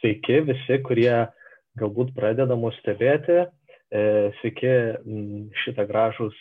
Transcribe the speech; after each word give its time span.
sveiki 0.00 0.40
visi, 0.48 0.78
kurie 0.84 1.12
galbūt 1.80 2.14
pradeda 2.16 2.56
mus 2.58 2.76
stebėti. 2.80 3.44
E, 3.90 4.02
sveiki 4.40 4.72
šitą 5.62 5.86
gražus 5.88 6.36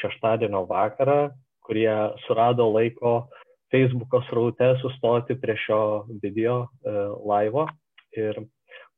šeštadienio 0.00 0.64
vakarą, 0.68 1.34
kurie 1.64 1.92
surado 2.26 2.66
laiko 2.72 3.28
Facebook'o 3.72 4.22
sraute 4.28 4.74
sustoti 4.82 5.36
prie 5.40 5.56
šio 5.64 5.80
video 6.22 6.64
e, 6.64 6.94
laivo 7.26 7.68
ir 8.16 8.42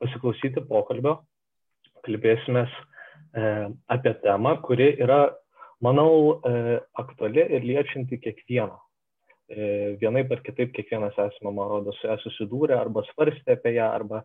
pasiklausyti 0.00 0.64
pokalbio. 0.68 1.20
Kalbėsime 2.06 2.66
apie 3.90 4.12
temą, 4.22 4.54
kuri 4.64 4.92
yra, 5.02 5.32
manau, 5.82 6.38
aktuali 6.96 7.42
ir 7.56 7.64
liečianti 7.66 8.16
kiekvieną 8.22 8.76
E, 8.76 8.85
vienaip 10.02 10.32
ar 10.34 10.40
kitaip 10.42 10.72
kiekvienas 10.74 11.14
esame, 11.14 11.52
man 11.54 11.68
rodo, 11.70 11.92
su 11.95 12.08
ją 12.08 12.16
susidūrę 12.22 12.74
arba 12.74 13.04
svarstę 13.12 13.54
apie 13.54 13.76
ją, 13.76 13.90
arba 13.95 14.24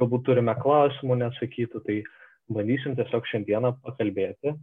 galbūt 0.00 0.26
turime 0.26 0.54
klausimų 0.58 1.20
nesakytų, 1.22 1.82
tai 1.86 2.00
bandysim 2.52 2.96
tiesiog 2.98 3.28
šiandieną 3.30 3.76
pakalbėti 3.84 4.56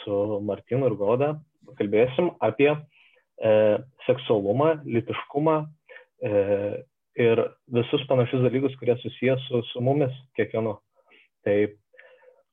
su 0.00 0.40
Martinu 0.44 0.90
ir 0.90 0.96
Goda, 1.00 1.32
pakalbėsim 1.68 2.30
apie 2.44 2.70
e, 2.74 2.78
seksualumą, 4.06 4.78
litiškumą 4.86 5.56
e, 5.64 6.44
ir 7.18 7.42
visus 7.74 8.04
panašius 8.10 8.44
dalykus, 8.46 8.76
kurie 8.80 8.96
susijęs 9.02 9.48
su, 9.48 9.62
su 9.72 9.82
mumis 9.84 10.14
kiekvienu. 10.38 10.76
Tai 11.46 11.56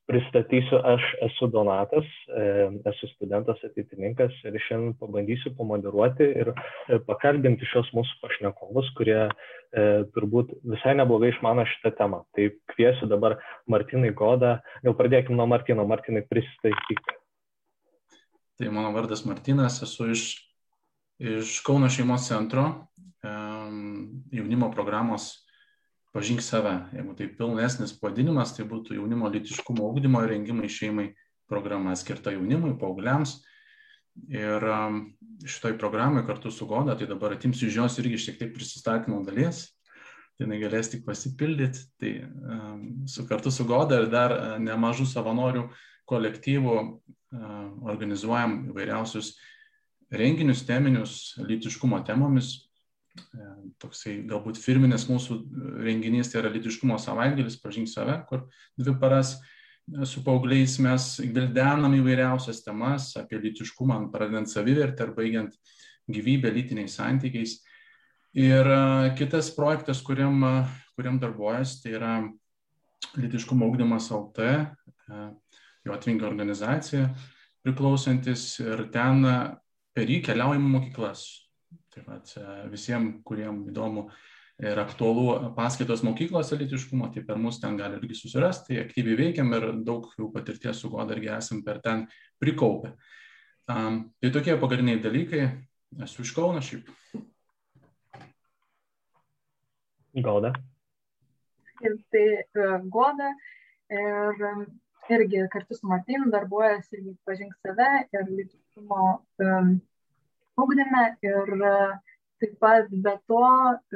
pristatysiu, 0.06 0.78
aš 0.86 1.04
esu 1.26 1.48
Donatas, 1.50 2.06
e, 2.30 2.44
esu 2.90 3.08
studentas 3.14 3.62
ateitininkas 3.66 4.34
ir 4.46 4.58
šiandien 4.68 4.94
pabandysiu 5.00 5.52
pamoderuoti 5.58 6.28
ir 6.42 6.52
e, 6.52 6.98
pakalbinti 7.08 7.66
šios 7.66 7.90
mūsų 7.96 8.20
pašnekovus, 8.22 8.92
kurie 8.98 9.18
e, 9.26 9.30
turbūt 10.14 10.52
visai 10.74 10.94
neblogai 11.00 11.32
išmano 11.34 11.66
šitą 11.72 11.94
temą. 11.98 12.22
Tai 12.38 12.48
kviesiu 12.74 13.10
dabar 13.10 13.38
Martinai 13.70 14.12
Godą, 14.16 14.56
gal 14.86 14.98
pradėkime 14.98 15.38
nuo 15.40 15.48
Martino, 15.50 15.86
Martinai 15.90 16.22
pristatyk. 16.30 17.14
Tai 18.56 18.72
mano 18.72 18.94
vardas 18.94 19.26
Martinas, 19.28 19.82
esu 19.84 20.12
iš, 20.14 20.28
iš 21.18 21.58
Kauno 21.66 21.90
šeimos 21.92 22.30
centro 22.30 22.68
jaunimo 23.26 24.68
programos 24.70 25.45
pažink 26.16 26.40
save. 26.40 26.72
Jeigu 26.96 27.14
tai 27.16 27.28
pilnesnis 27.28 27.92
pavadinimas, 28.00 28.54
tai 28.56 28.64
būtų 28.68 28.96
jaunimo 28.96 29.28
litiškumo 29.34 29.84
ugdymo 29.90 30.22
ir 30.24 30.32
rengimai 30.32 30.70
šeimai 30.72 31.10
programa 31.50 31.92
skirta 31.98 32.32
jaunimui, 32.32 32.72
paaugliams. 32.80 33.36
Ir 34.32 34.64
um, 34.64 35.02
šitoj 35.44 35.74
programai 35.76 36.24
kartu 36.24 36.48
su 36.50 36.64
Goda, 36.66 36.94
tai 36.96 37.08
dabar 37.10 37.34
atimsiu 37.36 37.68
iš 37.68 37.76
jos 37.82 37.98
irgi 38.00 38.22
šiek 38.22 38.38
tiek 38.40 38.54
prisistatymo 38.54 39.18
dalies, 39.26 39.66
tai 40.38 40.46
jinai 40.46 40.62
galės 40.62 40.88
tik 40.94 41.04
pasipildyti. 41.04 41.84
Tai 42.00 42.12
um, 42.24 42.86
su, 43.12 43.26
kartu 43.28 43.52
su 43.52 43.68
Goda 43.68 44.00
ir 44.00 44.08
dar 44.08 44.32
uh, 44.32 44.54
nemažų 44.62 45.04
savanorių 45.10 45.66
kolektyvų 46.08 46.78
uh, 46.80 46.96
organizuojam 47.92 48.62
įvairiausius 48.70 49.34
renginius 50.16 50.64
teminius 50.64 51.34
lytiškumo 51.44 52.00
temomis, 52.08 52.54
E, 52.56 52.65
toksai 53.82 54.20
galbūt 54.28 54.58
firminis 54.60 55.06
mūsų 55.08 55.38
renginys, 55.84 56.30
tai 56.30 56.42
yra 56.42 56.52
litiškumo 56.54 56.98
savaitgalis, 57.00 57.58
pažink 57.62 57.90
save, 57.90 58.16
kur 58.28 58.46
dvi 58.78 58.96
paras 59.00 59.36
e, 59.36 60.04
su 60.08 60.22
paaugliais 60.26 60.78
mes 60.84 61.08
gvildenam 61.24 61.96
įvairiausias 61.98 62.62
temas 62.64 63.12
apie 63.20 63.40
litiškumą, 63.42 64.06
pradedant 64.12 64.50
savivertę 64.50 65.06
ir 65.06 65.14
baigiant 65.16 65.56
gyvybę 66.12 66.52
lytiniais 66.54 66.98
santykiais. 66.98 67.60
Ir 68.36 68.68
e, 68.68 68.80
kitas 69.18 69.50
projektas, 69.56 70.02
kuriam, 70.04 70.42
kuriam 70.96 71.20
darbuojas, 71.22 71.78
tai 71.82 71.96
yra 71.98 72.18
litiškumo 73.16 73.68
ugdymas 73.68 74.10
LT, 74.12 74.52
jo 75.86 75.94
atvinga 75.94 76.26
organizacija 76.26 77.10
priklausantis 77.62 78.56
ir 78.62 78.86
ten 78.94 79.22
per 79.94 80.10
jį 80.10 80.20
keliaujam 80.26 80.64
mokyklas 80.70 81.45
Tai 81.96 82.02
vat, 82.04 82.32
visiems, 82.68 83.22
kuriems 83.24 83.70
įdomu 83.72 84.10
ir 84.60 84.78
aktualu 84.80 85.52
paskaitos 85.56 86.02
mokyklose 86.04 86.56
litiškumo, 86.60 87.08
tai 87.12 87.22
per 87.24 87.40
mus 87.40 87.56
ten 87.60 87.76
gali 87.76 87.96
irgi 88.00 88.16
susirasti, 88.18 88.74
tai 88.74 88.82
aktyviai 88.84 89.16
veikiam 89.20 89.52
ir 89.56 89.68
daug 89.84 90.08
jau 90.16 90.28
patirties 90.32 90.80
su 90.80 90.90
goda 90.92 91.16
irgi 91.16 91.32
esam 91.36 91.62
per 91.64 91.80
ten 91.84 92.06
prikaupę. 92.40 92.92
Um, 93.72 94.02
tai 94.20 94.30
tokie 94.30 94.56
pagrindiniai 94.60 95.02
dalykai. 95.02 95.42
Esu 96.04 96.22
iš 96.22 96.32
Kauno 96.36 96.60
šiaip. 96.60 96.88
Goda. 100.24 100.52
Ir 101.84 101.96
tai 102.12 102.26
uh, 102.36 102.78
Goda 102.92 103.32
ir 103.92 104.46
um, 104.50 104.62
irgi 105.12 105.42
kartu 105.52 105.76
su 105.76 105.88
Martinu 105.88 106.30
darbuojasi 106.32 106.98
irgi 106.98 107.16
pažink 107.28 107.56
save 107.62 107.90
ir 108.12 108.30
litiškumo 108.30 109.02
um, 109.44 109.76
ugdyme 110.56 111.04
ir 111.22 111.52
e, 111.70 111.74
taip 112.40 112.54
pat 112.60 112.88
be 113.06 113.14
to 113.30 113.42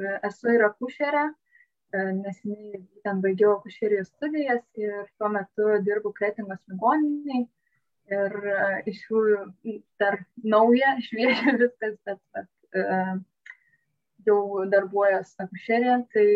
e, 0.00 0.18
esu 0.28 0.52
ir 0.56 0.66
akušerė, 0.68 1.24
e, 1.94 2.04
nesiniai 2.20 2.82
būtent 2.82 3.24
baigiau 3.24 3.56
akušerijos 3.56 4.12
studijas 4.12 4.62
ir 4.84 5.08
tuo 5.18 5.32
metu 5.36 5.72
dirbu 5.88 6.12
kretingos 6.20 6.60
ligoniniai 6.72 7.46
ir 8.10 8.38
iš 8.90 9.02
jų 9.08 9.24
dar 10.02 10.18
nauja, 10.54 10.96
šviežia 11.08 11.56
viskas, 11.60 11.98
bet, 12.06 12.22
bet 12.34 12.48
jau 14.26 14.64
darbuojas 14.72 15.30
akušerė, 15.40 15.94
tai 16.12 16.26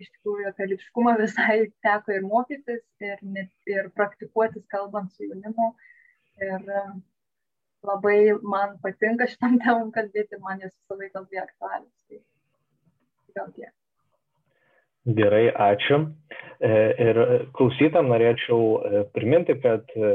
iš 0.00 0.12
tikrųjų 0.12 0.46
apie 0.48 0.68
lytiškumą 0.70 1.16
visai 1.20 1.56
teko 1.84 2.14
ir 2.14 2.22
mokytis, 2.28 2.84
ir, 3.02 3.18
net, 3.36 3.50
ir 3.68 3.90
praktikuotis 3.98 4.64
kalbant 4.72 5.10
su 5.12 5.26
jaunimu. 5.26 5.74
Ir 6.42 6.70
labai 7.84 8.18
man 8.42 8.76
patinka 8.82 9.28
šitam 9.30 9.58
temam 9.62 9.92
kalbėti, 9.94 10.40
man 10.42 10.60
jas 10.64 10.74
visą 10.74 11.00
laiką 11.00 11.24
labai 11.24 11.42
aktualius. 11.44 11.96
Tai 12.08 13.40
gal 13.40 13.56
tiek. 13.56 13.72
Gerai, 15.04 15.50
ačiū. 15.52 15.98
E, 16.64 16.68
ir 17.04 17.18
klausytam 17.52 18.06
norėčiau 18.08 18.60
e, 18.88 19.02
priminti, 19.12 19.52
kad 19.60 19.90
e, 19.92 20.12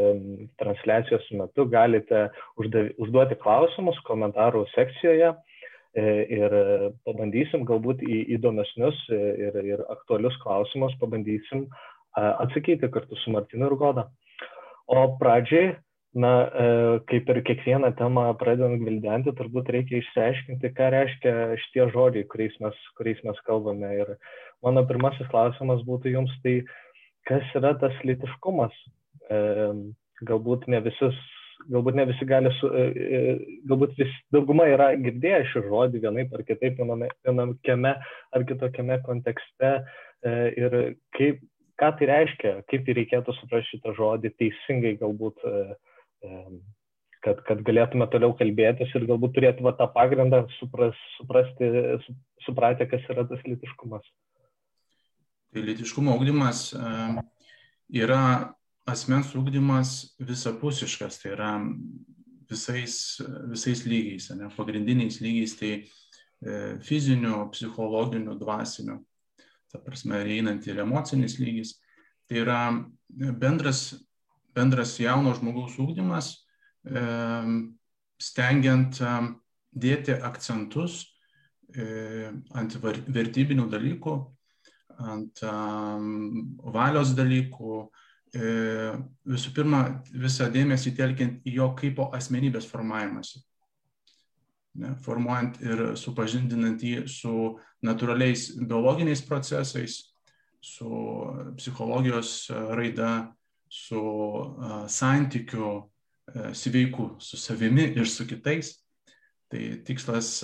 transliacijos 0.58 1.28
metu 1.38 1.68
galite 1.70 2.24
užduoti 2.58 3.38
klausimus 3.44 4.00
komentarų 4.10 4.66
sekcijoje 4.74 5.36
ir 6.00 6.54
pabandysim 7.04 7.64
galbūt 7.66 8.04
į 8.06 8.20
įdomesnius 8.36 8.98
ir, 9.10 9.56
ir 9.66 9.82
aktualius 9.90 10.36
klausimus, 10.44 10.94
pabandysim 11.02 11.64
atsakyti 12.14 12.92
kartu 12.94 13.18
su 13.18 13.34
Martinu 13.34 13.66
ir 13.72 13.76
Goda. 13.82 14.04
O 14.86 15.02
pradžiai 15.18 15.74
na, 16.14 16.50
e, 16.50 17.00
kaip 17.10 17.30
ir 17.30 17.42
kiekvieną 17.46 17.92
temą 18.00 18.26
pradedant 18.40 18.82
gvildenti, 18.82 19.34
turbūt 19.38 19.70
reikia 19.76 20.00
išsiaiškinti, 20.00 20.72
ką 20.78 20.90
reiškia 20.96 21.34
šitie 21.66 21.90
žodžiai, 21.94 22.28
kuriais 22.32 22.56
mes, 22.64 22.78
kuriais 22.98 23.20
mes 23.28 23.42
kalbame. 23.46 23.92
Ir 24.02 24.16
mano 24.66 24.86
pirmasis 24.90 25.30
klausimas 25.30 25.84
būtų 25.86 26.16
jums, 26.16 26.34
tai 26.46 26.62
kas 27.30 27.46
yra 27.60 27.76
tas 27.82 27.94
litiškumas? 28.04 28.74
E, 29.30 29.44
galbūt 30.26 30.70
ne 30.72 30.82
visus. 30.86 31.20
Galbūt 31.70 31.98
ne 32.00 32.06
visi 32.08 32.24
gali, 32.26 32.50
su, 32.56 32.70
e, 32.72 33.36
galbūt 33.68 33.98
vis, 34.00 34.12
dauguma 34.34 34.66
yra 34.72 34.94
girdėję 34.98 35.44
šį 35.52 35.64
žodį 35.68 36.02
vienaip 36.06 36.32
ar 36.34 36.46
kitaip 36.48 36.80
viename, 36.80 37.92
ar 38.32 38.46
kitokiame 38.48 38.96
kontekste 39.04 39.74
ir 40.24 40.78
kaip, 41.18 41.44
ką 41.80 41.90
tai 42.00 42.08
reiškia, 42.10 42.54
kaip 42.72 42.88
tai 42.88 42.96
reikėtų 42.96 43.36
suprasti 43.36 43.76
šitą 43.76 43.92
žodį 44.00 44.32
teisingai 44.40 44.96
galbūt 45.04 45.44
uh, 45.44 45.76
kad, 47.24 47.42
kad 47.48 47.64
galėtume 47.68 48.08
toliau 48.12 48.36
kalbėtis 48.40 48.92
ir 48.96 49.08
galbūt 49.10 49.36
turėtų 49.38 49.66
va, 49.66 49.76
tą 49.80 49.90
pagrindą 49.96 50.44
supras, 50.58 50.98
suprasti, 51.18 51.70
su, 52.06 52.16
supratę, 52.48 52.88
kas 52.92 53.06
yra 53.12 53.26
tas 53.30 53.44
litiškumas. 53.48 54.06
Tai 55.50 55.66
litiškumo 55.66 56.14
ūkdymas 56.20 56.70
yra 57.90 58.24
asmens 58.90 59.34
ūkdymas 59.38 59.96
visapusiškas, 60.22 61.20
tai 61.22 61.34
yra 61.36 61.52
visais, 62.50 62.96
visais 63.50 63.84
lygiais, 63.86 64.30
ne, 64.38 64.50
pagrindiniais 64.56 65.20
lygiais, 65.22 65.56
tai 65.60 65.72
e, 65.76 66.78
fizinių, 66.86 67.44
psichologinių, 67.54 68.38
dvasinių, 68.40 68.98
ta 69.70 69.82
prasme, 69.86 70.24
einant 70.26 70.66
ir 70.70 70.82
emocinis 70.82 71.38
lygis. 71.42 71.76
Tai 72.30 72.42
yra 72.44 72.62
bendras 73.10 73.92
bendras 74.60 74.98
jauno 75.00 75.32
žmogaus 75.38 75.80
ūkdymas, 75.80 76.34
stengiant 78.20 79.00
dėti 79.72 80.16
akcentus 80.26 81.04
e, 81.76 82.30
ant 82.58 82.78
vertybinių 82.84 83.68
dalykų, 83.72 84.16
ant 85.00 85.44
valios 86.76 87.14
dalykų, 87.16 87.76
e, 88.36 88.50
visų 89.30 89.54
pirma, 89.56 89.84
visą 90.12 90.50
dėmesį 90.52 90.96
telkiant 90.98 91.48
į 91.48 91.56
jo 91.62 91.70
kaip 91.80 92.02
asmenybės 92.10 92.68
formavimąsi. 92.70 93.46
Formuojant 95.04 95.58
ir 95.66 95.82
supažindinant 96.00 96.84
jį 96.84 97.08
su 97.10 97.34
natūraliais 97.84 98.52
biologiniais 98.60 99.24
procesais, 99.26 100.04
su 100.62 100.90
psichologijos 101.58 102.50
raida, 102.78 103.32
su 103.70 104.02
santykiu 104.90 105.90
sveiku 106.54 107.16
su 107.20 107.38
savimi 107.38 107.88
ir 107.96 108.10
su 108.10 108.28
kitais. 108.28 108.76
Tai 109.50 109.62
tikslas 109.86 110.44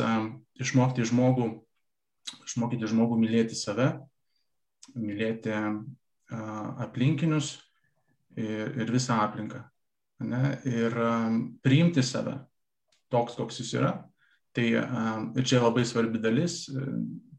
išmokti 0.57 1.05
žmogų, 1.05 1.49
išmokyti 2.47 2.89
žmogų 2.89 3.19
mylėti 3.21 3.57
save, 3.57 3.91
mylėti 4.97 5.53
aplinkinius 6.81 7.51
ir, 8.33 8.73
ir 8.81 8.93
visą 8.93 9.19
aplinką. 9.21 9.61
Ne? 10.25 10.55
Ir 10.65 10.97
priimti 11.61 12.01
save 12.05 12.39
toks, 13.13 13.37
koks 13.37 13.61
jis 13.61 13.75
yra. 13.77 13.93
Tai 14.55 14.65
ir 14.65 15.45
čia 15.45 15.59
labai 15.61 15.83
svarbi 15.85 16.21
dalis 16.23 16.63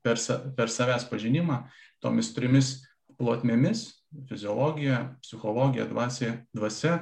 per, 0.05 0.21
per 0.55 0.71
savęs 0.71 1.09
pažinimą 1.11 1.65
tomis 2.05 2.33
trimis 2.37 2.77
plotmėmis- 3.17 3.88
fiziologija, 4.28 5.00
psichologija, 5.22 5.86
dvasia, 5.90 6.32
dvasia 6.56 7.00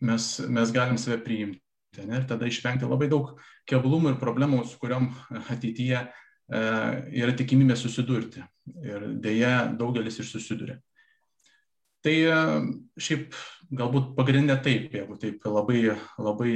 mes, 0.00 0.40
mes 0.48 0.72
galim 0.72 0.98
save 0.98 1.22
priimti. 1.24 1.62
Ne? 2.04 2.20
Ir 2.20 2.26
tada 2.28 2.46
išvengti 2.46 2.86
labai 2.86 3.08
daug 3.10 3.32
keblumų 3.68 4.14
ir 4.14 4.20
problemų, 4.20 4.62
su 4.68 4.78
kuriuom 4.80 5.08
ateityje 5.54 6.02
e, 6.04 6.10
yra 7.22 7.34
tikimybė 7.36 7.76
susidurti. 7.78 8.44
Ir 8.84 9.08
dėja 9.22 9.72
daugelis 9.78 10.20
ir 10.20 10.28
susiduria. 10.28 10.78
Tai 12.04 12.14
e, 12.14 12.36
šiaip 13.02 13.34
galbūt 13.74 14.14
pagrindė 14.18 14.60
taip, 14.62 14.94
jeigu 14.94 15.18
taip 15.20 15.48
labai, 15.48 15.96
labai 16.20 16.54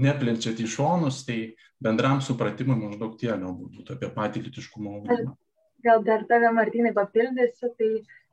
neplenčiat 0.00 0.60
į 0.62 0.68
šonus, 0.70 1.24
tai 1.26 1.56
bendram 1.82 2.22
supratimui 2.22 2.78
maždaug 2.78 3.16
tie 3.18 3.32
galbūt 3.32 3.80
būtų 3.80 3.96
apie 3.96 4.12
patį 4.14 4.46
litiškumo 4.46 5.00
ugdymą. 5.00 5.34
Gal 5.80 6.02
dar 6.04 6.26
tave, 6.28 6.50
Martinai, 6.52 6.92
papildysiu, 6.92 7.70
tai 7.78 7.88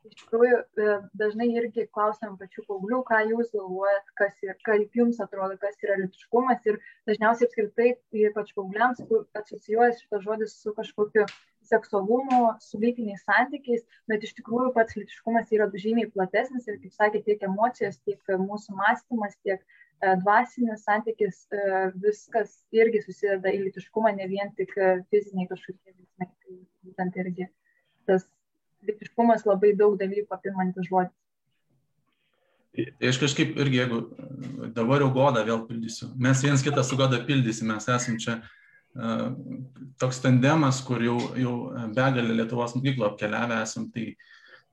iš 0.08 0.24
tikrųjų 0.24 0.58
e, 0.58 0.94
dažnai 1.20 1.48
irgi 1.60 1.86
klausiam 1.96 2.38
pačių 2.40 2.64
paauglių, 2.70 3.02
ką 3.08 3.20
jūs 3.32 3.52
galvojat, 3.54 4.12
kas 4.20 4.36
ir 4.46 4.56
kaip 4.68 4.96
jums 4.98 5.20
atrodo, 5.24 5.58
kas 5.62 5.78
yra 5.86 5.98
litiškumas 6.02 6.66
ir 6.70 6.80
dažniausiai 7.10 7.48
apskritai, 7.50 7.90
ypač 8.28 8.54
paaugliams, 8.58 9.02
asocijuojas 9.42 10.02
šitas 10.04 10.24
žodis 10.26 10.56
su 10.62 10.74
kažkokiu 10.78 11.26
seksualumu, 11.68 12.54
su 12.64 12.80
lytiniais 12.80 13.26
santykiais, 13.28 13.84
bet 14.12 14.24
iš 14.24 14.38
tikrųjų 14.38 14.72
pats 14.78 14.96
litiškumas 15.00 15.52
yra 15.56 15.68
žymiai 15.74 16.12
platesnis 16.14 16.70
ir, 16.70 16.80
kaip 16.84 16.96
sakė, 16.96 17.24
tiek 17.26 17.44
emocijos, 17.50 18.00
tiek 18.08 18.38
mūsų 18.44 18.78
mąstymas, 18.80 19.36
tiek 19.44 19.60
e, 19.60 20.16
dvasinis 20.24 20.88
santykis, 20.88 21.44
e, 21.52 21.84
viskas 22.06 22.56
irgi 22.76 23.04
susideda 23.04 23.52
į 23.52 23.66
litiškumą, 23.68 24.16
ne 24.16 24.32
vien 24.32 24.56
tik 24.60 24.74
fiziniai 25.12 25.50
kažkokie 25.52 25.92
veiksmai. 25.92 26.32
Tai 26.32 26.60
būtent 26.88 27.24
irgi 27.26 27.52
tas 28.08 28.24
lytiškumas 28.86 29.46
labai 29.48 29.74
daug 29.78 29.98
dalykų 30.00 30.36
apimantis 30.36 30.90
žodis. 30.90 31.16
Tai 32.78 33.10
aš 33.10 33.18
kažkaip 33.18 33.56
irgi, 33.58 33.80
jeigu 33.80 34.04
dabar 34.76 35.02
jau 35.02 35.10
godą 35.16 35.42
vėl 35.48 35.64
pildysiu, 35.66 36.12
mes 36.22 36.44
viens 36.46 36.62
kitą 36.62 36.84
su 36.86 36.98
godą 37.00 37.24
pildysim, 37.26 37.72
mes 37.74 37.88
esam 37.90 38.20
čia 38.22 38.36
uh, 38.38 39.32
toks 39.98 40.22
tandemas, 40.22 40.84
kur 40.86 41.02
jau, 41.02 41.18
jau 41.42 41.56
begalė 41.96 42.36
Lietuvos 42.38 42.76
mokyklų 42.78 43.08
apkeliavę 43.08 43.58
esam, 43.64 43.88
tai, 43.96 44.12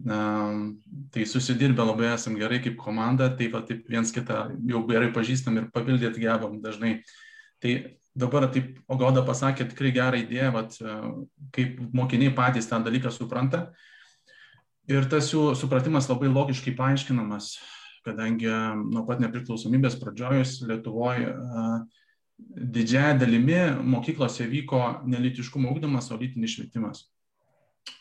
uh, 0.05 0.67
tai 1.15 1.25
susidirbę 1.31 1.87
labai 1.89 2.11
esam 2.11 2.37
gerai 2.37 2.61
kaip 2.67 2.77
komanda, 2.83 3.31
tai 3.39 3.49
va 3.55 3.65
taip 3.65 3.89
viens 3.89 4.13
kitą 4.13 4.51
jau 4.69 4.85
gerai 4.91 5.09
pažįstam 5.17 5.57
ir 5.63 5.73
papildyti 5.73 6.27
gebam 6.27 6.61
dažnai. 6.61 6.99
Tai 7.65 7.75
dabar 8.13 8.51
taip, 8.53 8.83
o 8.85 9.01
goda 9.01 9.25
pasakė 9.25 9.71
tikrai 9.73 9.97
gerą 9.97 10.21
idėją, 10.21 10.53
vat, 10.53 10.77
kaip 11.57 11.81
mokiniai 11.97 12.37
patys 12.37 12.69
tą 12.69 12.85
dalyką 12.85 13.09
supranta. 13.17 13.65
Uh, 13.71 13.91
Ir 14.91 15.07
tas 15.09 15.31
jų 15.33 15.55
supratimas 15.57 16.11
labai 16.11 16.29
logiškai 16.29 16.75
paaiškinamas, 16.77 17.55
kadangi 18.05 18.51
nuo 18.85 19.05
pat 19.09 19.23
nepriklausomybės 19.23 19.97
pradžiojus 20.01 20.59
Lietuvoje 20.69 21.31
didžiaja 22.37 23.15
dalimi 23.19 23.57
mokyklose 23.87 24.47
vyko 24.51 24.81
nelitiškumo 25.09 25.71
ūkdymas, 25.73 26.11
o 26.13 26.19
lytinis 26.19 26.57
švietimas. 26.57 27.05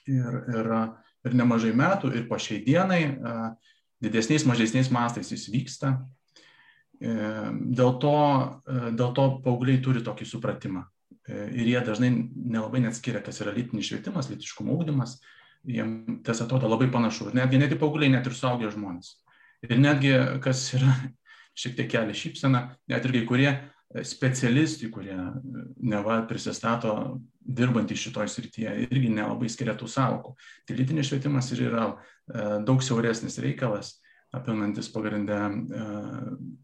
Ir, 0.09 0.39
ir, 0.51 0.71
ir 1.23 1.37
nemažai 1.37 1.71
metų, 1.77 2.11
ir 2.17 2.25
po 2.27 2.39
šiai 2.41 2.63
dienai 2.65 3.03
didesniais, 4.03 4.43
mažesniais 4.49 4.89
mastais 4.91 5.31
jis 5.31 5.45
vyksta. 5.53 5.93
E, 7.03 7.13
dėl 7.77 7.95
to, 8.01 8.17
dėl 8.97 9.13
to 9.15 9.27
paaugliai 9.45 9.79
turi 9.85 10.03
tokį 10.03 10.27
supratimą. 10.27 10.83
Ir 11.31 11.69
jie 11.69 11.79
dažnai 11.85 12.09
nelabai 12.11 12.81
net 12.83 12.97
skiria, 12.97 13.21
kas 13.23 13.39
yra 13.39 13.53
lytinis 13.55 13.87
švietimas, 13.87 14.27
lytiškumo 14.33 14.75
ūkdymas 14.75 15.21
jiem 15.63 16.21
tas 16.23 16.41
atrodo 16.41 16.67
labai 16.67 16.89
panašu. 16.91 17.29
Ir 17.29 17.37
netgi 17.41 17.59
ne 17.59 17.69
tik 17.71 17.81
paaugliai, 17.81 18.11
net 18.11 18.27
ir 18.27 18.35
suaugę 18.37 18.71
žmonės. 18.73 19.15
Ir 19.63 19.77
netgi, 19.79 20.13
kas 20.43 20.65
yra 20.77 20.95
šiek 21.59 21.77
tiek 21.77 21.91
kelia 21.91 22.17
šypsena, 22.17 22.63
net 22.91 23.05
ir 23.07 23.15
kai 23.15 23.23
kurie 23.29 23.53
specialistai, 23.93 24.89
kurie 24.89 25.15
neva 25.85 26.17
prisistato 26.27 27.19
dirbantys 27.43 28.01
šitoj 28.01 28.29
srityje, 28.31 28.73
irgi 28.87 29.11
nelabai 29.13 29.51
skiria 29.51 29.75
tų 29.77 29.89
savokų. 29.91 30.33
Tai 30.65 30.77
lytinis 30.79 31.11
švietimas 31.11 31.51
ir 31.53 31.67
yra 31.67 31.85
e, 31.91 31.95
daug 32.65 32.81
siauresnis 32.81 33.37
reikalas, 33.43 33.99
apimantis 34.33 34.89
pagrindę 34.89 35.37
e, 35.45 35.83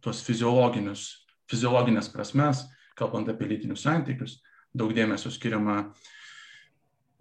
tos 0.02 0.24
fiziologinius, 0.26 1.06
fiziologinės 1.52 2.10
prasmes, 2.10 2.64
kalbant 2.98 3.30
apie 3.30 3.52
lytinius 3.52 3.86
santykius, 3.86 4.40
daug 4.74 4.90
dėmesio 4.98 5.30
skiriama 5.34 5.78
uh, 5.84 6.10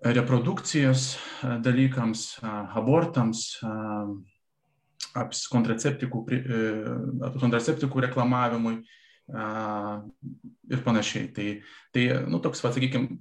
reprodukcijos 0.04 1.16
dalykams, 1.64 2.38
abortams, 2.78 3.44
kontraceptikų, 5.52 6.22
e, 6.30 6.60
kontraceptikų 7.40 8.04
reklamavimui 8.06 8.76
ir 9.28 10.84
panašiai. 10.84 11.32
Tai, 11.34 11.48
tai 11.92 12.04
nu, 12.30 12.40
toks, 12.44 12.62
va, 12.64 12.72
sakykime, 12.72 13.18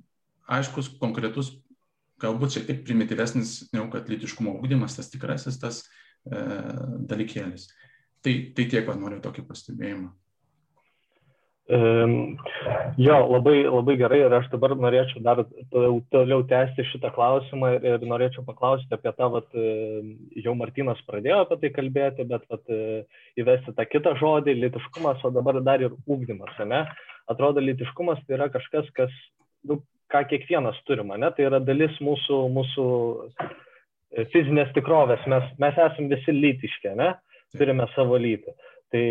aiškus, 0.48 0.94
konkretus, 1.02 1.56
galbūt 2.22 2.56
šiek 2.56 2.70
tiek 2.70 2.86
primityvesnis, 2.88 3.58
negu 3.74 3.90
kad 3.94 4.10
lytiškumo 4.10 4.56
ūkdymas, 4.60 4.96
tas 4.98 5.12
tikrasis 5.14 5.60
tas 5.62 5.84
e, 5.84 6.40
dalykėlis. 7.10 7.68
Tai, 8.24 8.34
tai 8.56 8.70
tiek, 8.70 8.86
va, 8.88 8.96
noriu 8.98 9.20
tokį 9.24 9.46
pastebėjimą. 9.50 10.14
Jo, 11.68 13.16
labai, 13.28 13.58
labai 13.68 13.98
gerai 14.00 14.22
ir 14.24 14.34
aš 14.38 14.46
dabar 14.54 14.72
norėčiau 14.80 15.20
dar 15.26 15.42
toliau, 15.74 15.98
toliau 16.14 16.46
tęsti 16.48 16.86
šitą 16.94 17.12
klausimą 17.12 17.74
ir, 17.76 17.88
ir 17.92 18.06
norėčiau 18.08 18.46
paklausti 18.48 18.96
apie 18.96 19.12
tą, 19.18 19.28
vat, 19.34 19.58
jau 20.46 20.54
Martinas 20.56 21.02
pradėjo 21.10 21.42
apie 21.44 21.58
tai 21.66 21.72
kalbėti, 21.76 22.28
bet 22.30 22.46
vat, 22.54 22.72
įvesti 23.44 23.76
tą 23.76 23.88
kitą 23.90 24.16
žodį, 24.22 24.56
litiškumas, 24.62 25.26
o 25.28 25.34
dabar 25.36 25.60
dar 25.66 25.84
ir 25.84 25.98
ūkdymas, 26.08 26.56
ne? 26.72 26.86
Atrodo, 27.28 27.60
litiškumas 27.60 28.24
tai 28.24 28.38
yra 28.40 28.48
kažkas, 28.54 28.88
kas, 28.96 29.20
nu, 29.68 29.82
ką 30.14 30.24
kiekvienas 30.32 30.80
turime, 30.88 31.20
ne? 31.20 31.34
Tai 31.36 31.50
yra 31.50 31.60
dalis 31.60 32.00
mūsų, 32.00 32.40
mūsų 32.56 32.88
fizinės 34.32 34.72
tikrovės, 34.78 35.28
mes, 35.28 35.52
mes 35.60 35.84
esame 35.90 36.16
visi 36.16 36.32
lytiški, 36.32 36.96
ne? 36.96 37.12
Turime 37.60 37.92
savo 37.92 38.16
lytį. 38.20 38.56
Tai 38.96 39.04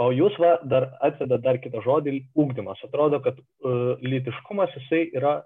O 0.00 0.08
jūs 0.16 0.36
va, 0.40 0.54
dar 0.64 0.88
atvedat 1.04 1.42
dar 1.44 1.58
kitą 1.60 1.82
žodį- 1.84 2.22
ūkdymas. 2.42 2.80
Atrodo, 2.86 3.20
kad 3.20 3.36
uh, 3.40 4.00
lytiškumas 4.00 4.72
jisai 4.78 5.08
yra 5.12 5.40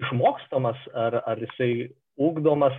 išmokstamas 0.00 0.80
ar, 0.96 1.18
ar 1.26 1.42
jisai 1.42 1.90
ūkdomas. 2.18 2.76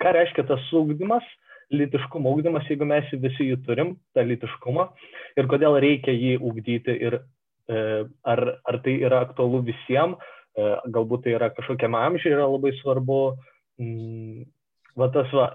Ką 0.00 0.12
reiškia 0.14 0.44
tas 0.48 0.68
ūkdymas, 0.76 1.26
lytiškumo 1.74 2.30
ūkdymas, 2.36 2.68
jeigu 2.70 2.86
mes 2.88 3.10
visi 3.24 3.50
jį 3.50 3.58
turim, 3.66 3.96
tą 4.14 4.24
lytiškumą, 4.26 4.86
ir 5.40 5.48
kodėl 5.50 5.78
reikia 5.82 6.14
jį 6.14 6.36
ūkdyti 6.38 6.96
ir 7.08 7.18
uh, 7.20 8.06
ar, 8.22 8.44
ar 8.70 8.80
tai 8.84 8.94
yra 9.02 9.24
aktualu 9.26 9.64
visiems, 9.72 10.22
uh, 10.54 10.78
galbūt 10.86 11.26
tai 11.26 11.34
yra 11.34 11.50
kažkokiam 11.56 11.98
amžiui 11.98 12.36
yra 12.36 12.46
labai 12.46 12.76
svarbu. 12.78 13.20
Mm, 13.82 14.46
va 14.98 15.10
tas 15.14 15.34
va, 15.34 15.50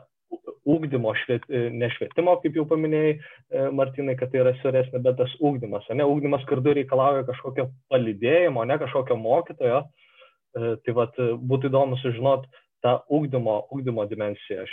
ūkdymo, 0.66 1.14
šviet, 1.22 1.46
e, 1.50 1.68
ne 1.74 1.90
švietimo, 1.94 2.36
kaip 2.42 2.58
jau 2.58 2.66
paminėjai, 2.70 3.14
e, 3.16 3.66
Martinai, 3.76 4.16
kad 4.20 4.32
tai 4.34 4.42
yra 4.42 4.54
siauresnė, 4.62 5.02
bet 5.06 5.18
tas 5.20 5.34
ūkdymas. 5.46 5.88
Ne, 5.94 6.08
ūkdymas 6.10 6.46
kartu 6.50 6.74
reikalauja 6.78 7.26
kažkokio 7.30 7.68
palidėjimo, 7.94 8.66
ne 8.66 8.80
kažkokio 8.82 9.18
mokytojo. 9.22 9.84
E, 9.86 10.72
tai 10.86 10.96
vat, 10.98 11.20
būtų 11.20 11.70
įdomu 11.70 12.00
sužinoti 12.02 12.50
tą 12.86 12.98
ūkdymo, 13.14 13.60
ūkdymo 13.76 14.08
dimensiją 14.10 14.66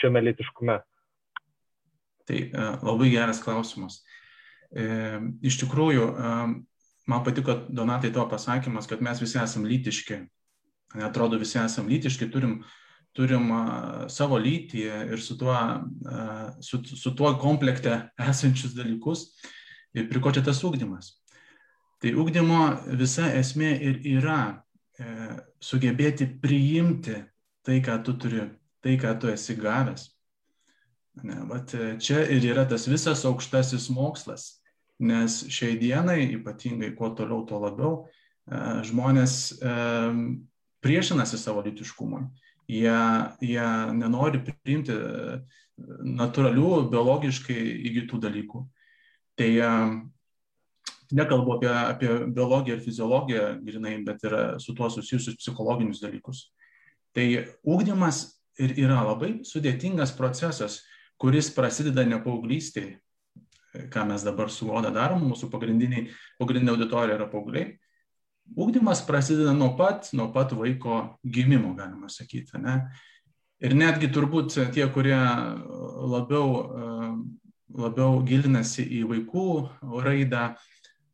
šiame 0.00 0.22
litiškume. 0.28 0.78
Tai 2.26 2.38
labai 2.82 3.12
geras 3.12 3.38
klausimas. 3.38 4.00
Iš 5.46 5.60
tikrųjų, 5.60 6.08
man 7.06 7.22
patiko 7.22 7.54
Donatai 7.70 8.10
to 8.10 8.24
pasakymas, 8.26 8.88
kad 8.90 9.04
mes 9.04 9.22
visi 9.22 9.38
esame 9.38 9.70
lytiški. 9.70 10.18
Atrodo, 11.06 11.38
visi 11.38 11.60
esame 11.62 11.92
lytiški, 11.92 12.26
turim 12.34 12.56
uh, 12.56 12.74
turim 13.16 13.50
savo 14.12 14.38
lytį 14.38 14.82
ir 15.14 15.22
su 15.24 15.38
tuo, 15.40 15.56
su, 16.60 16.82
su 16.84 17.12
tuo 17.16 17.32
komplekte 17.40 17.98
esančius 18.30 18.76
dalykus 18.76 19.30
ir 19.96 20.10
prie 20.10 20.20
ko 20.22 20.32
čia 20.34 20.44
tas 20.44 20.60
ūkdymas. 20.66 21.14
Tai 22.02 22.12
ūkdymo 22.20 22.60
visa 23.00 23.30
esmė 23.38 23.70
ir 23.80 24.02
yra 24.18 24.40
e, 25.00 25.06
sugebėti 25.64 26.28
priimti 26.42 27.16
tai, 27.64 27.80
ką 27.82 27.96
tu 28.04 28.14
turi, 28.20 28.44
tai, 28.84 28.98
ką 29.00 29.14
tu 29.20 29.32
esi 29.32 29.56
gavęs. 29.58 30.10
Ne, 31.24 31.38
vat, 31.48 31.72
čia 32.04 32.26
ir 32.28 32.44
yra 32.44 32.66
tas 32.68 32.84
visas 32.90 33.24
aukštasis 33.24 33.88
mokslas, 33.88 34.58
nes 35.00 35.38
šiai 35.52 35.78
dienai, 35.80 36.20
ypatingai 36.36 36.92
kuo 36.98 37.08
toliau, 37.16 37.46
tuo 37.48 37.62
labiau, 37.64 37.94
e, 38.04 38.60
žmonės 38.90 39.38
e, 39.56 39.72
priešinasi 40.84 41.40
savo 41.40 41.64
litiškumui. 41.64 42.26
Jie, 42.66 42.98
jie 43.46 43.66
nenori 43.94 44.40
priimti 44.42 44.94
e, 44.94 45.38
natūralių, 46.18 46.70
biologiškai 46.90 47.58
įgytų 47.90 48.18
dalykų. 48.24 48.62
Tai 49.36 49.50
nekalbu 51.12 51.56
apie, 51.56 51.70
apie 51.70 52.10
biologiją 52.34 52.76
ir 52.76 52.82
fiziologiją 52.82 53.46
grinai, 53.62 53.96
bet 54.04 54.24
ir 54.26 54.36
su 54.62 54.74
tuo 54.74 54.88
susijusius 54.90 55.38
psichologinius 55.38 56.02
dalykus. 56.02 56.46
Tai 57.14 57.26
ūkdymas 57.64 58.22
ir 58.62 58.74
yra 58.80 59.02
labai 59.04 59.40
sudėtingas 59.46 60.14
procesas, 60.16 60.80
kuris 61.20 61.50
prasideda 61.54 62.04
ne 62.04 62.18
paauglystėje, 62.24 62.98
ką 63.92 64.06
mes 64.08 64.24
dabar 64.24 64.50
su 64.52 64.68
Goda 64.68 64.90
darom, 64.92 65.24
mūsų 65.30 65.50
pagrindinė 65.52 66.06
auditorija 66.40 67.18
yra 67.18 67.28
paaugliai. 67.30 67.76
Ūkdymas 68.54 69.02
prasideda 69.08 69.52
nuo 69.56 69.72
pat, 69.78 70.12
nuo 70.16 70.28
pat 70.32 70.54
vaiko 70.56 71.18
gimimo, 71.24 71.74
galima 71.76 72.08
sakyti. 72.12 72.60
Ne? 72.62 72.78
Ir 73.64 73.74
netgi 73.74 74.08
turbūt 74.12 74.54
tie, 74.74 74.84
kurie 74.92 75.16
labiau, 75.16 76.46
labiau 77.76 78.20
gilinasi 78.24 78.84
į 79.00 79.02
vaikų 79.10 79.48
raidą, 80.04 80.50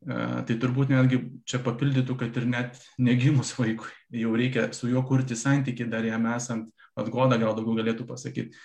tai 0.02 0.56
turbūt 0.58 0.90
netgi 0.90 1.20
čia 1.46 1.60
papildytų, 1.62 2.16
kad 2.18 2.36
ir 2.40 2.46
net 2.50 2.80
negimus 2.98 3.54
vaikui 3.60 3.90
jau 4.22 4.34
reikia 4.36 4.68
su 4.74 4.90
juo 4.90 5.04
kurti 5.06 5.38
santyki 5.38 5.86
dar 5.90 6.04
jam 6.06 6.26
esant, 6.34 6.70
atgoda 6.98 7.38
gal 7.40 7.54
daugiau 7.56 7.78
galėtų 7.78 8.06
pasakyti, 8.08 8.58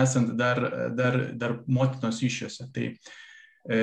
esant 0.00 0.34
dar, 0.38 0.62
dar, 0.96 1.18
dar 1.38 1.58
motinos 1.68 2.22
iššiose. 2.24 2.70
Tai, 2.74 2.88
e, 3.70 3.80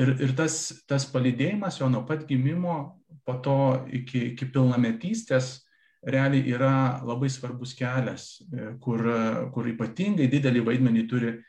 ir, 0.00 0.14
ir 0.26 0.32
tas, 0.38 0.58
tas 0.88 1.06
palydėjimas 1.12 1.78
jo 1.82 1.90
nuo 1.92 2.02
pat 2.08 2.24
gimimo, 2.26 2.96
po 3.26 3.36
to 3.42 3.58
iki, 3.92 4.32
iki 4.32 4.48
pilnametystės, 4.54 5.66
realiai 6.06 6.46
yra 6.54 7.02
labai 7.02 7.28
svarbus 7.32 7.74
kelias, 7.74 8.36
e, 8.46 8.72
kur, 8.82 9.02
kur 9.54 9.66
ypatingai 9.72 10.30
didelį 10.30 10.62
vaidmenį 10.68 11.04
turi 11.10 11.32
e, 11.34 11.40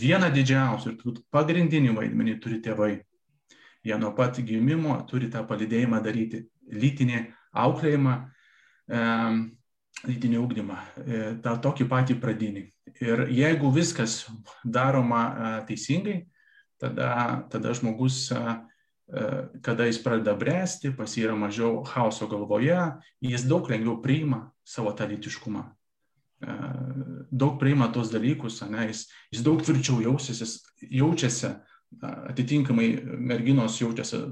vieną 0.00 0.30
didžiausių 0.32 0.92
ir 0.92 0.98
turbūt 1.02 1.22
pagrindinį 1.34 1.92
vaidmenį 1.98 2.38
turi 2.40 2.60
tėvai 2.64 2.94
jie 3.84 3.98
nuo 3.98 4.12
pat 4.16 4.40
gimimo 4.44 4.96
turi 5.08 5.30
tą 5.32 5.44
palydėjimą 5.48 6.00
daryti, 6.04 6.44
lytinį 6.70 7.22
auklėjimą, 7.60 8.16
lytinį 10.06 10.40
ūkdymą, 10.40 10.76
e, 11.04 11.22
tą 11.44 11.56
tokį 11.64 11.86
patį 11.88 12.16
pradinį. 12.20 12.64
Ir 13.00 13.26
jeigu 13.32 13.70
viskas 13.72 14.22
daroma 14.64 15.62
teisingai, 15.68 16.24
tada, 16.80 17.44
tada 17.52 17.72
žmogus, 17.76 18.28
kada 19.62 19.88
jis 19.88 19.98
pradeda 20.04 20.36
bręsti, 20.38 20.92
pas 20.94 21.10
jį 21.16 21.24
yra 21.26 21.36
mažiau 21.38 21.80
chaoso 21.88 22.28
galvoje, 22.30 22.78
jis 23.24 23.42
daug 23.50 23.66
lengviau 23.70 23.96
priima 24.02 24.44
savo 24.62 24.92
tą 24.94 25.08
lytiškumą. 25.10 25.64
E, 26.40 26.54
daug 27.30 27.58
priima 27.60 27.90
tos 27.92 28.10
dalykus, 28.12 28.62
ne, 28.70 28.86
jis, 28.88 29.04
jis 29.32 29.44
daug 29.44 29.60
tvirčiau 29.60 30.00
jausiasi, 30.04 30.46
jaučiasi 30.88 31.52
atitinkamai 32.00 32.88
merginos 33.18 33.80
jaučiasi 33.80 34.22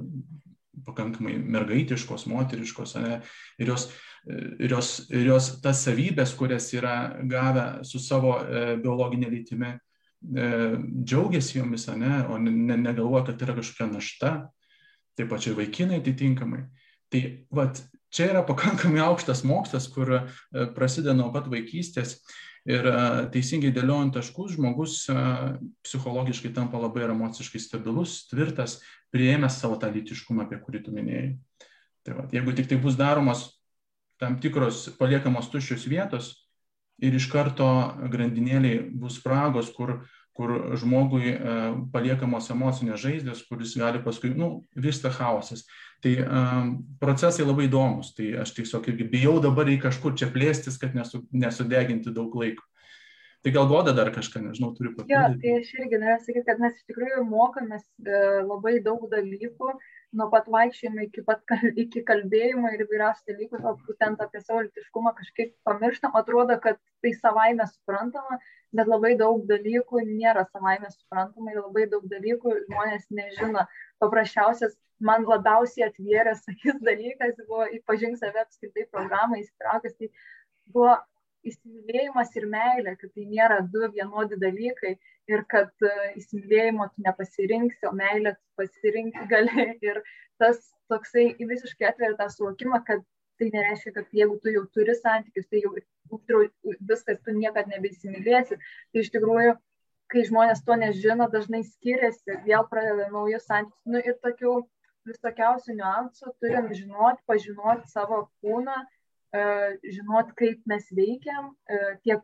pakankamai 0.87 1.35
mergaitiškos, 1.43 2.25
moteriškos, 2.31 2.95
ne, 3.03 3.19
ir, 3.59 3.73
jos, 3.75 3.89
ir, 4.31 4.71
jos, 4.71 4.93
ir 5.13 5.27
jos 5.33 5.51
tas 5.65 5.83
savybės, 5.85 6.33
kurias 6.39 6.71
yra 6.73 6.95
gavę 7.29 7.67
su 7.85 8.01
savo 8.01 8.39
e, 8.41 8.79
biologinė 8.81 9.29
lytimi, 9.35 9.75
e, 9.75 10.47
džiaugiasi 11.03 11.59
jomis, 11.59 11.89
ne, 11.99 12.23
o 12.31 12.39
ne, 12.41 12.79
negalvoja, 12.79 13.27
kad 13.29 13.41
tai 13.41 13.51
yra 13.51 13.59
kažkokia 13.59 13.91
našta, 13.91 14.33
taip 15.19 15.31
pat 15.33 15.47
ir 15.47 15.57
vaikinai 15.59 15.99
atitinkamai. 15.99 16.65
Tai 17.13 17.23
vat, 17.55 17.81
čia 18.15 18.31
yra 18.31 18.45
pakankamai 18.47 19.03
aukštas 19.05 19.43
mokslas, 19.49 19.89
kur 19.91 20.15
e, 20.15 20.23
prasideda 20.77 21.17
nuo 21.19 21.33
pat 21.35 21.51
vaikystės 21.51 22.19
Ir 22.69 22.85
teisingai 23.33 23.71
dėliojant 23.73 24.13
taškus, 24.19 24.59
žmogus 24.59 25.07
psichologiškai 25.87 26.51
tampa 26.57 26.81
labai 26.83 27.07
ir 27.07 27.15
emociškai 27.15 27.61
stabilus, 27.65 28.27
tvirtas, 28.29 28.79
prieėmęs 29.15 29.57
savo 29.63 29.79
tą 29.81 29.89
lytiškumą, 29.95 30.45
apie 30.45 30.59
kurį 30.61 30.83
tu 30.85 30.93
minėjai. 30.93 31.31
Tai 32.05 32.19
va, 32.19 32.27
jeigu 32.35 32.53
tik 32.59 32.69
tai 32.69 32.77
bus 32.83 32.99
daromos 32.99 33.47
tam 34.21 34.37
tikros 34.43 34.85
paliekamos 34.99 35.49
tuščios 35.49 35.87
vietos 35.89 36.33
ir 37.01 37.17
iš 37.17 37.31
karto 37.33 37.69
grandinėliai 38.13 38.83
bus 39.01 39.17
spragos, 39.23 39.73
kur, 39.73 40.03
kur 40.39 40.55
žmogui 40.79 41.33
paliekamos 41.91 42.47
emocinės 42.55 43.03
žaizdos, 43.03 43.43
kuris 43.51 43.75
gali 43.81 43.99
paskui, 44.05 44.31
nu, 44.39 44.63
vyksta 44.79 45.11
chaosas. 45.11 45.65
Tai 45.99 46.13
um, 46.23 46.69
procesai 47.01 47.43
labai 47.43 47.67
įdomus, 47.67 48.13
tai 48.15 48.31
aš 48.39 48.53
tiesiog 48.55 48.87
irgi 48.93 49.09
bijau 49.11 49.41
dabar 49.43 49.67
į 49.67 49.81
kažkur 49.83 50.15
čia 50.19 50.29
plėstis, 50.31 50.79
kad 50.79 50.95
nesu, 50.95 51.25
nesudeginti 51.35 52.15
daug 52.15 52.37
laiko. 52.39 52.63
Tai 53.43 53.53
gal 53.55 53.67
goda 53.71 53.95
dar 53.95 54.13
kažką, 54.15 54.45
nežinau, 54.45 54.73
turiu 54.75 54.93
papildyti. 54.95 55.15
Jo, 55.15 55.27
tai 55.43 55.57
aš 55.59 55.75
irgi 55.75 55.99
noriu 56.03 56.23
sakyti, 56.23 56.45
kad 56.47 56.63
mes 56.63 56.79
iš 56.79 56.87
tikrųjų 56.91 57.25
mokomės 57.27 57.85
e, 58.03 58.23
labai 58.47 58.77
daug 58.83 59.05
dalykų, 59.11 59.75
nuo 60.17 60.29
pat 60.33 60.47
vaikščiojimo 60.53 61.05
iki, 61.05 61.23
pat, 61.27 61.43
iki 61.85 62.03
kalbėjimo 62.09 62.71
ir 62.73 62.85
įvairiausių 62.85 63.33
dalykų, 63.33 63.61
o 63.61 63.75
būtent 63.89 64.23
apie 64.25 64.41
savo 64.45 64.63
litiškumą 64.65 65.13
kažkaip 65.19 65.53
pamirštam, 65.69 66.17
atrodo, 66.21 66.57
kad 66.65 66.81
tai 67.05 67.13
savaime 67.19 67.67
suprantama, 67.69 68.39
bet 68.77 68.89
labai 68.89 69.15
daug 69.21 69.45
dalykų 69.49 70.05
nėra 70.09 70.47
savaime 70.53 70.91
suprantama 70.95 71.53
ir 71.53 71.61
labai 71.61 71.87
daug 71.93 72.09
dalykų 72.09 72.57
žmonės 72.65 73.07
nežino. 73.21 73.67
Paprasčiausias 74.03 74.77
man 75.05 75.29
labiausiai 75.29 75.89
atvėręs 75.89 76.47
akis 76.55 76.81
dalykas 76.89 77.37
buvo 77.45 77.69
įpažink 77.79 78.19
save 78.21 78.45
apskritai 78.47 78.89
programą 78.93 79.41
įsitraukęs, 79.43 79.97
tai 80.01 80.13
buvo 80.73 80.97
įsimylėjimas 81.47 82.35
ir 82.37 82.47
meilė, 82.51 82.95
kad 83.01 83.13
tai 83.15 83.27
nėra 83.29 83.61
du 83.73 83.87
vienodi 83.95 84.39
dalykai 84.41 84.97
ir 85.31 85.45
kad 85.53 85.71
e, 85.85 85.93
įsimylėjimo 86.21 86.89
tu 86.91 87.05
nepasirinksi, 87.07 87.85
o 87.89 87.93
meilę 87.97 88.35
tu 88.37 88.63
pasirinkti 88.63 89.29
gali. 89.33 89.69
Ir 89.85 90.03
tas 90.43 90.61
toksai 90.91 91.31
visiškai 91.39 91.91
atveria 91.93 92.19
tą 92.19 92.29
suvokimą, 92.33 92.83
kad 92.89 93.05
tai 93.39 93.51
nereiškia, 93.55 93.95
kad 93.95 94.19
jeigu 94.21 94.39
tu 94.43 94.51
jau 94.51 94.65
turi 94.75 94.97
santykius, 94.99 95.47
tai 95.47 95.63
jau 95.63 95.75
viskas, 96.91 97.21
tu 97.23 97.35
niekada 97.37 97.71
nebeįsimylėsi. 97.77 98.59
Tai 98.59 99.05
iš 99.05 99.13
tikrųjų, 99.15 99.55
kai 100.11 100.25
žmonės 100.27 100.65
to 100.67 100.79
nežino, 100.81 101.29
dažnai 101.31 101.63
skiriasi, 101.67 102.41
vėl 102.49 102.67
pradeda 102.71 103.07
naujus 103.13 103.47
santykius. 103.47 103.85
Nu, 103.87 104.03
ir 104.03 104.19
tokių 104.25 104.57
visokiausių 105.09 105.77
niuansų, 105.79 106.33
turim 106.43 106.73
žinoti, 106.75 107.23
pažinoti 107.31 107.93
savo 107.93 108.25
kūną, 108.43 108.77
e, 109.35 109.43
žinoti, 109.97 110.35
kaip 110.41 110.67
mes 110.71 110.89
veikiam, 110.97 111.53
e, 111.69 111.79
tiek, 112.07 112.23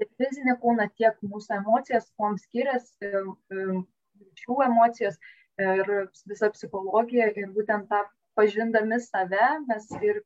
tiek 0.00 0.10
fizinį 0.20 0.56
kūną, 0.62 0.88
tiek 1.00 1.18
mūsų 1.22 1.58
emocijas, 1.60 2.08
kuom 2.18 2.38
skiriasi 2.42 3.12
šių 4.42 4.58
e, 4.60 4.68
emocijos 4.68 5.18
ir 5.56 5.92
visa 6.28 6.50
psichologija 6.52 7.30
ir 7.32 7.52
būtent 7.54 7.88
tą 7.88 8.02
pažindami 8.36 8.98
save 9.00 9.46
mes 9.68 9.86
ir 10.04 10.20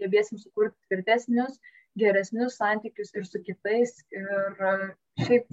gebėsim 0.00 0.40
sukurti 0.40 0.76
tvirtesnius, 0.90 1.56
geresnius 1.96 2.58
santykius 2.60 3.14
ir 3.16 3.24
su 3.24 3.40
kitais. 3.46 3.96
Ir 4.12 4.60
šiaip 5.24 5.48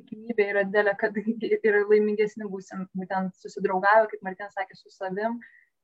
tikimybė 0.00 0.48
yra 0.52 0.64
didelė, 0.68 0.94
kad 1.00 1.16
ir 1.68 1.80
laimingesni 1.90 2.48
būsim, 2.52 2.86
būtent 2.96 3.36
susidraugavę, 3.42 4.08
kaip 4.12 4.24
Martinas 4.24 4.56
sakė, 4.56 4.78
su 4.78 4.92
savim 4.94 5.40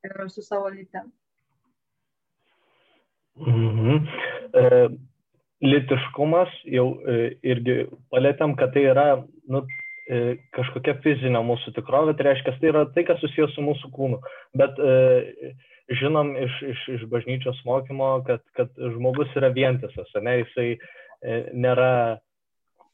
ir 0.07 0.17
su 0.33 0.45
savo 0.45 0.73
lytim. 0.73 1.13
Mhm. 3.41 4.05
E, 4.53 4.89
litiškumas 5.63 6.53
jau 6.69 6.89
e, 7.07 7.19
irgi 7.47 7.85
palėtėm, 8.13 8.57
kad 8.59 8.75
tai 8.75 8.85
yra 8.91 9.07
nu, 9.49 9.63
e, 10.11 10.37
kažkokia 10.57 10.99
fizinė 11.05 11.43
mūsų 11.47 11.75
tikrovė, 11.79 12.17
tai 12.19 12.31
reiškia, 12.31 12.57
tai 12.61 12.73
yra 12.73 12.87
tai, 12.95 13.07
kas 13.09 13.23
susijęs 13.23 13.55
su 13.57 13.65
mūsų 13.65 13.93
kūnu. 13.95 14.19
Bet 14.59 14.81
e, 14.83 15.55
žinom 16.03 16.35
iš, 16.41 16.59
iš, 16.75 16.83
iš 16.97 17.07
bažnyčios 17.13 17.63
mokymo, 17.69 18.15
kad, 18.27 18.45
kad 18.59 18.75
žmogus 18.97 19.33
yra 19.39 19.53
vientisas, 19.55 20.11
ne, 20.21 20.41
jisai 20.43 20.69
e, 20.75 21.41
nėra 21.55 22.19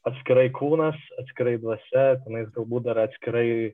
atskirai 0.07 0.47
kūnas, 0.55 0.97
atskirai 1.21 1.57
dvasia, 1.61 2.05
tenais 2.25 2.49
galbūt 2.55 2.87
dar 2.87 3.01
atskirai 3.03 3.73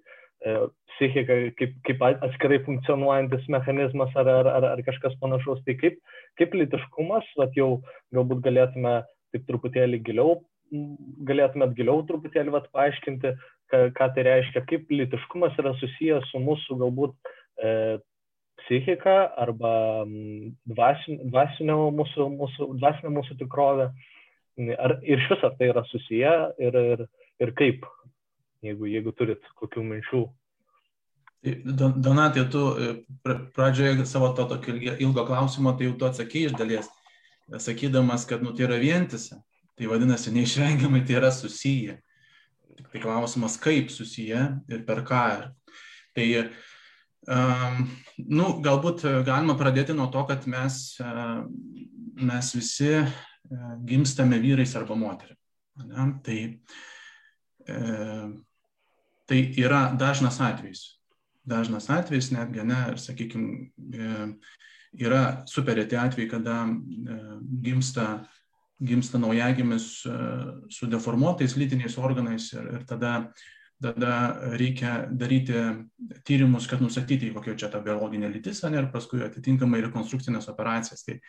psichika, 0.96 1.38
kaip, 1.60 1.76
kaip 1.88 2.04
atskirai 2.06 2.60
funkcionuojantis 2.66 3.48
mechanizmas 3.52 4.16
ar, 4.20 4.30
ar, 4.30 4.50
ar, 4.52 4.68
ar 4.74 4.84
kažkas 4.88 5.16
panašaus. 5.22 5.62
Tai 5.66 5.76
kaip, 5.80 6.00
kaip 6.40 6.56
litiškumas, 6.56 7.28
vat 7.40 7.56
jau 7.58 7.82
galbūt 8.16 8.44
galėtume 8.46 8.98
taip 9.34 9.48
truputėlį 9.50 10.02
giliau, 10.06 10.40
galėtumėt 11.28 11.76
giliau 11.78 12.04
truputėlį 12.08 12.54
vat, 12.56 12.68
paaiškinti, 12.76 13.36
ką, 13.72 13.82
ką 13.98 14.10
tai 14.16 14.28
reiškia, 14.28 14.66
kaip 14.70 14.92
litiškumas 14.92 15.58
yra 15.62 15.76
susijęs 15.80 16.30
su 16.32 16.42
mūsų 16.44 16.80
galbūt 16.84 17.16
e, 17.62 17.98
psichika 18.64 19.18
arba 19.42 20.06
dvasinio, 20.66 21.80
mūsų, 21.96 22.30
mūsų, 22.40 22.70
dvasinio 22.80 23.14
mūsų 23.20 23.40
tikrovė. 23.42 23.90
Ar, 24.80 24.96
ir 25.04 25.20
iš 25.20 25.28
viso 25.34 25.52
tai 25.60 25.68
yra 25.74 25.84
susiję 25.90 26.34
ir, 26.64 26.78
ir, 26.96 27.02
ir 27.44 27.52
kaip, 27.60 27.84
jeigu, 28.70 28.90
jeigu 28.90 29.14
turit 29.16 29.46
kokių 29.60 29.86
minčių. 29.92 30.24
Donatė, 31.76 32.48
tu 32.50 32.62
e, 32.74 32.92
pradžioje 33.54 34.06
savo 34.10 34.32
to 34.38 34.48
tokio 34.50 34.74
ilgo 34.98 35.26
klausimo, 35.28 35.76
tai 35.78 35.90
jau 35.90 35.98
tu 36.00 36.08
atsakėjai 36.08 36.50
iš 36.50 36.56
dalies, 36.58 36.90
sakydamas, 37.62 38.26
kad 38.30 38.42
nu, 38.42 38.56
tai 38.58 38.66
yra 38.70 38.80
vientisa. 38.82 39.42
Tai 39.76 39.90
vadinasi, 39.92 40.32
neišvengiamai 40.32 41.04
tai 41.06 41.20
yra 41.20 41.30
susiję. 41.36 42.00
Tik 42.76 42.88
tai 42.94 43.02
klausimas, 43.04 43.60
kaip 43.62 43.92
susiję 43.94 44.48
ir 44.72 44.86
per 44.88 45.04
ką. 45.06 45.26
Tai 46.16 46.26
Um, 47.26 47.88
nu, 48.22 48.52
galbūt 48.62 49.02
galima 49.26 49.56
pradėti 49.58 49.96
nuo 49.98 50.06
to, 50.14 50.22
kad 50.30 50.44
mes, 50.50 50.94
uh, 51.02 51.42
mes 52.22 52.52
visi 52.54 52.92
uh, 53.02 53.72
gimstame 53.82 54.38
vyrais 54.44 54.76
arba 54.78 54.98
moterim. 55.00 55.38
Ne? 55.82 56.06
Tai, 56.26 56.38
uh, 57.74 58.36
tai 59.30 59.42
yra 59.62 59.88
dažnas 59.98 60.40
atvejis. 60.44 60.86
Dažnas 61.46 61.90
atvejis 61.94 62.32
netgi, 62.34 62.64
ne, 62.66 62.80
ir 62.94 63.02
sakykime, 63.02 64.30
yra 64.98 65.24
superėti 65.50 65.98
atvejai, 66.00 66.30
kada 66.32 66.62
gimsta, 67.66 68.08
gimsta 68.82 69.22
naujagimis 69.22 69.90
su 70.74 70.90
deformuotais 70.90 71.58
lytiniais 71.60 72.00
organais 72.02 72.50
ir, 72.56 72.72
ir 72.80 72.88
tada 72.90 73.20
tada 73.82 74.40
reikia 74.56 75.06
daryti 75.12 75.54
tyrimus, 76.24 76.68
kad 76.68 76.82
nustatyti, 76.82 77.34
kokia 77.36 77.58
čia 77.60 77.70
ta 77.72 77.82
biologinė 77.84 78.30
lytis, 78.32 78.64
ne, 78.64 78.80
ir 78.80 78.90
paskui 78.94 79.24
atitinkamai 79.26 79.82
rekonstrukcinės 79.84 80.48
operacijas. 80.52 81.04
Tai, 81.06 81.20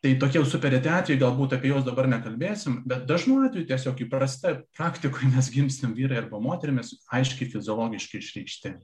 tai 0.00 0.14
tokie 0.20 0.42
superėti 0.48 0.88
atvejai, 0.88 1.20
galbūt 1.20 1.56
apie 1.56 1.72
juos 1.72 1.84
dabar 1.84 2.08
nekalbėsim, 2.08 2.80
bet 2.88 3.04
dažnu 3.08 3.42
atveju 3.46 3.68
tiesiog 3.68 4.00
įprasta 4.06 4.54
praktikoje 4.76 5.28
mes 5.34 5.50
gimstam 5.52 5.92
vyrai 5.96 6.22
arba 6.22 6.40
moterimis 6.40 6.94
aiškiai 7.12 7.50
fiziologiškai 7.52 8.22
išreikšti. 8.22 8.74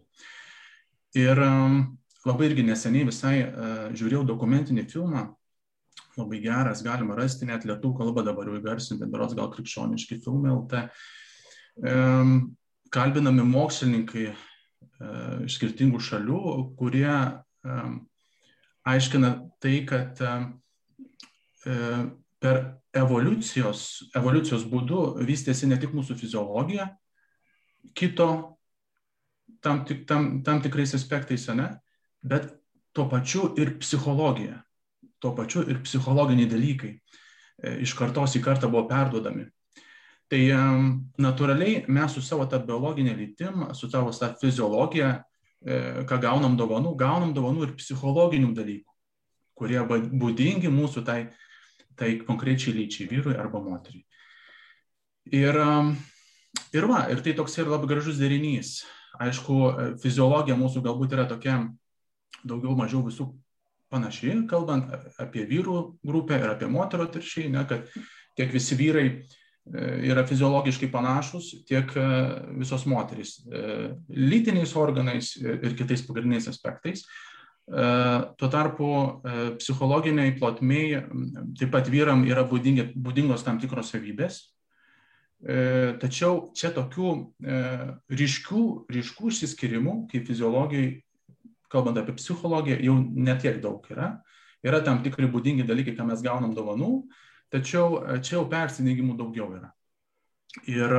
Ir 1.16 1.40
um, 1.40 1.80
labai 2.28 2.50
irgi 2.50 2.66
neseniai 2.66 3.08
visai 3.08 3.35
uh, 3.46 3.88
žiūrėjau 3.96 4.26
dokumentinį 4.28 4.85
filmą, 4.92 5.25
labai 6.20 6.42
geras, 6.44 6.85
galima 6.85 7.16
rasti 7.16 7.49
net 7.49 7.64
lietų 7.68 7.94
kalbą 7.96 8.25
dabar 8.26 8.49
jau 8.50 8.61
įgarsinti, 8.61 9.08
berots 9.08 9.37
gal 9.37 9.49
krikščioniški 9.52 10.20
filmai 10.25 10.52
LT 10.52 10.85
kalbinami 12.90 13.44
mokslininkai 13.44 14.28
e, 14.30 14.37
iš 15.46 15.58
skirtingų 15.58 16.00
šalių, 16.00 16.42
kurie 16.78 17.11
aiškina 18.87 19.32
tai, 19.61 19.80
kad 19.88 20.23
e, 20.23 20.37
per 21.66 22.58
evoliucijos, 22.96 24.11
evoliucijos 24.16 24.66
būdu 24.70 25.00
vystėsi 25.26 25.68
ne 25.68 25.78
tik 25.80 25.94
mūsų 25.96 26.16
fiziologija, 26.20 26.90
kito 27.96 28.28
tam, 29.62 29.82
tik, 29.88 30.04
tam, 30.08 30.42
tam 30.46 30.62
tikrais 30.62 30.94
aspektais, 30.96 31.49
ne, 31.54 31.68
bet 32.23 32.52
tuo 32.96 33.08
pačiu 33.11 33.50
ir 33.61 33.76
psichologija, 33.80 34.62
tuo 35.20 35.35
pačiu 35.37 35.64
ir 35.68 35.82
psichologiniai 35.85 36.49
dalykai 36.50 36.92
e, 36.94 37.76
iš 37.85 37.94
kartos 37.99 38.37
į 38.38 38.44
kartą 38.44 38.70
buvo 38.73 38.87
perduodami. 38.90 39.49
Tai 40.26 40.40
natūraliai 41.23 41.85
mes 41.87 42.14
su 42.16 42.23
savo 42.25 42.49
tą 42.50 42.58
biologinę 42.66 43.12
lytim, 43.14 43.68
su 43.78 43.87
savo 43.90 44.11
tą 44.11 44.32
fiziologiją, 44.40 45.11
e, 45.62 45.76
ką 46.08 46.18
gaunam 46.23 46.56
dovanų, 46.58 46.96
gaunam 46.99 47.35
dovanų 47.37 47.68
ir 47.68 47.75
psichologinių 47.78 48.50
dalykų, 48.56 48.96
kurie 49.54 49.78
būdingi 49.87 50.73
mūsų 50.73 51.04
tai, 51.06 51.20
tai 51.99 52.17
konkrečiai 52.26 52.75
lyčiai, 52.76 53.09
vyrui 53.11 53.37
arba 53.38 53.62
moteriai. 53.65 54.05
Ir, 55.35 55.59
ir 56.76 56.87
va, 56.91 57.06
ir 57.11 57.23
tai 57.25 57.35
toks 57.39 57.56
ir 57.59 57.73
labai 57.73 57.91
gražus 57.91 58.21
derinys. 58.21 58.78
Aišku, 59.17 59.56
fiziologija 60.02 60.59
mūsų 60.61 60.85
galbūt 60.85 61.17
yra 61.17 61.25
tokia 61.26 61.56
daugiau 62.47 62.76
mažiau 62.78 63.00
visų 63.06 63.30
panaši, 63.91 64.35
kalbant 64.50 64.93
apie 65.23 65.47
vyrų 65.49 65.78
grupę 66.04 66.37
ir 66.39 66.52
apie 66.52 66.69
moterų 66.71 67.09
atviršiai, 67.09 67.49
ne, 67.54 67.65
kad 67.67 67.89
tiek 68.37 68.52
visi 68.52 68.76
vyrai 68.78 69.09
E, 69.67 69.87
yra 70.06 70.23
fiziologiškai 70.26 70.89
panašus, 70.93 71.49
tiek 71.67 71.91
e, 71.99 72.02
visos 72.61 72.85
moterys 72.87 73.41
e, 73.50 73.63
lytiniais 74.15 74.76
organais 74.78 75.32
ir 75.43 75.75
kitais 75.78 76.04
pagrindiniais 76.06 76.47
aspektais. 76.52 77.02
Tuo 77.67 78.49
tarpu 78.52 78.89
psichologiniai 79.59 80.37
plotmiai 80.39 81.00
taip 81.59 81.73
pat 81.75 81.89
vyram 81.91 82.23
yra 82.29 82.45
būdingi, 82.47 82.93
būdingos 82.95 83.43
tam 83.43 83.59
tikros 83.59 83.91
savybės. 83.91 84.39
Tačiau 86.02 86.52
čia 86.55 86.71
tokių 86.76 87.11
ryškių, 88.23 88.63
ryškų 88.95 89.33
išsiskirimų, 89.33 89.97
kaip 90.13 90.31
fiziologijai, 90.31 90.95
kalbant 91.73 91.99
apie 91.99 92.15
psichologiją, 92.17 92.79
jau 92.87 92.97
netiek 93.02 93.59
daug 93.63 93.85
yra. 93.91 94.15
Yra 94.67 94.81
tam 94.85 95.02
tikri 95.05 95.29
būdingi 95.31 95.67
dalykai, 95.67 95.95
ką 95.99 96.07
mes 96.09 96.23
gaunam 96.25 96.55
dovanų, 96.57 97.07
tačiau 97.55 98.00
e, 98.00 98.21
čia 98.25 98.39
jau 98.39 98.47
persidengimų 98.50 99.17
daugiau 99.19 99.50
yra. 99.59 99.71
Ir, 100.67 100.95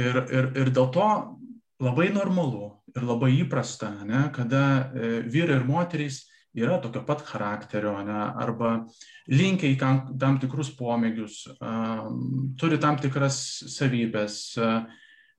ir, 0.00 0.20
ir, 0.32 0.48
ir 0.62 0.70
dėl 0.74 0.88
to 0.94 1.08
labai 1.82 2.08
normalu 2.14 2.72
ir 2.94 3.06
labai 3.06 3.32
įprasta, 3.42 3.92
ne, 4.08 4.26
kada 4.34 4.62
e, 4.90 5.10
vyrai 5.30 5.60
ir 5.60 5.66
moterys 5.68 6.22
yra 6.58 6.80
tokio 6.82 7.04
pat 7.06 7.22
charakterio, 7.26 7.94
ne, 8.06 8.22
arba 8.42 8.72
linkia 9.30 9.70
į 9.70 9.76
tam, 10.18 10.38
tikrus 10.42 10.72
pomėgius, 10.74 11.44
turi 12.58 12.78
tam 12.82 12.96
tikras 12.98 13.36
savybės, 13.76 14.40
uh, 14.58 14.80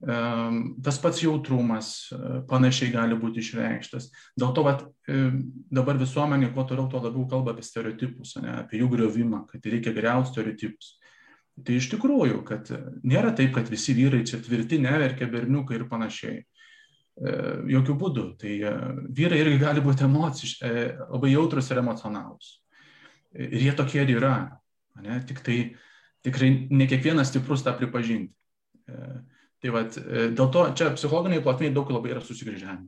tas 0.00 0.98
pats 0.98 1.20
jautrumas 1.20 2.08
panašiai 2.48 2.92
gali 2.92 3.16
būti 3.20 3.42
išreikštas. 3.44 4.08
Dėl 4.38 4.54
to 4.56 4.64
vat, 4.64 4.84
dabar 5.68 6.00
visuomenė 6.00 6.54
kuo 6.54 6.64
toliau, 6.64 6.88
tuo 6.88 7.02
labiau 7.04 7.26
kalba 7.28 7.52
apie 7.52 7.64
stereotipus, 7.66 8.38
ne, 8.40 8.62
apie 8.62 8.80
jų 8.80 8.88
griovimą, 8.94 9.44
kad 9.50 9.66
reikia 9.68 9.92
geriausių 9.92 10.32
stereotipus. 10.32 10.94
Tai 11.60 11.76
iš 11.76 11.90
tikrųjų, 11.92 12.40
kad 12.46 12.70
nėra 13.04 13.34
taip, 13.36 13.52
kad 13.56 13.68
visi 13.68 13.92
vyrai 13.96 14.22
čia 14.28 14.38
tvirti, 14.40 14.78
neverkia 14.80 15.28
berniukai 15.28 15.76
ir 15.76 15.88
panašiai. 15.90 16.38
Jokių 17.68 17.96
būdų. 18.00 18.24
Tai 18.40 18.52
vyrai 19.18 19.42
irgi 19.42 19.58
gali 19.60 19.82
būti 19.84 20.06
emociškai, 20.06 20.70
labai 21.10 21.34
jautrus 21.34 21.68
ir 21.68 21.82
emocionalus. 21.82 22.54
Ir 23.36 23.66
jie 23.66 23.74
tokie 23.76 24.00
ir 24.06 24.14
yra. 24.14 24.36
Ne? 25.04 25.18
Tik 25.28 25.42
tai 25.44 25.58
tikrai 26.24 26.48
ne 26.70 26.88
kiekvienas 26.88 27.28
stiprus 27.28 27.66
tą 27.66 27.74
pripažinti. 27.76 28.32
Tai 29.60 29.74
vat, 29.74 29.96
e, 30.00 30.30
dėl 30.32 30.48
to 30.52 30.64
čia 30.76 30.88
psichologiniai 30.94 31.42
plotmiai 31.44 31.72
daug 31.74 31.90
labai 31.92 32.14
yra 32.14 32.22
susigrįžę. 32.24 32.78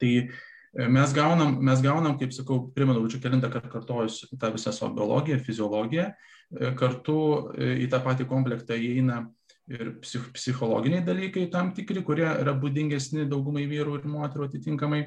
Tai 0.00 0.10
e, 0.14 0.26
mes 0.86 1.14
gaunam, 1.16 1.56
mes 1.66 1.82
gaunam, 1.82 2.14
kaip 2.20 2.34
sakau, 2.34 2.60
primenu, 2.74 3.02
čia 3.10 3.18
kelintą 3.24 3.50
kartą 3.50 3.72
kartojus 3.72 4.22
tą 4.30 4.52
visą 4.54 4.72
savo 4.74 4.94
biologiją, 4.94 5.40
fiziologiją, 5.42 6.06
e, 6.06 6.39
kartu 6.78 7.18
į 7.54 7.86
tą 7.90 8.00
patį 8.02 8.26
komplektą 8.30 8.74
įeina 8.74 9.22
ir 9.70 9.92
psich, 10.02 10.30
psichologiniai 10.34 11.04
dalykai 11.06 11.46
tam 11.52 11.70
tikri, 11.74 12.02
kurie 12.06 12.26
yra 12.26 12.54
būdingesni 12.58 13.28
daugumai 13.30 13.68
vyrų 13.70 14.00
ir 14.00 14.08
moterų 14.10 14.48
atitinkamai. 14.48 15.04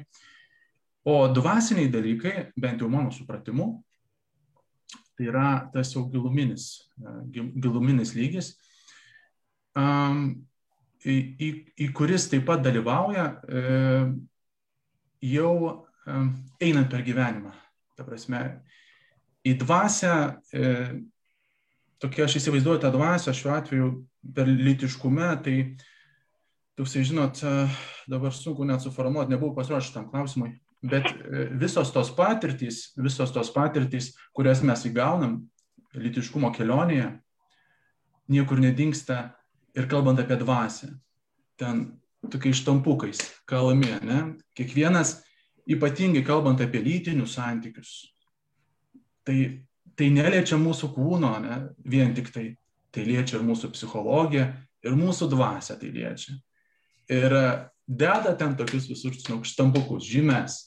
O 1.04 1.18
dvasiniai 1.28 1.90
dalykai, 1.92 2.32
bent 2.56 2.80
jau 2.80 2.88
mano 2.88 3.12
supratimu, 3.12 3.68
tai 5.14 5.28
yra 5.28 5.48
tas 5.74 5.92
jau 5.92 6.06
giluminis, 6.10 6.88
giluminis 7.28 8.14
lygis, 8.16 8.54
į, 11.04 11.14
į, 11.14 11.50
į 11.84 11.90
kuris 11.96 12.28
taip 12.32 12.46
pat 12.48 12.62
dalyvauja 12.64 13.26
e, 13.44 13.62
jau 15.34 15.54
einant 16.64 16.90
per 16.90 17.04
gyvenimą. 17.06 17.52
Ta 17.94 18.06
prasme, 18.06 18.40
į 19.46 19.54
dvasę, 19.60 20.14
e, 20.56 20.70
tokia 22.04 22.28
aš 22.28 22.38
įsivaizduoju 22.42 22.84
tą 22.84 22.92
dvasę 22.92 23.32
šiuo 23.34 23.56
atveju 23.56 23.90
per 24.36 24.48
litiškume, 24.48 25.32
tai 25.44 25.58
Tuksai, 26.74 27.04
žinot, 27.06 27.38
e, 27.46 27.68
dabar 28.10 28.32
sunku 28.34 28.64
net 28.66 28.82
suformuoti, 28.82 29.30
nebuvau 29.30 29.54
pasiruošęs 29.54 29.92
tam 29.94 30.08
klausimui, 30.10 30.56
bet 30.82 31.06
visos 31.60 31.92
tos 31.94 32.10
patirtys, 32.16 32.88
visos 32.98 33.30
tos 33.30 33.52
patirtys, 33.54 34.10
kurias 34.34 34.62
mes 34.66 34.82
įgaunam 34.90 35.36
litiškumo 35.94 36.50
kelionėje, 36.56 37.12
niekur 38.34 38.58
nedingsta 38.58 39.20
ir 39.78 39.86
kalbant 39.90 40.18
apie 40.18 40.40
dvasę, 40.40 40.90
ten 41.60 41.84
tokiais 42.32 42.58
štampukais 42.58 43.22
kalami, 43.46 43.92
ne? 44.02 44.18
Kiekvienas, 44.58 45.20
ypatingai 45.70 46.24
kalbant 46.26 46.60
apie 46.64 46.82
lytinius 46.82 47.36
santykius, 47.38 47.94
tai, 49.22 49.38
tai 49.98 50.10
neliečia 50.14 50.58
mūsų 50.60 50.90
kūno, 50.94 51.32
ne? 51.42 51.60
vien 51.84 52.14
tik 52.16 52.30
tai, 52.34 52.46
tai 52.94 53.06
liečia 53.06 53.38
ir 53.38 53.46
mūsų 53.46 53.72
psichologiją, 53.74 54.48
ir 54.84 54.98
mūsų 54.98 55.28
dvasę 55.32 55.78
tai 55.80 55.92
liečia. 55.94 56.36
Ir 57.12 57.34
deda 57.86 58.34
ten 58.38 58.56
tokius 58.56 58.88
visus 58.88 59.18
štampukus, 59.50 60.06
žymes, 60.08 60.58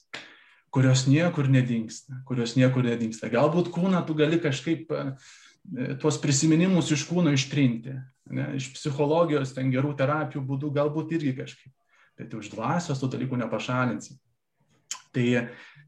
kurios 0.74 1.08
niekur 1.10 1.50
nedingsta, 1.50 2.22
kurios 2.28 2.56
niekur 2.60 2.86
nedingsta. 2.86 3.32
Galbūt 3.34 3.72
kūną 3.74 4.04
tu 4.06 4.14
gali 4.18 4.40
kažkaip 4.42 4.92
e, 4.94 5.08
tuos 6.02 6.20
prisiminimus 6.22 6.92
iš 6.94 7.08
kūno 7.10 7.34
ištrinti, 7.34 7.96
ne, 8.36 8.48
iš 8.60 8.70
psichologijos, 8.76 9.56
ten 9.56 9.72
gerų 9.74 9.96
terapijų 9.98 10.44
būdų 10.46 10.72
galbūt 10.78 11.16
irgi 11.18 11.34
kažkaip, 11.40 11.74
bet 12.20 12.36
už 12.38 12.52
dvasios 12.54 13.02
tų 13.02 13.12
dalykų 13.16 13.42
nepašalinsi. 13.42 14.18
Tai, 15.16 15.28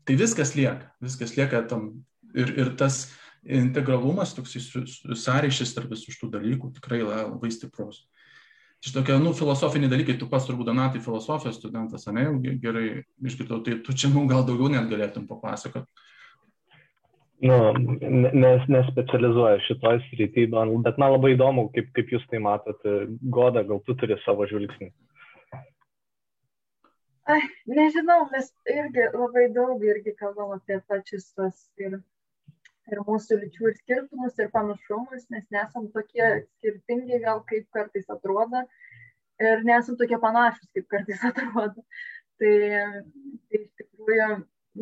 tai 0.08 0.16
viskas 0.18 0.56
lieka, 0.58 0.90
viskas 1.04 1.36
lieka 1.38 1.62
tam 1.70 1.92
ir, 2.34 2.50
ir 2.58 2.74
tas 2.80 3.08
integralumas, 3.44 4.34
toks 4.38 4.56
sąryšis 5.24 5.76
tarp 5.76 5.94
visų 5.94 6.16
šitų 6.16 6.32
dalykų 6.36 6.74
tikrai 6.80 7.02
labai 7.06 7.52
stiprus. 7.54 8.04
Čia 8.80 8.94
tokie, 8.96 9.18
nu, 9.20 9.34
filosofiniai 9.36 9.92
dalykai, 9.92 10.16
tu 10.20 10.28
pats 10.32 10.46
turbūt 10.48 10.70
Donatai 10.70 11.02
filosofijos 11.04 11.58
studentas, 11.60 12.06
ne, 12.16 12.30
jau 12.30 12.54
gerai 12.64 12.86
išgirdau, 13.28 13.60
tai 13.66 13.76
tu 13.84 13.92
čia 13.92 14.08
mums 14.14 14.32
gal 14.32 14.46
daugiau 14.48 14.72
net 14.72 14.88
galėtum 14.92 15.26
papasakoti. 15.28 16.08
Nu, 17.44 17.58
nes 18.36 18.64
nespecializuoju 18.68 19.62
šitoj 19.64 20.00
srity, 20.10 20.48
bet 20.52 20.98
man 21.00 21.14
labai 21.14 21.34
įdomu, 21.36 21.70
kaip, 21.76 21.92
kaip 21.96 22.12
jūs 22.12 22.26
tai 22.32 22.42
matote. 22.44 22.96
Goda, 23.32 23.64
gal 23.68 23.80
tu 23.84 23.96
turi 24.00 24.18
savo 24.26 24.48
žvilgsnį? 24.48 24.90
Ai, 27.30 27.40
nežinau, 27.70 28.26
mes 28.32 28.48
irgi 28.74 29.06
labai 29.14 29.46
daug 29.56 29.84
irgi 29.86 30.16
kalbam 30.20 30.56
apie 30.56 30.80
pačius 30.90 31.30
tos 31.38 31.60
ir 31.78 32.00
ir 32.94 33.02
mūsų 33.08 33.40
lyčių 33.44 33.70
ir 33.70 33.78
skirtumus 33.80 34.38
ir 34.42 34.52
panašumus, 34.54 35.26
nes 35.34 35.46
nesam 35.56 35.88
tokie 35.96 36.28
skirtingi, 36.46 37.22
gal 37.26 37.44
kaip 37.50 37.68
kartais 37.76 38.08
atrodo, 38.16 38.64
ir 39.44 39.66
nesam 39.68 39.98
tokie 40.00 40.20
panašus, 40.22 40.70
kaip 40.76 40.88
kartais 40.94 41.26
atrodo. 41.32 41.86
Tai, 42.40 42.54
tai 43.52 43.60
iš 43.60 43.68
tikrųjų, 43.82 44.30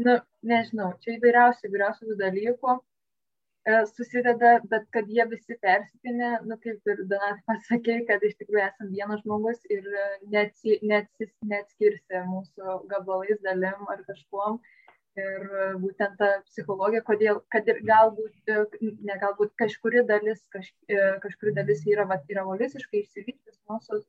nu, 0.06 0.20
nežinau, 0.52 0.92
čia 1.02 1.16
įvairiausių, 1.16 1.66
įvairiausių 1.70 2.18
dalykų 2.20 2.76
e, 2.76 3.80
susideda, 3.96 4.52
bet 4.70 4.86
kad 4.94 5.10
jie 5.10 5.26
visi 5.32 5.58
persipinė, 5.66 6.36
nu, 6.46 6.60
kaip 6.62 6.94
ir 6.94 7.02
Donat 7.10 7.42
pasakė, 7.50 8.04
kad 8.10 8.22
iš 8.30 8.38
tikrųjų 8.44 8.62
esame 8.68 8.94
vienas 8.94 9.24
žmogus 9.26 9.64
ir 9.74 9.90
neatsi, 10.30 10.78
neatsis, 10.86 11.34
neatskirsi 11.50 12.22
mūsų 12.30 12.82
gabalais, 12.94 13.42
dalim 13.48 13.90
ar 13.90 14.06
kažkuom. 14.06 14.62
Uh, 14.62 14.77
ir 15.22 15.44
e, 15.46 15.68
būtent 15.82 16.18
ta 16.22 16.30
psichologija, 16.48 17.04
kodėl, 17.10 17.42
kad 17.54 17.68
ir 17.72 17.80
galbūt, 17.88 18.34
e, 18.54 18.92
ne 19.10 19.20
galbūt 19.22 19.54
kažkuri 19.62 20.04
dalis, 20.10 20.44
kaž, 20.54 20.72
e, 20.92 20.98
kažkuri 21.24 21.54
dalis 21.58 21.84
yra, 21.90 22.08
va, 22.10 22.20
yra 22.32 22.44
evoliuciškai 22.46 23.04
išsivystęs 23.04 23.62
mūsų 23.72 24.02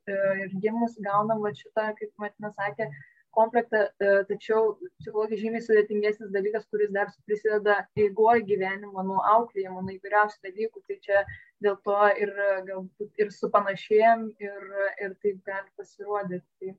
ir 0.43 0.57
gimus 0.65 0.97
gaunam 1.05 1.45
va, 1.45 1.53
šitą, 1.55 1.89
kaip 1.99 2.11
Matina 2.21 2.51
sakė, 2.55 2.89
komplektą, 3.37 3.83
tačiau 4.27 4.71
psichologija 4.99 5.37
žymiai 5.43 5.61
sudėtingesnis 5.61 6.31
dalykas, 6.33 6.63
kuris 6.73 6.89
dar 6.95 7.11
prisideda 7.29 7.75
įgoje 8.01 8.41
gyvenimo, 8.47 9.03
nuo 9.05 9.19
auklėjimo, 9.35 9.83
nuo 9.85 9.93
įvairiausių 9.93 10.41
dalykų, 10.47 10.81
tai 10.89 10.97
čia 11.05 11.21
dėl 11.61 11.77
to 11.85 11.99
ir 12.23 12.33
galbūt 12.71 13.21
ir 13.21 13.29
su 13.35 13.51
panašėjim 13.53 14.25
ir, 14.41 14.65
ir 15.05 15.13
taip 15.21 15.43
gali 15.45 15.69
pasirodyti. 15.77 16.41
Tai, 16.57 16.73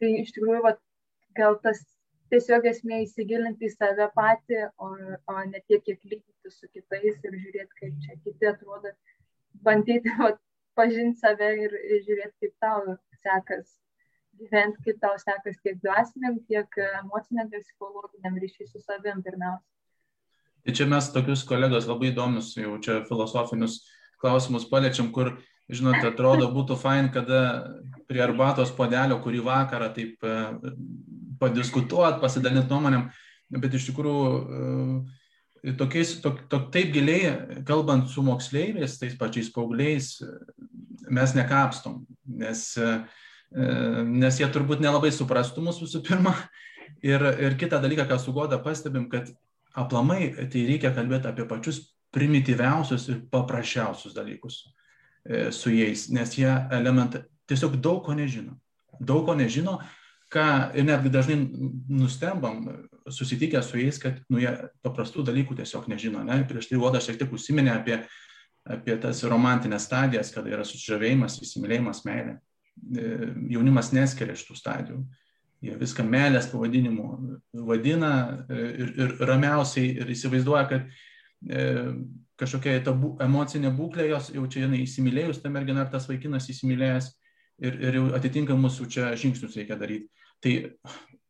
tai 0.00 0.10
iš 0.22 0.32
tikrųjų, 0.38 0.64
va, 0.64 0.72
gal 1.36 1.60
tas 1.62 1.84
tiesiog 2.34 2.66
esmė 2.70 3.02
įsigilinti 3.04 3.68
į 3.68 3.74
save 3.74 4.08
patį, 4.16 4.64
o, 4.82 4.90
o 5.30 5.36
ne 5.50 5.62
tiek, 5.68 5.84
kiek 5.86 6.02
lyginti 6.10 6.52
su 6.52 6.68
kitais 6.74 7.20
ir 7.22 7.38
žiūrėti, 7.38 7.78
kaip 7.80 8.02
čia 8.04 8.18
kiti 8.26 8.50
atrodo, 8.50 8.92
bandyti 9.66 10.12
va, 10.20 10.34
pažinti 10.78 11.22
save 11.22 11.54
ir, 11.66 11.78
ir 11.78 12.04
žiūrėti, 12.08 12.34
kaip 12.42 12.54
tau 12.64 12.96
sekas 13.22 13.78
gyventi, 14.40 14.82
kaip 14.88 14.98
tau 15.02 15.14
sekas 15.22 15.60
tiek 15.62 15.78
dvasiniam, 15.82 16.40
tiek 16.48 16.80
emociniam, 17.04 17.48
tiek 17.52 17.62
psichologiniam 17.62 18.38
ryšiui 18.42 18.68
su 18.68 18.82
savim 18.82 19.22
pirmiausia. 19.22 19.70
Tai 20.64 20.72
čia 20.72 20.86
mes 20.88 21.10
tokius 21.12 21.44
kolegos 21.46 21.86
labai 21.86 22.10
įdomius, 22.10 22.54
jau 22.56 22.78
čia 22.82 23.02
filosofinius 23.08 23.82
klausimus 24.22 24.64
paliečiam, 24.70 25.10
kur, 25.12 25.34
žinote, 25.68 26.06
atrodo 26.08 26.48
būtų 26.54 26.78
fain, 26.80 27.10
kada 27.12 27.40
prie 28.08 28.22
arbatos 28.24 28.72
podelio, 28.74 29.20
kurį 29.22 29.44
vakarą 29.44 29.90
taip 29.96 30.24
padiskutuoti, 31.44 32.20
pasidalinti 32.22 32.72
nuomonėm, 32.72 33.06
bet 33.60 33.76
iš 33.76 33.88
tikrųjų 33.90 34.24
e, 35.64 35.76
tokiais, 35.78 36.16
tok, 36.24 36.44
tok, 36.52 36.68
taip 36.74 36.92
giliai, 36.94 37.62
kalbant 37.68 38.10
su 38.12 38.24
moksleiviais, 38.24 38.98
tais 39.00 39.16
pačiais 39.20 39.52
paaugliais, 39.54 40.16
mes 41.12 41.34
nekapstom, 41.36 42.02
nes, 42.40 42.66
e, 42.80 42.92
nes 44.10 44.40
jie 44.40 44.50
turbūt 44.52 44.82
nelabai 44.84 45.12
suprastų 45.14 45.64
mūsų 45.68 45.88
visų 45.88 46.04
pirma. 46.08 46.34
Ir, 47.04 47.20
ir 47.40 47.56
kitą 47.60 47.80
dalyką, 47.82 48.06
ką 48.08 48.16
su 48.20 48.32
Goda 48.32 48.58
pastebim, 48.62 49.08
kad 49.12 49.28
aplamai 49.76 50.30
tai 50.52 50.64
reikia 50.68 50.92
kalbėti 50.94 51.28
apie 51.28 51.44
pačius 51.48 51.82
primityviausius 52.14 53.08
ir 53.10 53.20
paprasčiausius 53.32 54.14
dalykus 54.16 54.60
e, 55.26 55.50
su 55.52 55.72
jais, 55.74 56.06
nes 56.14 56.36
jie 56.38 56.50
elementai 56.72 57.24
tiesiog 57.50 57.76
daug 57.82 58.04
ko 58.06 58.14
nežino. 58.16 58.56
Daug 59.00 59.24
ko 59.26 59.34
nežino, 59.36 59.78
ką 60.32 60.46
ir 60.76 60.86
netgi 60.86 61.12
dažnai 61.12 61.36
nustembam 61.88 62.64
susitikę 63.10 63.62
su 63.62 63.78
jais, 63.78 63.98
kad 64.00 64.20
nu, 64.32 64.40
jie 64.42 64.52
paprastų 64.84 65.24
dalykų 65.28 65.58
tiesiog 65.60 65.88
nežino. 65.92 66.22
Ne? 66.24 66.40
Prieš 66.48 66.70
tai 66.70 66.80
Voda 66.80 67.02
šiek 67.04 67.18
tiek 67.20 67.32
užsiminė 67.32 67.74
apie, 67.74 68.00
apie 68.64 68.96
tas 69.00 69.22
romantinės 69.28 69.86
stadijas, 69.88 70.32
kada 70.34 70.52
yra 70.54 70.64
susižavėjimas, 70.66 71.40
įsimylėjimas, 71.44 72.04
meilė. 72.08 72.38
E, 72.74 73.10
jaunimas 73.54 73.92
neskiria 73.94 74.36
šitų 74.38 74.58
stadijų. 74.58 75.02
Jie 75.64 75.76
viską 75.80 76.04
meilės 76.04 76.48
pavadinimu 76.52 77.08
vadina 77.68 78.12
e, 78.48 78.62
ir, 78.84 78.94
ir 79.00 79.14
ramiausiai 79.28 79.94
ir 80.00 80.10
įsivaizduoja, 80.12 80.64
kad 80.72 80.88
e, 81.48 81.68
kažkokia 82.40 82.80
ta 82.84 82.92
bu, 82.96 83.14
emocinė 83.22 83.70
būklė, 83.76 84.08
jos 84.10 84.32
jau 84.34 84.48
čia 84.50 84.64
jinai 84.64 84.82
įsimylėjus, 84.84 85.40
ta 85.44 85.52
mergina 85.52 85.84
ar 85.84 85.92
tas 85.92 86.08
vaikinas 86.10 86.48
įsimylėjęs 86.50 87.12
ir, 87.62 87.78
ir 87.78 87.98
jau 88.00 88.04
atitinkamus 88.18 88.80
jau 88.80 88.88
čia 88.90 89.14
žingsnius 89.18 89.56
reikia 89.58 89.78
daryti 89.80 90.10
tai 90.44 90.72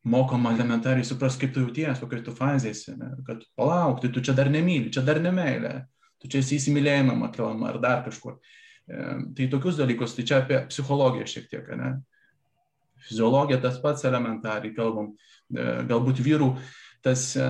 mokoma 0.05 0.53
elementariai 0.53 1.07
supras, 1.07 1.37
kaip 1.41 1.55
tu 1.55 1.63
jauties, 1.65 2.01
kokioj 2.03 2.25
tu 2.27 2.35
fazėsi, 2.37 2.97
ne? 2.99 3.13
kad 3.27 3.45
palauk, 3.57 4.03
tai 4.03 4.11
tu 4.13 4.23
čia 4.25 4.35
dar 4.37 4.51
nemyli, 4.53 4.91
čia 4.93 5.05
dar 5.07 5.21
nemeilė, 5.23 5.75
tu 6.21 6.29
čia 6.29 6.43
esi 6.43 6.59
įsimylėjimą 6.59 7.15
matylama 7.21 7.71
ar 7.71 7.79
dar 7.81 8.03
kažkur. 8.05 8.37
E, 8.85 9.05
tai 9.37 9.49
tokius 9.53 9.79
dalykus, 9.81 10.17
tai 10.17 10.27
čia 10.29 10.43
apie 10.43 10.61
psichologiją 10.69 11.29
šiek 11.31 11.49
tiek, 11.53 11.71
ne? 11.81 11.95
Fiziologija 13.05 13.61
tas 13.63 13.79
pats 13.81 14.05
elementariai 14.09 14.75
kalbam, 14.77 15.15
e, 15.55 15.65
galbūt 15.89 16.21
vyrų 16.27 16.51
tas, 17.05 17.31
e, 17.37 17.49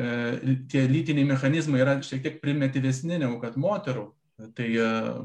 e 0.00 0.56
tie 0.72 0.88
lytiniai 0.90 1.28
mechanizmai 1.28 1.84
yra 1.84 2.00
šiek 2.02 2.24
tiek 2.24 2.42
primityvesni 2.42 3.20
negu 3.22 3.38
kad 3.42 3.60
moterų, 3.60 4.08
Tai 4.36 4.68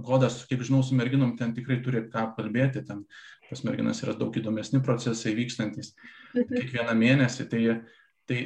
godas, 0.07 0.45
kiek 0.47 0.61
žinau, 0.63 0.79
su 0.87 0.95
merginom 0.95 1.33
ten 1.39 1.51
tikrai 1.55 1.81
turi 1.83 2.05
ką 2.11 2.29
kalbėti, 2.37 2.83
ten 2.87 3.03
pas 3.49 3.63
merginas 3.67 3.99
yra 4.05 4.15
daug 4.15 4.35
įdomesni 4.39 4.79
procesai 4.85 5.33
vykstantis 5.35 5.91
kiekvieną 6.31 6.95
mėnesį. 6.95 7.47
Tai, 7.51 7.61
tai 8.31 8.39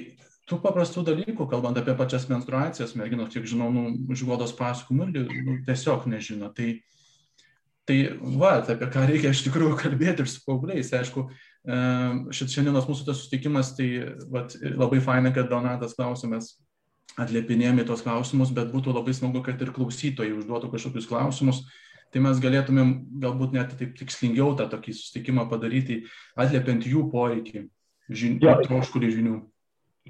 tų 0.49 0.57
paprastų 0.63 1.05
dalykų, 1.11 1.45
kalbant 1.51 1.77
apie 1.77 1.93
pačias 1.97 2.25
menstruacijas, 2.31 2.95
merginos, 2.97 3.29
kiek 3.33 3.45
žinau, 3.49 3.69
nu, 3.73 3.87
iš 4.13 4.25
godos 4.25 4.55
pasakymų 4.57 5.11
irgi 5.11 5.45
nu, 5.45 5.59
tiesiog 5.69 6.09
nežino. 6.09 6.49
Tai, 6.57 6.71
tai 7.85 7.99
va, 8.41 8.57
apie 8.63 8.89
ką 8.97 9.05
reikia 9.11 9.33
iš 9.35 9.45
tikrųjų 9.45 9.77
kalbėti 9.83 10.25
ir 10.25 10.33
su 10.33 10.41
paaugliais. 10.47 10.89
Aišku, 10.97 11.27
šit 12.33 12.57
šiandienos 12.57 12.89
mūsų 12.89 13.05
tas 13.05 13.21
susitikimas, 13.21 13.75
tai 13.77 13.91
va, 14.33 14.47
labai 14.73 15.01
faina, 15.05 15.29
kad 15.33 15.53
Donatas 15.53 15.93
klausimės 15.97 16.55
atliepinėjami 17.19 17.85
tos 17.87 18.03
klausimus, 18.05 18.51
bet 18.55 18.71
būtų 18.73 18.93
labai 18.95 19.15
smagu, 19.15 19.41
kad 19.45 19.61
ir 19.63 19.71
klausytojai 19.75 20.35
užduotų 20.35 20.71
kažkokius 20.73 21.07
klausimus, 21.09 21.63
tai 22.11 22.23
mes 22.23 22.39
galėtumėm 22.43 22.93
galbūt 23.23 23.55
net 23.55 23.75
taip 23.79 23.95
tikslingiau 23.99 24.53
tą 24.59 24.67
tokį 24.71 24.95
susitikimą 24.95 25.47
padaryti, 25.51 26.03
atliepiant 26.39 26.87
jų 26.87 27.07
poreikį, 27.13 27.65
žin, 28.11 28.39
troškulį 28.39 29.11
žinių. 29.17 29.37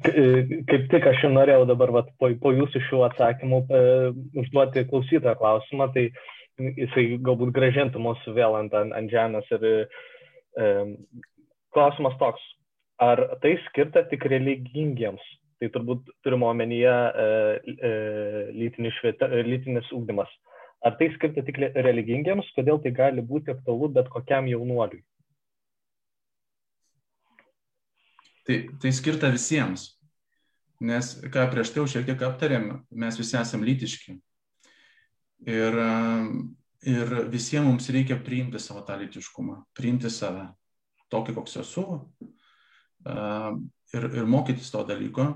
Kaip 0.06 0.90
tik 0.92 1.06
aš 1.08 1.24
norėjau 1.32 1.68
dabar 1.70 1.94
vat, 1.96 2.10
po, 2.20 2.28
po 2.42 2.52
jūsų 2.52 2.82
šių 2.90 3.04
atsakymų 3.08 3.62
e, 3.64 3.84
užduoti 4.42 4.84
klausytojo 4.90 5.38
klausimą, 5.40 5.88
tai 5.96 6.10
jisai 6.58 7.06
galbūt 7.24 7.54
gražintų 7.56 8.02
mūsų 8.04 8.34
vėl 8.36 8.58
ant, 8.60 8.76
ant, 8.76 8.92
ant 8.98 9.14
žemės. 9.14 9.48
Ir 9.56 9.64
e, 9.72 10.68
klausimas 11.72 12.18
toks, 12.20 12.44
ar 13.00 13.24
tai 13.40 13.56
skirta 13.70 14.04
tik 14.12 14.28
religingiems 14.28 15.24
tai 15.60 15.70
turbūt 15.72 16.10
turime 16.26 16.48
omenyje 16.50 16.92
e, 16.92 17.28
e, 17.72 17.92
lytinis, 18.56 18.96
švieta, 19.00 19.30
e, 19.32 19.44
lytinis 19.48 19.92
ūkdymas. 19.96 20.32
Ar 20.86 20.98
tai 21.00 21.10
skirta 21.16 21.42
tik 21.46 21.58
religingiems, 21.74 22.50
kodėl 22.58 22.82
tai 22.84 22.92
gali 22.96 23.24
būti 23.26 23.54
aktualu 23.54 23.90
bet 23.96 24.10
kokiam 24.14 24.50
jaunuoliui? 24.52 25.02
Tai, 28.46 28.58
tai 28.82 28.92
skirta 28.94 29.32
visiems, 29.34 29.88
nes 30.86 31.16
ką 31.34 31.48
prieš 31.50 31.72
tai 31.74 31.82
jau 31.82 31.88
šiek 31.96 32.06
tiek 32.12 32.26
aptarėm, 32.28 32.68
mes 32.94 33.18
visi 33.18 33.40
esame 33.40 33.66
lytiški. 33.66 34.20
Ir, 35.50 35.80
ir 36.86 37.16
visiems 37.34 37.66
mums 37.66 37.90
reikia 37.94 38.20
priimti 38.22 38.62
savo 38.62 38.84
tą 38.86 39.00
lytiškumą, 39.02 39.64
priimti 39.78 40.12
save. 40.14 40.52
tokį, 41.14 41.34
koks 41.38 41.58
esu, 41.62 41.84
ir, 43.94 44.08
ir 44.22 44.30
mokytis 44.30 44.72
to 44.74 44.84
dalyko, 44.88 45.28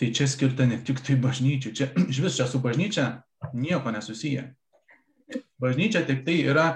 tai 0.00 0.10
čia 0.14 0.26
skirta 0.26 0.66
ne 0.66 0.80
tik 0.84 1.02
tai 1.04 1.16
bažnyčiai, 1.20 1.74
čia 1.76 1.90
iš 2.10 2.22
vis 2.24 2.38
čia 2.40 2.48
su 2.50 2.58
bažnyčia 2.62 3.22
nieko 3.54 3.92
nesusiję. 3.94 4.48
Bažnyčia 5.62 6.02
tik 6.06 6.24
tai 6.26 6.40
yra, 6.42 6.66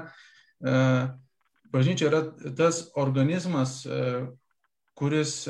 bažnyčia 1.72 2.08
yra 2.08 2.22
tas 2.56 2.86
organizmas, 2.96 3.80
kuris 4.96 5.44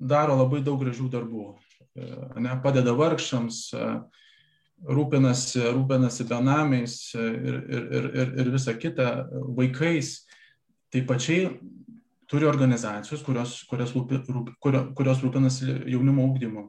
daro 0.00 0.36
labai 0.40 0.62
daug 0.64 0.80
gražių 0.80 1.10
darbų. 1.12 1.46
Ne, 2.40 2.56
padeda 2.64 2.92
vargšams, 2.96 3.60
rūpinasi, 4.84 5.62
rūpinasi 5.72 6.26
benamiais 6.28 6.96
ir, 7.16 7.30
ir, 7.36 7.86
ir, 7.98 8.08
ir, 8.12 8.32
ir 8.42 8.50
visa 8.52 8.74
kita, 8.76 9.28
vaikais. 9.56 10.18
Tai 10.92 11.02
pačiai 11.08 11.48
turi 12.30 12.48
organizacijos, 12.48 13.22
kurios, 13.26 13.58
kurios, 13.70 13.94
rūpi, 13.96 14.22
rūp, 14.26 14.52
kurios 14.96 15.22
rūpinasi 15.22 15.68
jaunimo 15.92 16.26
ūkdymu 16.30 16.66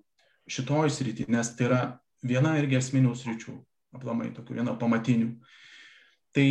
šitoj 0.48 0.92
srity, 0.94 1.28
nes 1.32 1.50
tai 1.58 1.68
yra 1.68 1.82
viena 2.26 2.56
irgi 2.60 2.80
esminių 2.80 3.14
sričių, 3.18 3.56
aplamai 3.98 4.32
tokių, 4.36 4.60
viena 4.62 4.78
pamatinių. 4.80 5.34
Tai, 6.38 6.46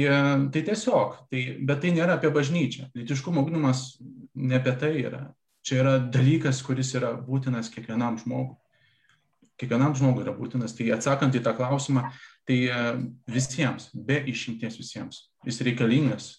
tai 0.52 0.62
tiesiog, 0.66 1.16
tai, 1.30 1.42
bet 1.64 1.80
tai 1.84 1.92
nėra 1.94 2.16
apie 2.18 2.32
bažnyčią. 2.34 2.90
Lytiškumo 2.96 3.44
ugdymas 3.44 3.86
ne 4.34 4.58
apie 4.58 4.74
tai 4.80 4.92
yra. 5.04 5.28
Čia 5.66 5.80
yra 5.82 5.96
dalykas, 6.02 6.60
kuris 6.66 6.92
yra 6.98 7.12
būtinas 7.22 7.70
kiekvienam 7.72 8.18
žmogui 8.20 8.58
kiekvienam 9.60 9.94
žmogui 9.96 10.24
yra 10.24 10.34
būtinas. 10.36 10.74
Tai 10.76 10.88
atsakant 10.96 11.36
į 11.36 11.42
tą 11.44 11.54
klausimą, 11.56 12.06
tai 12.48 12.58
visiems, 13.30 13.90
be 13.94 14.20
išimties 14.32 14.78
visiems, 14.80 15.26
jis 15.46 15.62
reikalingas, 15.66 16.30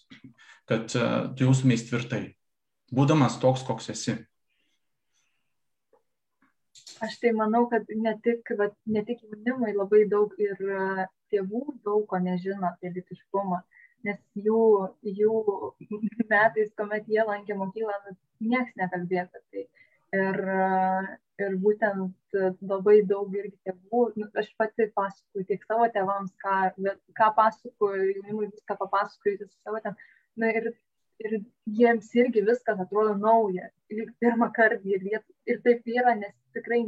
kad 0.68 0.86
tu 0.92 1.46
jaustumės 1.46 1.86
tvirtai, 1.88 2.37
būdamas 2.94 3.38
toks, 3.42 3.64
koks 3.68 3.90
esi. 3.94 4.16
Aš 7.04 7.18
tai 7.22 7.30
manau, 7.36 7.66
kad 7.70 7.86
ne 8.04 8.14
tik, 8.24 8.48
bet, 8.58 8.74
ne 8.86 9.04
tik 9.06 9.20
jaunimui 9.22 9.74
labai 9.76 10.04
daug 10.10 10.32
ir 10.42 10.58
e, 10.58 11.06
tėvų 11.32 11.62
daug 11.86 12.06
ko 12.10 12.18
nežino 12.22 12.66
apie 12.72 12.90
litiškumą, 12.94 13.60
nes 14.08 14.18
jų, 14.46 14.62
jų 15.20 15.36
metais, 16.32 16.72
kuomet 16.78 17.06
jie 17.12 17.22
lankė 17.28 17.58
mokyklą, 17.60 17.94
nu, 18.06 18.16
niekas 18.54 18.74
nekalbėjo 18.82 19.28
apie 19.28 19.44
tai. 19.44 19.64
Ir, 20.18 20.38
ir 21.44 21.56
būtent 21.60 22.36
labai 22.64 23.02
daug 23.06 23.34
irgi 23.36 23.58
tėvų, 23.68 24.02
nu, 24.16 24.28
aš 24.40 24.48
pati 24.58 24.88
pasakoju 24.96 25.48
tiek 25.50 25.66
savo 25.68 25.86
tėvams, 25.94 26.32
ką, 26.42 26.54
ką 27.18 27.28
pasakoju, 27.36 28.14
jaunimui 28.14 28.48
viską 28.48 28.78
papasakoju 28.80 29.50
savo 29.52 29.82
tėvams. 29.84 30.06
Na, 30.38 30.50
ir, 30.54 30.70
ir 31.24 31.36
jiems 31.80 32.08
irgi 32.22 32.44
viskas 32.48 32.80
atrodo 32.84 33.14
nauja, 33.20 33.68
lyg 33.92 34.10
pirmą 34.22 34.50
kartą 34.56 34.94
ir, 34.94 35.04
jie, 35.12 35.20
ir 35.50 35.60
taip 35.66 35.88
yra, 35.94 36.14
nes 36.18 36.34
tikrai 36.56 36.82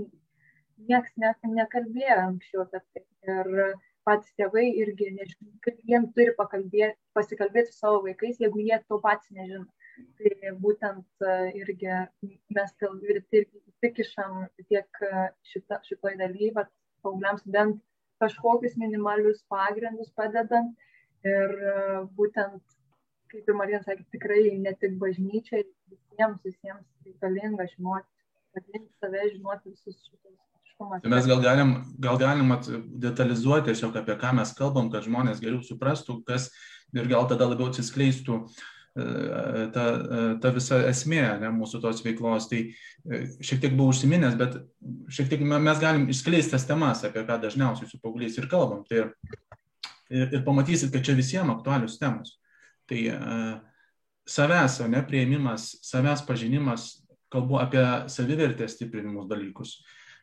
niekas 0.88 1.14
ne, 1.22 1.32
nekalbėjo 1.58 2.18
anksčiau 2.26 2.66
apie 2.66 2.82
tai. 2.82 3.06
Ir 3.30 3.74
patys 4.08 4.32
tėvai 4.40 4.64
irgi 4.82 5.10
nežino, 5.16 5.50
kaip 5.64 5.82
jiems 5.90 6.14
turi 6.16 6.32
pasikalbėti 6.38 7.72
su 7.72 7.78
savo 7.78 8.00
vaikais, 8.06 8.40
jeigu 8.40 8.64
jie 8.64 8.80
to 8.88 8.98
pats 9.04 9.30
nežino. 9.36 9.66
Tai 10.16 10.52
būtent 10.64 11.26
e, 11.28 11.32
irgi 11.60 11.90
mes 12.56 12.70
irgi 12.86 13.60
įsikišam 13.72 14.46
tiek 14.70 15.02
e, 15.04 15.26
šita, 15.50 15.82
šitoj 15.88 16.16
daly, 16.22 16.48
bet 16.56 16.70
paaugliams 17.04 17.44
bent 17.56 17.82
kažkokius 18.22 18.78
minimalius 18.80 19.42
pagrindus 19.52 20.08
padedant. 20.16 20.72
Ir 21.28 21.52
e, 21.52 21.74
būtent, 22.16 22.62
kaip 23.30 23.48
ir 23.48 23.58
Marija 23.58 23.82
sakė, 23.84 24.06
tikrai 24.14 24.42
ne 24.58 24.74
tik 24.80 24.96
bažnyčiai, 25.00 25.64
visiems, 25.92 26.42
visiems 26.46 27.06
reikalinga 27.06 27.68
žinoti, 27.74 28.08
pažinti 28.56 28.90
save, 28.98 29.26
žinoti 29.36 29.74
visus 29.74 29.98
šitus 30.06 30.38
Tai 30.80 31.10
mes 31.12 31.26
gal 31.28 31.42
galim, 31.44 31.72
gal 32.00 32.16
galim 32.16 32.54
detalizuoti 33.04 33.68
tiesiog 33.68 33.98
apie 34.00 34.14
ką 34.16 34.30
mes 34.38 34.52
kalbam, 34.56 34.88
kad 34.88 35.04
žmonės 35.04 35.42
geriau 35.42 35.60
suprastų, 35.60 36.22
kas 36.24 36.46
ir 36.96 37.04
gal 37.10 37.26
tada 37.28 37.50
labiau 37.50 37.68
atsiskleistų 37.68 38.38
uh, 38.38 38.62
ta, 38.96 39.84
ta 40.40 40.52
visa 40.54 40.80
esmė 40.88 41.22
ne, 41.42 41.50
mūsų 41.54 41.82
tos 41.84 42.00
veiklos. 42.04 42.48
Tai 42.50 42.62
e, 42.64 43.20
šiek 43.44 43.60
tiek 43.62 43.76
buvau 43.76 43.92
užsiminęs, 43.94 44.38
bet 44.40 44.56
šiek 45.12 45.30
tiek 45.30 45.44
mes 45.44 45.82
galim 45.82 46.08
išskleisti 46.10 46.56
tas 46.56 46.66
temas, 46.66 47.04
apie 47.04 47.22
ką 47.28 47.38
dažniausiai 47.44 47.90
su 47.90 48.00
paaugliais 48.02 48.40
ir 48.40 48.48
kalbam. 48.50 48.82
Tai 48.88 49.02
ir, 49.04 50.26
ir 50.26 50.44
pamatysit, 50.46 50.90
kad 50.94 51.06
čia 51.06 51.18
visiems 51.18 51.58
aktualius 51.58 52.00
temos. 52.00 52.39
Tai 52.90 53.02
uh, 53.14 53.52
savęs, 54.26 54.80
ne 54.90 55.02
prieimimas, 55.06 55.72
savęs 55.86 56.24
pažinimas, 56.26 56.92
kalbu 57.30 57.60
apie 57.62 57.84
savivertės 58.10 58.74
stiprinimus 58.74 59.28
dalykus. 59.30 59.78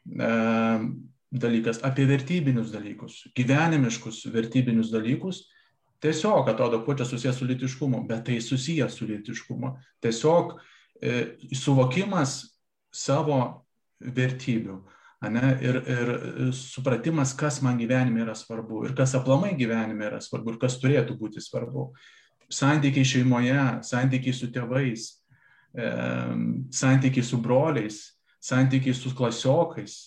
Uh, 0.08 0.90
dalykas 1.32 1.82
apie 1.84 2.06
vertybinius 2.08 2.72
dalykus, 2.72 3.22
gyvenimiškus 3.36 4.26
vertybinius 4.32 4.92
dalykus, 4.92 5.44
tiesiog 6.04 6.50
atrodo, 6.50 6.84
kuo 6.86 6.96
čia 6.96 7.06
susijęs 7.06 7.40
su 7.40 7.46
litiškumu, 7.46 8.04
bet 8.08 8.26
tai 8.26 8.42
susijęs 8.42 8.96
su 8.96 9.08
litiškumu. 9.10 9.74
Tiesiog 10.04 10.54
e, 11.02 11.38
suvokimas 11.56 12.38
savo 12.94 13.40
vertybių. 14.00 14.78
Ane, 15.26 15.56
ir, 15.66 15.80
ir 15.90 16.10
supratimas, 16.54 17.34
kas 17.34 17.64
man 17.66 17.80
gyvenime 17.80 18.22
yra 18.22 18.36
svarbu 18.38 18.84
ir 18.86 18.94
kas 18.98 19.16
aplamai 19.18 19.56
gyvenime 19.58 20.06
yra 20.06 20.20
svarbu 20.22 20.54
ir 20.54 20.60
kas 20.62 20.78
turėtų 20.78 21.18
būti 21.18 21.42
svarbu. 21.42 21.90
Santykiai 22.48 23.06
šeimoje, 23.06 23.62
santykiai 23.84 24.36
su 24.36 24.48
tėvais, 24.56 25.10
santykiai 26.74 27.26
su 27.26 27.42
broliais, 27.44 27.98
santykiai 28.40 28.96
su 28.96 29.12
klasiokais, 29.16 29.98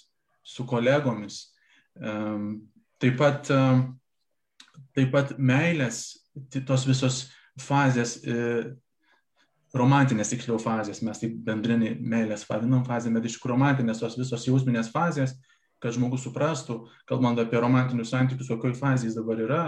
su 0.42 0.64
kolegomis. 0.66 1.42
Taip 3.00 3.18
pat 3.20 3.50
taip 4.96 5.12
pat 5.14 5.34
meilės, 5.38 6.20
tos 6.66 6.86
visos 6.88 7.24
fazės, 7.60 8.18
e, 8.24 8.72
romantinės 9.76 10.32
tiksliau 10.32 10.58
fazės, 10.62 11.02
mes 11.06 11.22
taip 11.22 11.36
bendrinį 11.46 11.94
meilės 12.00 12.46
vadinam 12.48 12.82
fazę, 12.86 13.12
bet 13.14 13.28
iš 13.28 13.38
tikrųjų 13.38 13.54
romantinės 13.54 14.02
tos 14.02 14.18
visos 14.18 14.46
jausminės 14.48 14.90
fazės, 14.94 15.36
kad 15.80 15.94
žmogus 15.96 16.26
suprastų, 16.26 16.82
kalbant 17.08 17.38
apie 17.40 17.60
romantinius 17.62 18.10
santykius, 18.12 18.50
kokioj 18.50 18.74
fazėje 18.76 19.12
jis 19.12 19.20
dabar 19.20 19.44
yra. 19.46 19.62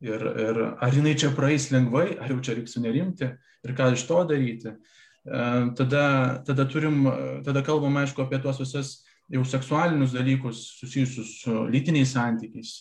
Ir, 0.00 0.22
ir 0.40 0.58
ar 0.80 0.94
jinai 0.96 1.12
čia 1.18 1.28
praeis 1.36 1.68
lengvai, 1.72 2.14
ar 2.16 2.32
jau 2.32 2.40
čia 2.40 2.56
reiks 2.56 2.72
sunerimti 2.76 3.26
ir 3.28 3.74
ką 3.76 3.90
iš 3.92 4.06
to 4.08 4.22
daryti. 4.24 4.72
E, 4.72 5.40
tada, 5.76 6.04
tada, 6.46 6.64
turim, 6.64 7.04
tada 7.44 7.60
kalbam, 7.66 7.98
aišku, 8.00 8.24
apie 8.24 8.40
tuos 8.40 8.62
visus 8.62 8.94
jau 9.30 9.44
seksualinius 9.46 10.14
dalykus 10.16 10.62
susijusius 10.80 11.36
su 11.42 11.66
lytiniais 11.70 12.14
santykiais, 12.16 12.72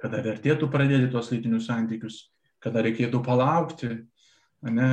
kada 0.00 0.20
vertėtų 0.24 0.68
pradėti 0.70 1.10
tuos 1.12 1.32
lytinius 1.32 1.66
santykius, 1.70 2.20
kada 2.62 2.84
reikėtų 2.84 3.22
palaukti, 3.24 3.90
ne, 4.68 4.90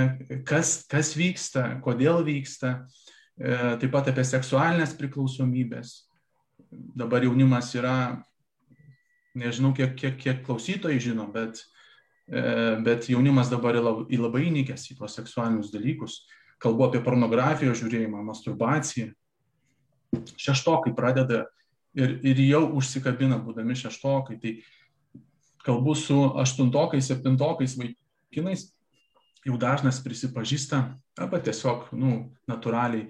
kas, 0.47 0.81
kas 0.89 1.13
vyksta, 1.19 1.67
kodėl 1.83 2.23
vyksta, 2.27 2.73
e, 3.37 3.53
taip 3.83 3.91
pat 3.93 4.09
apie 4.11 4.25
seksualinės 4.25 4.95
priklausomybės. 4.97 5.97
Dabar 6.71 7.23
jaunimas 7.23 7.69
yra, 7.77 7.97
nežinau, 9.37 9.73
kiek, 9.77 9.95
kiek, 9.99 10.17
kiek 10.21 10.41
klausytojai 10.45 10.99
žino, 11.03 11.27
bet, 11.33 11.61
e, 12.29 12.41
bet 12.85 13.09
jaunimas 13.11 13.51
dabar 13.53 13.77
yra 13.77 13.93
labai 14.17 14.47
įnikęs 14.49 14.89
į 14.93 14.99
tuos 15.01 15.17
seksualinius 15.19 15.71
dalykus. 15.73 16.23
Kalbu 16.63 16.87
apie 16.87 17.03
pornografijos 17.05 17.77
žiūrėjimą, 17.83 18.23
masturbaciją. 18.25 19.11
Šeštokai 20.39 20.95
pradeda 20.97 21.45
ir, 21.97 22.17
ir 22.25 22.41
jau 22.47 22.63
užsikabina, 22.79 23.37
būdami 23.43 23.77
šeštokai. 23.77 24.39
Tai 24.41 24.55
kalbu 25.67 25.93
su 25.99 26.17
aštuntokais, 26.39 27.09
septintokais 27.11 27.77
vaikinais, 27.77 28.69
jau 29.45 29.57
dažnas 29.59 29.99
prisipažįsta, 30.03 30.81
arba 31.19 31.39
tiesiog, 31.43 31.89
nu, 31.97 32.31
natūraliai 32.49 33.09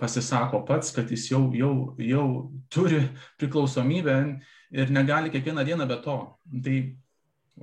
pasisako 0.00 0.62
pats, 0.66 0.92
kad 0.94 1.10
jis 1.12 1.30
jau, 1.30 1.42
jau, 1.54 1.72
jau 2.00 2.26
turi 2.72 3.02
priklausomybę 3.40 4.16
ir 4.70 4.90
negali 4.90 5.32
kiekvieną 5.34 5.64
dieną 5.66 5.88
be 5.88 5.98
to. 6.02 6.16
Tai 6.64 6.76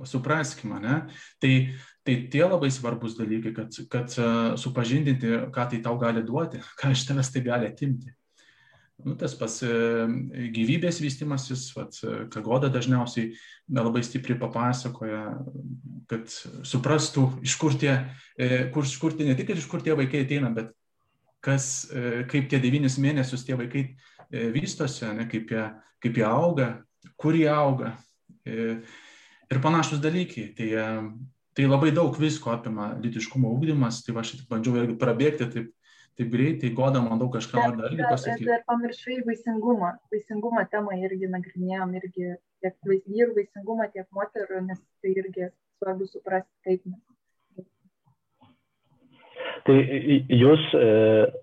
supraskime, 0.04 0.80
ne? 0.82 0.98
Tai, 1.40 1.54
tai 2.02 2.16
tie 2.30 2.42
labai 2.44 2.70
svarbus 2.74 3.14
dalykai, 3.18 3.54
kad, 3.54 3.78
kad 3.90 4.18
supažindinti, 4.60 5.30
ką 5.54 5.68
tai 5.70 5.80
tau 5.84 5.98
gali 6.00 6.24
duoti, 6.26 6.62
ką 6.80 6.92
iš 6.94 7.06
tavęs 7.08 7.32
tai 7.34 7.44
gali 7.46 7.70
atimti. 7.70 8.14
Nu, 9.04 9.16
tas 9.18 9.34
pas 9.34 9.56
e, 9.66 9.68
gyvybės 10.54 11.00
vystimasis, 11.02 11.66
vat, 11.74 11.96
ką 12.30 12.42
Goda 12.46 12.70
dažniausiai 12.72 13.32
labai 13.74 14.04
stipriai 14.06 14.38
papasakoja, 14.38 15.24
kad 16.08 16.30
suprastų, 16.30 17.26
iš 17.42 17.56
kur 17.58 17.74
tie, 17.80 17.96
e, 18.38 18.68
kur, 18.74 18.86
kur 19.02 19.16
tie, 19.18 19.26
ne 19.26 19.34
tik 19.34 19.50
iš 19.56 19.66
kur 19.70 19.82
tie 19.82 19.96
vaikai 19.98 20.22
ateina, 20.24 20.52
bet 20.54 20.70
kas, 21.44 21.88
e, 21.90 22.22
kaip 22.30 22.46
tie 22.48 22.62
devynis 22.62 23.00
mėnesius 23.02 23.42
tie 23.44 23.58
vaikai 23.58 23.88
vystosi, 24.54 25.10
ne, 25.18 25.26
kaip, 25.30 25.50
jie, 25.52 25.66
kaip 26.02 26.22
jie 26.22 26.24
auga, 26.26 26.70
kur 27.20 27.36
jie 27.36 27.48
auga 27.52 27.94
ir 28.44 29.60
panašus 29.62 30.02
dalykai. 30.04 30.50
Tai 30.56 30.68
Tai 31.54 31.68
labai 31.70 31.92
daug 31.94 32.16
visko 32.18 32.50
apima 32.50 32.88
litiškumo 32.98 33.50
ūkdymas, 33.54 34.00
tai 34.02 34.14
aš 34.18 34.32
tik 34.34 34.46
bandžiau 34.50 34.80
irgi 34.80 34.96
prabėgti 34.98 35.46
taip, 35.52 35.68
taip 36.18 36.32
greitai, 36.32 36.72
goda 36.74 37.02
man 37.04 37.20
daug 37.20 37.30
kažką 37.36 37.60
nori 37.60 37.78
dar 37.78 37.94
irgi 37.94 38.08
pasakyti. 38.10 38.48
Dar 38.48 38.64
pamiršai 38.70 39.20
vaisingumą, 39.28 39.92
vaisingumą 40.10 40.64
temą 40.72 40.98
irgi 40.98 41.30
nagrinėjom, 41.30 41.94
irgi 42.00 42.32
tiek 42.64 42.90
vyrų 42.90 43.36
vaisingumą, 43.38 43.86
tiek 43.94 44.08
moterų, 44.18 44.64
nes 44.66 44.82
tai 44.98 45.14
irgi 45.14 45.52
svarbu 45.78 46.10
suprasti, 46.10 46.50
kaip 46.66 46.82
mes 46.90 46.98
Tai 49.64 49.74
jūs 50.28 50.64
e, 50.76 50.86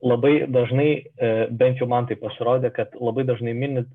labai 0.05 0.34
dažnai, 0.53 0.89
e, 1.01 1.29
bent 1.57 1.79
jau 1.81 1.88
man 1.89 2.05
tai 2.05 2.19
pasirodė, 2.21 2.69
kad 2.75 2.93
labai 3.01 3.23
dažnai 3.25 3.53
minit, 3.57 3.88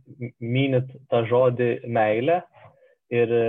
minit 0.43 0.89
tą 1.13 1.21
žodį 1.31 1.69
meilę 1.87 2.41
ir 3.15 3.35
e, 3.39 3.45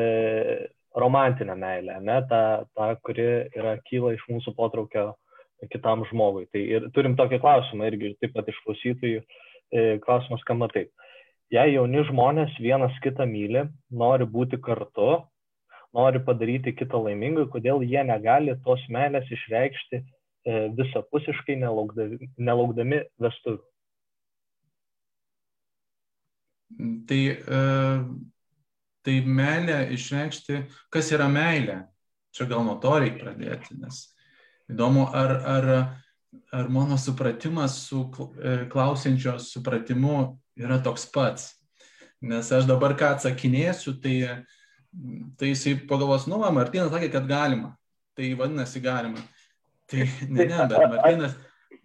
romantinę 1.01 1.55
meilę, 1.57 1.95
ne, 2.05 2.19
tą, 2.29 2.41
tą, 2.77 2.89
kuri 3.01 3.25
yra 3.57 3.73
kyla 3.89 4.13
iš 4.13 4.21
mūsų 4.29 4.53
potraukio 4.57 5.07
kitam 5.73 6.03
žmogui. 6.11 6.45
Tai 6.53 6.61
ir 6.61 6.85
turim 6.93 7.17
tokį 7.17 7.39
klausimą 7.41 7.89
irgi 7.89 8.13
taip 8.21 8.35
pat 8.37 8.51
iš 8.53 8.59
klausytojų. 8.65 9.23
Klausimas 10.03 10.39
skamba 10.45 10.69
taip. 10.71 10.93
Jei 11.51 11.73
jauni 11.73 12.05
žmonės 12.07 12.53
vienas 12.61 12.93
kitą 13.03 13.25
myli, 13.27 13.65
nori 13.91 14.23
būti 14.29 14.61
kartu, 14.63 15.25
nori 15.97 16.21
padaryti 16.23 16.71
kitą 16.77 17.01
laimingą, 17.03 17.47
kodėl 17.51 17.81
jie 17.83 17.99
negali 18.07 18.55
tos 18.63 18.85
meilės 18.93 19.27
išreikšti 19.33 20.03
visapusiškai 20.47 21.57
nelaukdami, 21.59 22.29
nelaukdami 22.39 23.01
vestuvių. 23.23 23.63
Tai, 27.07 27.21
e, 27.31 27.61
tai 29.07 29.15
meilė 29.23 29.77
išreikšti, 29.95 30.63
kas 30.93 31.11
yra 31.15 31.29
meilė. 31.31 31.81
Čia 32.35 32.47
gal 32.49 32.65
nuo 32.67 32.75
to 32.83 32.91
reikia 32.99 33.23
pradėti, 33.23 33.77
nes 33.81 34.03
įdomu, 34.69 35.07
ar, 35.15 35.31
ar, 35.47 35.69
ar 36.53 36.67
mano 36.69 36.99
supratimas 37.01 37.79
su 37.87 38.03
e, 38.35 38.57
klausiančio 38.71 39.37
supratimu 39.41 40.19
yra 40.59 40.81
toks 40.83 41.07
pats. 41.13 41.53
Nes 42.21 42.51
aš 42.51 42.67
dabar 42.69 42.95
ką 42.97 43.13
atsakinėsiu, 43.15 43.95
tai, 44.01 44.17
tai 45.37 45.51
jisai 45.53 45.77
pagalvos, 45.89 46.27
nu, 46.29 46.39
Martinas 46.53 46.91
sakė, 46.93 47.11
kad 47.13 47.27
galima. 47.29 47.75
Tai 48.17 48.31
vadinasi 48.39 48.81
galima. 48.81 49.21
Tai 49.87 50.07
ne, 50.29 50.45
ne, 50.45 50.63
bet 50.67 50.77
Martinas, 50.93 51.35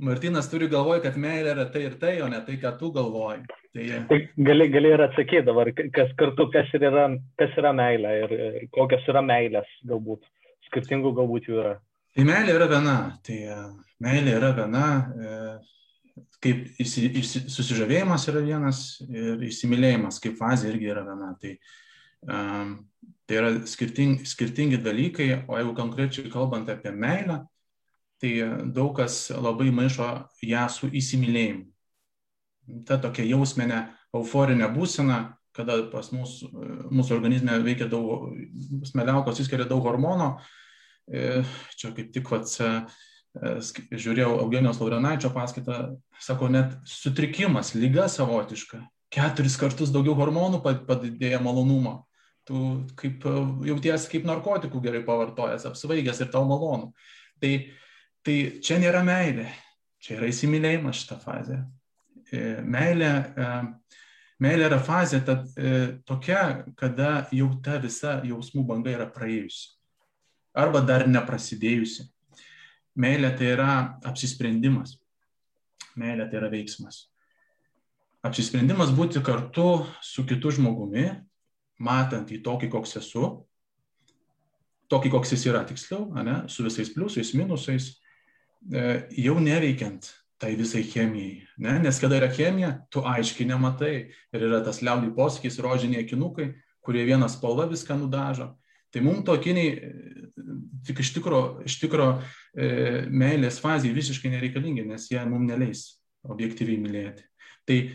Martinas 0.03 0.49
turi 0.51 0.67
galvoj, 0.71 1.01
kad 1.05 1.19
meilė 1.21 1.53
yra 1.55 1.67
tai 1.71 1.85
ir 1.87 1.99
tai, 2.01 2.17
o 2.25 2.29
ne 2.31 2.41
tai, 2.47 2.57
ką 2.63 2.75
tu 2.81 2.91
galvoji. 2.95 3.45
Tai, 3.73 3.85
tai 4.09 4.19
gali, 4.49 4.67
gali 4.73 4.91
ir 4.93 5.05
atsakyti 5.05 5.47
dabar, 5.47 5.71
kas 5.95 6.11
kartu, 6.19 6.49
kas 6.53 6.73
yra, 6.77 7.07
kas 7.41 7.55
yra 7.61 7.71
meilė 7.77 8.15
ir 8.25 8.35
kokios 8.75 9.07
yra 9.09 9.23
meilės 9.25 9.69
galbūt. 9.89 10.27
Skirtingų 10.69 11.13
galbūt 11.17 11.49
jų 11.49 11.61
yra. 11.63 11.77
Tai 12.17 12.25
meilė 12.29 12.57
yra 12.59 12.69
viena. 12.69 12.97
Tai 13.25 13.37
e, 13.55 13.61
meilė 14.05 14.35
yra 14.41 14.51
viena. 14.57 14.87
E, 15.15 15.37
kaip 16.43 16.83
įsi, 16.83 17.07
įsi, 17.23 17.45
susižavėjimas 17.53 18.27
yra 18.33 18.43
vienas 18.45 18.83
ir 19.07 19.47
įsimylėjimas 19.47 20.19
kaip 20.23 20.37
fazė 20.41 20.73
irgi 20.73 20.91
yra 20.93 21.07
viena. 21.07 21.31
Tai, 21.41 21.55
um, 22.27 22.75
tai 23.29 23.39
yra 23.39 23.53
skirtingi, 23.69 24.27
skirtingi 24.29 24.81
dalykai, 24.83 25.29
o 25.47 25.57
jeigu 25.61 25.77
konkrečiai 25.79 26.33
kalbant 26.33 26.69
apie 26.73 26.93
meilę, 26.93 27.39
tai 28.23 28.33
daug 28.71 28.95
kas 28.97 29.27
labai 29.35 29.73
maišo 29.75 30.09
ją 30.47 30.67
su 30.71 30.89
įsimylėjimu. 30.89 31.67
Ta 32.87 33.01
tokia 33.03 33.25
jausminė, 33.27 33.81
euforinė 34.15 34.69
būsena, 34.71 35.19
kada 35.57 35.81
pas 35.93 36.13
mūsų, 36.15 36.51
mūsų 36.95 37.17
organizme 37.17 37.59
veikia 37.65 37.89
daug, 37.91 38.31
smeliaukos 38.87 39.43
įskiria 39.43 39.67
daug 39.69 39.83
hormonų. 39.85 40.31
E, 41.11 41.43
čia 41.75 41.91
kaip 41.97 42.13
tik 42.15 42.31
vat, 42.31 42.47
e, 42.63 42.71
žiūrėjau 43.91 44.39
Eugenijos 44.45 44.79
Laurenaičio 44.79 45.33
paskaitą, 45.35 45.83
sako, 46.23 46.53
net 46.55 46.79
sutrikimas, 46.87 47.75
lyga 47.75 48.07
savotiška, 48.13 48.85
keturis 49.13 49.59
kartus 49.61 49.91
daugiau 49.93 50.15
hormonų 50.21 50.63
padidėja 50.63 51.43
malonumo. 51.43 52.05
Tu 52.47 52.59
kaip 52.99 53.23
jauties 53.67 54.09
kaip 54.11 54.25
narkotikų 54.27 54.81
gerai 54.83 55.03
pavartojęs, 55.07 55.67
apsvaigęs 55.69 56.25
ir 56.25 56.31
tau 56.33 56.47
malonu. 56.49 56.91
Tai 57.43 57.53
Tai 58.23 58.37
čia 58.63 58.79
nėra 58.79 59.03
meilė, 59.07 59.49
čia 60.03 60.17
yra 60.21 60.31
įsimylėjimas 60.31 61.03
šitą 61.03 61.19
fazę. 61.23 61.59
E, 62.31 62.43
meilė, 62.63 63.11
e, 63.35 63.49
meilė 64.43 64.69
yra 64.69 64.79
fazė 64.83 65.25
tad, 65.27 65.49
e, 65.59 65.99
tokia, 66.07 66.65
kada 66.79 67.27
jau 67.35 67.51
ta 67.65 67.81
visa 67.83 68.21
jausmų 68.27 68.63
banga 68.69 68.95
yra 68.95 69.09
praėjusi 69.11 69.73
arba 70.53 70.83
dar 70.85 71.07
neprasidėjusi. 71.09 72.07
Meilė 72.95 73.31
tai 73.39 73.53
yra 73.55 73.71
apsisprendimas. 74.05 74.99
Meilė 75.97 76.27
tai 76.29 76.39
yra 76.43 76.51
veiksmas. 76.53 77.07
Apsisprendimas 78.23 78.93
būti 78.95 79.23
kartu 79.25 79.87
su 80.05 80.27
kitu 80.29 80.53
žmogumi, 80.55 81.09
matant 81.83 82.31
į 82.31 82.39
tokį, 82.45 82.69
koks 82.71 82.99
esu, 83.01 83.25
tokį, 84.93 85.11
koks 85.17 85.33
jis 85.35 85.47
yra 85.49 85.65
tiksliau, 85.67 86.05
ne, 86.23 86.43
su 86.53 86.63
visais 86.63 86.93
pliusais, 86.93 87.33
minusais, 87.35 87.89
jau 88.71 89.39
neveikiant 89.43 90.11
tai 90.43 90.57
visai 90.59 90.83
chemijai. 90.83 91.43
Ne? 91.63 91.77
Nes 91.85 91.99
kada 92.03 92.19
yra 92.19 92.29
chemija, 92.35 92.73
tu 92.91 93.05
aiškiai 93.07 93.47
nematai. 93.47 93.95
Ir 94.35 94.47
yra 94.49 94.59
tas 94.67 94.81
liaudį 94.83 95.13
posakis, 95.15 95.61
rožiniai 95.63 96.03
akinukai, 96.03 96.49
kurie 96.83 97.05
vieną 97.07 97.29
spalvą 97.31 97.69
viską 97.71 97.95
nudažo. 98.01 98.49
Tai 98.93 99.05
mums 99.07 99.23
to 99.25 99.37
akiniai 99.39 99.77
tik 100.87 100.99
iš 101.01 101.13
tikro, 101.15 101.63
iš 101.63 101.79
tikro 101.81 102.09
e, 102.19 103.07
meilės 103.07 103.61
fazėje 103.63 103.95
visiškai 103.97 104.33
nereikalingi, 104.35 104.85
nes 104.89 105.07
jie 105.13 105.23
mums 105.29 105.47
neleis 105.49 105.85
objektyviai 106.27 106.81
mylėti. 106.83 107.25
Tai 107.69 107.79
e, 107.79 107.93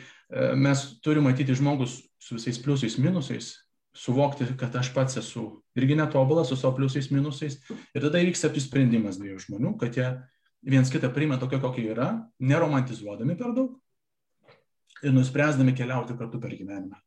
mes 0.55 0.85
turime 1.03 1.27
matyti 1.29 1.55
žmogus 1.57 1.99
su 2.23 2.37
visais 2.39 2.59
pliusais, 2.63 2.97
minusais, 3.01 3.51
suvokti, 3.97 4.47
kad 4.59 4.75
aš 4.79 4.93
pats 4.95 5.19
esu 5.19 5.49
irgi 5.77 5.97
netobulas 5.99 6.47
su 6.51 6.57
savo 6.59 6.77
pliusais, 6.79 7.11
minusais. 7.11 7.59
Ir 7.67 8.07
tada 8.07 8.23
įvyksta 8.23 8.49
apsisprendimas 8.51 9.19
dviejų 9.19 9.43
žmonių, 9.47 9.75
kad 9.81 9.99
jie 9.99 10.09
viens 10.61 10.89
kitą 10.91 11.09
priima 11.13 11.37
tokia, 11.37 11.59
kokia 11.61 11.91
yra, 11.93 12.07
neromantizuodami 12.39 13.37
per 13.37 13.53
daug 13.55 13.75
ir 15.03 15.13
nuspręsdami 15.13 15.75
keliauti 15.77 16.17
kartu 16.17 16.39
per 16.41 16.55
gyvenimą. 16.57 16.97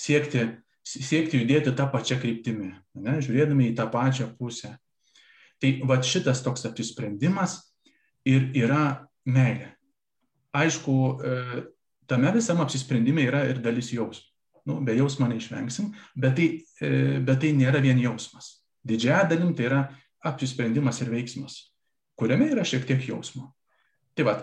Siekti, 0.00 0.46
siekti 0.84 1.42
judėti 1.42 1.74
tą 1.76 1.86
pačią 1.92 2.16
kryptimį, 2.22 2.70
ne, 3.04 3.18
žiūrėdami 3.20 3.68
į 3.70 3.74
tą 3.76 3.88
pačią 3.92 4.30
pusę. 4.38 4.72
Tai 5.60 5.74
va 5.88 5.98
šitas 6.00 6.40
toks 6.40 6.64
apsisprendimas 6.70 7.58
ir 8.24 8.48
yra 8.56 9.04
meilė. 9.28 9.74
Aišku, 10.56 10.94
e, 11.20 11.64
tame 12.08 12.32
visam 12.32 12.62
apsisprendime 12.64 13.26
yra 13.28 13.44
ir 13.50 13.60
dalis 13.62 13.92
jausmų. 13.92 14.26
Nu, 14.68 14.78
be 14.84 14.92
jausmo 14.96 15.28
neišvengsim, 15.28 15.92
bet 16.20 16.34
tai, 16.36 16.48
e, 16.80 17.20
bet 17.24 17.44
tai 17.44 17.52
nėra 17.56 17.80
vien 17.84 18.00
jausmas. 18.00 18.60
Didžiąją 18.88 19.28
dalim 19.28 19.52
tai 19.56 19.68
yra 19.68 19.82
apsisprendimas 20.24 21.00
ir 21.04 21.12
veiksmas 21.12 21.69
kuriame 22.20 22.50
yra 22.52 22.64
šiek 22.66 22.84
tiek 22.88 23.02
jausmo. 23.08 23.48
Tai 24.14 24.26
va, 24.28 24.36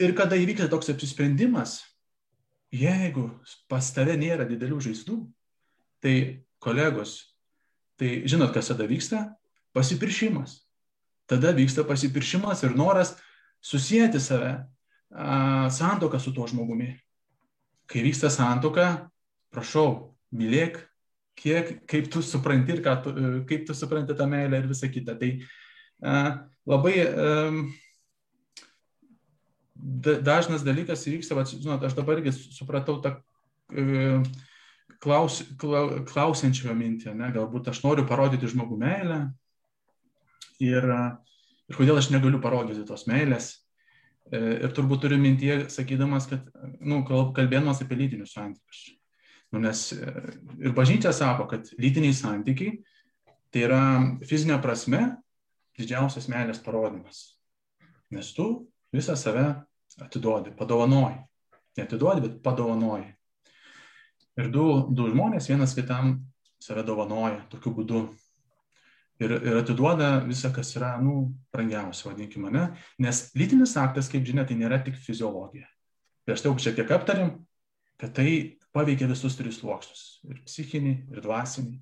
ir 0.00 0.14
kada 0.16 0.38
įvyksta 0.40 0.70
toks 0.72 0.88
apsisprendimas, 0.94 1.82
jeigu 2.72 3.28
pas 3.68 3.92
tave 3.94 4.16
nėra 4.20 4.46
didelių 4.48 4.80
žaizdų, 4.88 5.18
tai 6.04 6.14
kolegos, 6.62 7.18
tai 8.00 8.22
žinot, 8.28 8.54
kas 8.54 8.72
tada 8.72 8.88
vyksta? 8.88 9.26
Pasipiršimas. 9.76 10.62
Tada 11.28 11.52
vyksta 11.52 11.84
pasipiršimas 11.84 12.64
ir 12.64 12.76
noras 12.78 13.12
susijęti 13.60 14.20
save 14.22 14.54
santoką 15.70 16.20
su 16.20 16.32
tuo 16.32 16.46
žmogumi. 16.48 16.94
Kai 17.88 18.04
vyksta 18.04 18.30
santoka, 18.32 19.08
prašau, 19.52 20.14
mylėk, 20.32 20.80
kiek, 21.38 21.78
kaip 21.88 22.10
tu 22.12 22.22
supranti 22.22 22.76
ir 22.76 22.82
tu, 23.04 23.12
kaip 23.48 23.66
tu 23.66 23.74
supranti 23.74 24.16
tą 24.16 24.26
meilę 24.28 24.60
ir 24.60 24.68
visą 24.68 24.90
kitą. 24.92 25.16
Tai 25.18 25.30
labai 26.68 26.98
dažnas 29.78 30.64
dalykas 30.66 31.06
įvyksta, 31.08 31.36
va, 31.38 31.44
žinot, 31.48 31.84
aš 31.86 31.96
dabar 31.96 32.18
irgi 32.18 32.34
supratau 32.34 32.98
tą 33.04 33.14
e, 33.70 34.18
klaus, 35.02 35.40
klausiančio 36.08 36.74
mintį, 36.76 37.14
ne, 37.16 37.30
galbūt 37.34 37.70
aš 37.72 37.82
noriu 37.84 38.06
parodyti 38.08 38.50
žmogų 38.50 38.78
meilę 38.80 39.20
ir, 40.62 40.88
ir 41.70 41.78
kodėl 41.78 42.00
aš 42.00 42.10
negaliu 42.14 42.42
parodyti 42.42 42.86
tos 42.88 43.06
meilės. 43.10 43.52
E, 44.28 44.40
ir 44.66 44.74
turbūt 44.76 45.04
turiu 45.04 45.20
mintyje, 45.22 45.64
sakydamas, 45.72 46.28
kad, 46.30 46.48
nu, 46.80 47.00
kalbėdamas 47.06 47.82
apie 47.84 48.00
lytinius 48.02 48.34
santykius. 48.36 48.84
Nu, 49.54 49.62
nes 49.64 49.88
e, 49.94 50.12
ir 50.60 50.74
bažnyčia 50.76 51.14
sako, 51.16 51.48
kad 51.54 51.70
lytiniai 51.80 52.16
santykiai 52.16 52.80
tai 53.54 53.64
yra 53.64 53.82
fizinė 54.28 54.58
prasme 54.60 55.06
didžiausias 55.78 56.28
meilės 56.30 56.60
parodimas. 56.64 57.38
Nes 58.10 58.32
tu 58.36 58.48
visą 58.94 59.16
save 59.16 59.46
atiduodi, 60.02 60.54
padovanoji. 60.56 61.18
Neatiduodi, 61.78 62.24
bet 62.24 62.38
padovanoji. 62.42 63.12
Ir 64.38 64.50
du, 64.54 64.64
du 64.94 65.08
žmonės 65.10 65.48
vienas 65.50 65.74
kitam 65.74 66.18
save 66.62 66.84
dovanoja 66.86 67.44
tokiu 67.50 67.74
būdu. 67.74 68.08
ir, 69.18 69.32
ir 69.34 69.56
atiduoda 69.58 70.20
visą, 70.26 70.52
kas 70.54 70.70
yra, 70.78 70.92
nu, 71.02 71.34
brangiausia, 71.52 72.06
vadinkime, 72.10 72.52
ne? 72.54 72.64
Nes 73.02 73.24
lytinis 73.34 73.74
aktas, 73.76 74.10
kaip 74.10 74.26
žinia, 74.26 74.44
tai 74.46 74.54
nėra 74.54 74.78
tik 74.84 74.94
fiziologija. 75.02 75.66
Prieš 76.26 76.44
tai 76.44 76.50
jau 76.50 76.62
šiek 76.62 76.76
tiek 76.78 76.92
aptarėm, 76.94 77.32
kad 77.98 78.14
tai 78.14 78.58
paveikia 78.76 79.08
visus 79.10 79.34
tris 79.34 79.58
sluoksnius- 79.58 80.04
ir 80.30 80.42
psichinį, 80.46 80.94
ir 81.10 81.24
dvasinį. 81.24 81.80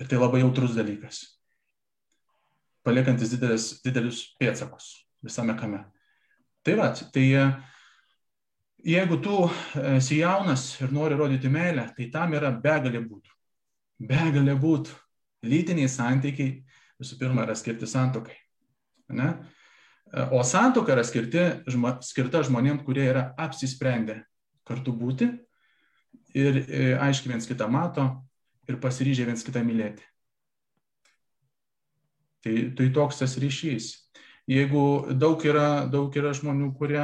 Ir 0.00 0.08
tai 0.10 0.18
labai 0.18 0.42
jautrus 0.42 0.74
dalykas, 0.76 1.22
paliekantis 2.86 3.34
didelis, 3.34 3.70
didelius 3.84 4.22
pėtsakus 4.40 4.92
visame 5.26 5.56
kame. 5.58 5.82
Tai 6.66 6.76
va, 6.78 6.90
tai 7.14 7.26
jeigu 8.86 9.18
tu 9.22 9.38
esi 9.96 10.20
jaunas 10.20 10.68
ir 10.80 10.94
nori 10.94 11.18
rodyti 11.18 11.50
meilę, 11.50 11.88
tai 11.96 12.08
tam 12.14 12.34
yra 12.38 12.52
begalė 12.54 13.02
būdų. 13.06 13.34
Begalė 14.06 14.56
būdų. 14.60 14.94
Lytiniai 15.46 15.90
santykiai 15.90 16.62
visų 17.00 17.18
pirma 17.20 17.44
yra 17.46 17.54
skirti 17.58 17.88
santokai. 17.90 18.36
Ne? 19.14 19.30
O 20.34 20.42
santoka 20.46 20.94
yra 20.94 21.04
skirti, 21.06 21.42
žma, 21.70 21.96
skirta 22.06 22.42
žmonėms, 22.46 22.84
kurie 22.86 23.04
yra 23.10 23.28
apsisprendę 23.42 24.20
kartu 24.66 24.94
būti 24.94 25.28
ir 26.36 26.60
e, 26.62 26.82
aiškiai 26.98 27.34
viens 27.34 27.48
kitą 27.48 27.68
mato 27.70 28.06
ir 28.70 28.78
pasiryžę 28.82 29.26
viens 29.28 29.44
kitą 29.46 29.62
mylėti. 29.66 30.04
Tai, 32.46 32.54
tai 32.78 32.84
toks 32.94 33.18
tas 33.18 33.32
ryšys. 33.42 33.88
Jeigu 34.46 34.80
daug 35.18 35.42
yra, 35.42 35.88
daug 35.90 36.14
yra 36.14 36.30
žmonių, 36.38 36.68
kurie, 36.78 37.02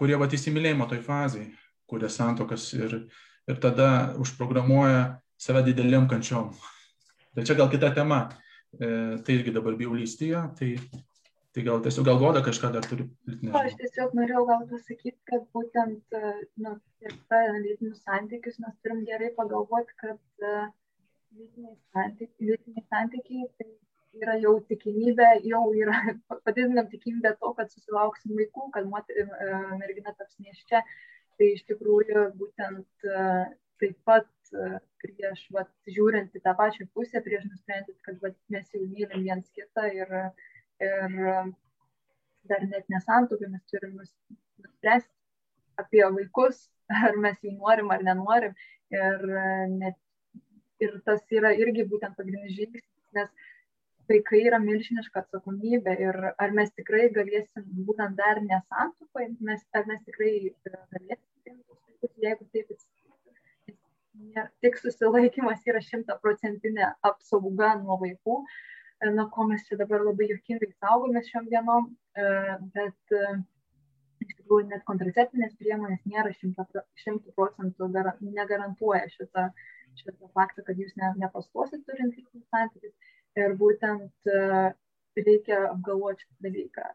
kurie 0.00 0.16
va 0.16 0.28
įsimylėjimo 0.32 0.86
toj 0.88 1.02
fazai, 1.04 1.50
kurie 1.84 2.08
santokas 2.08 2.70
ir, 2.78 3.02
ir 3.44 3.60
tada 3.60 4.16
užprogramuoja 4.22 5.18
save 5.36 5.66
dideliam 5.66 6.08
kančiom. 6.08 6.54
Tai 7.36 7.44
čia 7.44 7.58
gal 7.58 7.68
kita 7.68 7.92
tema. 7.92 8.30
E, 8.80 8.88
tai 9.24 9.36
irgi 9.36 9.52
dabar 9.52 9.76
bijau 9.76 9.92
lysti 9.96 10.32
ją, 10.32 10.46
tai 10.56 10.72
Tai 11.56 11.62
gal 11.64 11.78
tiesiog 11.80 12.04
gal 12.04 12.18
goda 12.20 12.40
kažką 12.44 12.68
dar 12.68 12.84
turi. 12.84 13.06
Nežinau. 13.24 13.54
Aš 13.64 13.78
tiesiog 13.80 14.10
norėjau 14.18 14.42
gal 14.44 14.64
pasakyti, 14.68 15.16
kad 15.30 15.46
būtent 15.56 16.16
nu, 16.60 16.72
ir 17.00 17.14
pradedant 17.30 17.62
lytinius 17.64 18.02
santykius 18.04 18.58
mes 18.60 18.74
turim 18.84 19.00
gerai 19.08 19.30
pagalvoti, 19.38 19.96
kad 20.02 20.50
lytiniai 21.34 21.76
santykiai, 21.92 22.50
lytiniai 22.50 22.86
santykiai 22.90 23.48
tai 23.58 23.68
yra 24.22 24.36
jau 24.40 24.54
tikimybė, 24.70 25.28
jau 25.50 25.64
yra 25.76 25.98
padidinam 26.46 26.88
tikimybę 26.92 27.34
to, 27.40 27.52
kad 27.58 27.72
susilauksim 27.72 28.36
vaikų, 28.38 28.70
kad 28.76 28.88
moter, 28.92 29.26
uh, 29.26 29.74
mergina 29.80 30.14
taps 30.16 30.38
neščia. 30.40 30.82
Tai 31.36 31.50
iš 31.52 31.66
tikrųjų 31.68 32.30
būtent 32.40 33.08
uh, 33.10 33.44
taip 33.82 33.98
pat 34.08 34.28
uh, 34.56 34.78
prieš 35.02 35.42
vat, 35.52 35.68
žiūrint 35.98 36.36
į 36.36 36.42
tą 36.46 36.54
pačią 36.56 36.88
pusę, 36.96 37.20
prieš 37.24 37.44
nusprendžiant, 37.50 38.00
kad 38.06 38.22
vat, 38.22 38.38
mes 38.52 38.72
jau 38.72 38.80
mylim 38.86 39.26
viens 39.26 39.52
kitą 39.56 39.88
ir 39.92 40.16
ir 40.76 41.12
dar 42.46 42.64
net 42.68 42.88
nesantuokai 42.92 43.48
mes 43.48 43.62
turim 43.70 43.94
nuspręsti 43.96 45.12
apie 45.80 46.02
vaikus, 46.16 46.66
ar 47.06 47.16
mes 47.20 47.38
jų 47.44 47.54
norim 47.56 47.92
ar 47.92 48.04
nenorim. 48.04 48.56
Ir, 48.94 49.24
net, 49.72 49.96
ir 50.84 50.96
tas 51.08 51.22
yra 51.38 51.52
irgi 51.56 51.86
būtent 51.90 52.16
pagrindinis 52.18 52.56
žingsnis, 52.56 52.88
nes 53.16 53.30
vaikai 54.10 54.42
yra 54.48 54.58
milžiniška 54.62 55.22
atsakomybė 55.24 55.96
ir 56.02 56.18
ar 56.30 56.54
mes 56.58 56.70
tikrai 56.78 57.08
galėsim, 57.14 57.64
būtent 57.88 58.18
dar 58.20 58.40
nesantuokai, 58.44 59.30
mes, 59.48 59.64
ar 59.74 59.88
mes 59.90 60.04
tikrai 60.06 60.32
galėsim 60.68 61.58
vaikus, 61.66 62.12
jeigu 62.22 62.46
taip 62.52 62.70
atsitiktų. 62.76 64.46
Tik 64.64 64.78
susilaikimas 64.80 65.66
yra 65.68 65.82
šimtaprocentinė 65.84 66.92
apsauga 67.10 67.74
nuo 67.82 67.98
vaikų, 68.00 68.38
nuo 69.16 69.26
ko 69.34 69.48
mes 69.50 69.66
čia 69.66 69.76
dabar 69.80 70.04
labai 70.06 70.30
juokingai 70.30 70.70
saugomės 70.78 71.28
šiom 71.32 71.50
dienom, 71.52 71.90
e, 72.16 72.30
bet 72.76 73.16
e, 73.16 73.34
iš 74.26 74.36
tikrųjų 74.40 74.68
net 74.70 74.84
kontraceptinės 74.88 75.56
priemonės 75.60 76.02
nėra 76.12 76.32
šimtų 76.36 77.34
procentų, 77.38 77.88
negarantuoja 78.38 79.06
šitą, 79.14 79.48
šitą 80.00 80.30
faktą, 80.36 80.64
kad 80.66 80.78
jūs 80.82 80.94
ne, 81.00 81.12
nepastosit 81.22 81.84
turint 81.86 82.14
lytinius 82.16 82.46
santykius. 82.52 82.94
Ir 83.36 83.56
būtent 83.60 84.30
e, 84.32 84.44
reikia 85.20 85.58
apgalvoti 85.70 86.24
šitą 86.24 86.48
dalyką. 86.48 86.86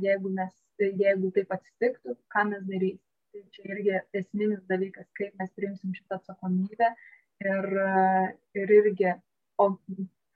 Jeigu, 0.00 0.30
mes, 0.32 0.52
jeigu 0.80 1.30
taip 1.36 1.50
atsitiktų, 1.56 2.16
ką 2.32 2.44
mes 2.52 2.66
darysim. 2.68 3.06
Tai 3.30 3.42
čia 3.54 3.66
irgi 3.70 3.92
esminis 4.18 4.62
dalykas, 4.66 5.06
kaip 5.14 5.36
mes 5.38 5.52
priimsim 5.54 5.92
šitą 5.94 6.16
atsakomybę 6.16 6.88
ir, 7.44 7.68
ir 8.58 8.72
irgi, 8.74 9.12
o 9.62 9.68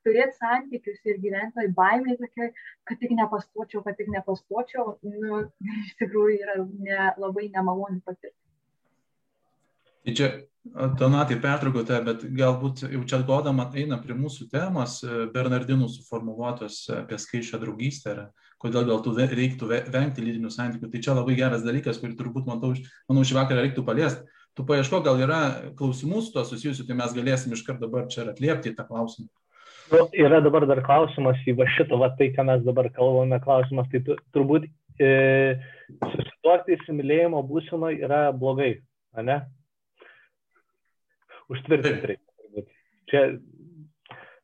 turėti 0.06 0.38
santykius 0.38 1.02
ir 1.08 1.20
gyventi 1.22 1.58
toj 1.58 1.70
baimėj 1.76 2.18
tokioj, 2.22 2.50
kad 2.88 3.02
tik 3.02 3.14
nepastočiau, 3.18 3.84
kad 3.86 3.98
tik 4.00 4.10
nepastočiau, 4.14 4.96
nu, 5.04 5.44
iš 5.84 5.94
tikrųjų 6.02 6.40
yra 6.40 6.58
ne, 6.64 7.12
labai 7.20 7.50
nemaloni 7.50 8.02
patirtis. 8.04 8.40
Tai 10.04 10.12
čia, 10.12 10.34
Donatai, 10.98 11.36
pertraukiau 11.44 11.84
tą, 11.84 11.98
bet 12.04 12.22
galbūt 12.36 12.86
jau 12.88 13.02
čia 13.08 13.18
godama 13.28 13.66
eina 13.76 13.98
prie 14.00 14.14
mūsų 14.16 14.46
temos, 14.52 15.02
e, 15.04 15.26
Bernardinų 15.32 15.90
suformuoluotos 15.92 16.78
apie 17.02 17.18
skaičią 17.20 17.60
draugystę, 17.60 18.14
ir 18.14 18.22
kodėl 18.64 18.86
gal 18.88 19.02
tu 19.04 19.12
reiktų 19.12 19.68
vengti 19.92 20.24
lydinių 20.24 20.52
santykių. 20.52 20.88
Tai 20.88 21.02
čia 21.04 21.16
labai 21.18 21.36
geras 21.36 21.66
dalykas, 21.66 22.00
kurį 22.00 22.16
turbūt, 22.16 22.48
manau, 22.48 22.72
manau 23.10 23.24
šį 23.28 23.36
vakarą 23.42 23.66
reiktų 23.66 23.84
paliesti. 23.84 24.24
Tu 24.56 24.64
paieško, 24.64 25.02
gal 25.04 25.20
yra 25.20 25.40
klausimų 25.76 26.22
su 26.24 26.32
to 26.32 26.44
susijusių, 26.48 26.88
tai 26.88 26.96
mes 26.96 27.12
galėsim 27.12 27.52
iškart 27.52 27.84
dabar 27.84 28.08
čia 28.08 28.24
atliepti 28.30 28.72
tą 28.72 28.86
klausimą. 28.88 29.28
Nu, 29.92 30.08
yra 30.16 30.40
dabar 30.40 30.64
dar 30.68 30.80
klausimas 30.84 31.40
į 31.48 31.56
va 31.58 31.66
šitą, 31.76 31.98
va 32.00 32.08
tai, 32.18 32.30
ką 32.34 32.46
mes 32.48 32.62
dabar 32.64 32.88
kalbame, 32.94 33.36
klausimas, 33.44 33.88
tai 33.92 34.00
tu, 34.06 34.16
turbūt 34.32 34.64
e, 34.96 35.10
susituokti 36.00 36.78
įsimylėjimo 36.78 37.42
būsino 37.48 37.90
yra 37.92 38.26
blogai, 38.32 38.78
ne? 39.20 39.42
Užtvirtinti 41.52 42.14
reikia. 42.14 42.64
Čia. 43.10 43.24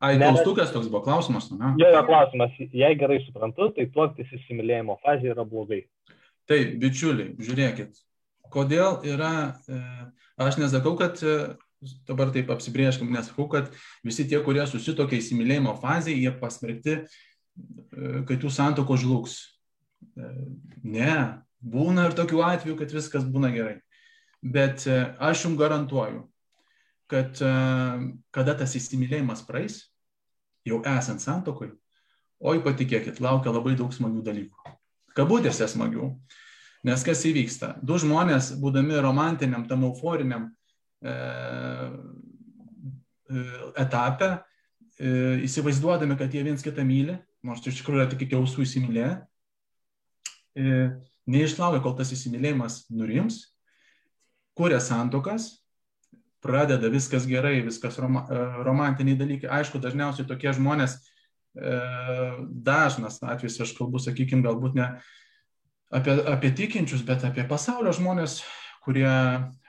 Ai, 0.01 0.15
klaustukas 0.17 0.73
toks 0.73 0.89
buvo 0.89 1.01
klausimas, 1.05 1.49
ne? 1.53 1.73
Jo, 1.81 1.89
jo, 1.95 2.03
klausimas. 2.05 2.53
Jei 2.61 2.93
gerai 2.97 3.19
suprantu, 3.25 3.71
tai 3.75 3.87
tuoktis 3.93 4.29
įsimylėjimo 4.37 4.99
fazė 5.01 5.33
yra 5.33 5.45
blogai. 5.47 5.83
Taip, 6.49 6.77
bičiuliai, 6.81 7.33
žiūrėkit, 7.41 7.97
kodėl 8.53 9.01
yra, 9.09 9.33
e, 9.69 9.81
aš 10.41 10.61
nesakau, 10.61 10.93
kad 10.99 11.21
e, 11.25 11.35
dabar 11.81 12.31
taip 12.33 12.51
apsibrėžkim, 12.53 13.11
nesakau, 13.13 13.47
kad 13.51 13.71
visi 14.05 14.25
tie, 14.29 14.39
kurie 14.45 14.63
susitokia 14.69 15.17
įsimylėjimo 15.17 15.73
fazėje, 15.81 16.19
jie 16.21 16.33
pasmerkti, 16.41 16.97
e, 17.01 18.11
kad 18.29 18.43
jų 18.43 18.51
santoko 18.53 18.97
žlugs. 19.01 19.39
E, 20.13 20.33
ne, 20.85 21.15
būna 21.61 22.09
ir 22.09 22.17
tokių 22.17 22.43
atvejų, 22.45 22.77
kad 22.79 22.93
viskas 22.93 23.25
būna 23.25 23.51
gerai. 23.55 23.79
Bet 24.41 24.85
e, 24.89 24.99
aš 25.21 25.47
jums 25.47 25.59
garantuoju, 25.61 26.27
kad 27.11 27.41
kada 28.31 28.53
tas 28.55 28.71
įsimylėjimas 28.79 29.41
praeis, 29.43 29.81
jau 30.63 30.77
esant 30.87 31.19
santokui, 31.19 31.73
oi 32.39 32.61
patikėkit, 32.63 33.19
laukia 33.19 33.51
labai 33.51 33.73
daug 33.75 33.91
smagių 33.91 34.21
dalykų. 34.23 34.71
Kabutėse 35.17 35.67
smagių. 35.67 36.07
Nes 36.87 37.03
kas 37.03 37.25
įvyksta? 37.27 37.73
Du 37.83 37.99
žmonės, 37.99 38.53
būdami 38.63 38.95
romantiniam, 39.03 39.67
tam 39.67 39.83
euforiniam 39.89 40.47
etape, 43.81 44.29
e, 44.99 45.11
įsivaizduodami, 45.47 46.17
kad 46.19 46.33
jie 46.33 46.43
viens 46.45 46.63
kitą 46.65 46.85
myli, 46.85 47.17
nors 47.45 47.65
iš 47.65 47.79
tikrųjų 47.81 48.03
yra 48.03 48.09
tik 48.11 48.27
iki 48.27 48.37
ausų 48.37 48.65
įsimylėję, 48.67 49.15
neišlaukia, 51.31 51.79
kol 51.81 51.95
tas 51.95 52.11
įsimylėjimas 52.11 52.83
nurims, 52.91 53.39
kuria 54.57 54.81
santokas, 54.83 55.61
pradeda 56.43 56.89
viskas 56.91 57.25
gerai, 57.29 57.61
viskas 57.63 57.97
roma, 58.01 58.25
romantiniai 58.65 59.17
dalykai. 59.17 59.49
Aišku, 59.61 59.79
dažniausiai 59.81 60.27
tokie 60.27 60.51
žmonės, 60.57 60.97
dažnas 62.65 63.21
atvejis, 63.23 63.59
aš 63.63 63.73
kalbu, 63.77 64.01
sakykime, 64.03 64.43
galbūt 64.43 64.75
ne 64.75 64.87
apie, 65.91 66.17
apie 66.33 66.51
tikinčius, 66.57 67.05
bet 67.07 67.23
apie 67.27 67.45
pasaulio 67.47 67.93
žmonės, 67.95 68.41
kurie, 68.81 69.07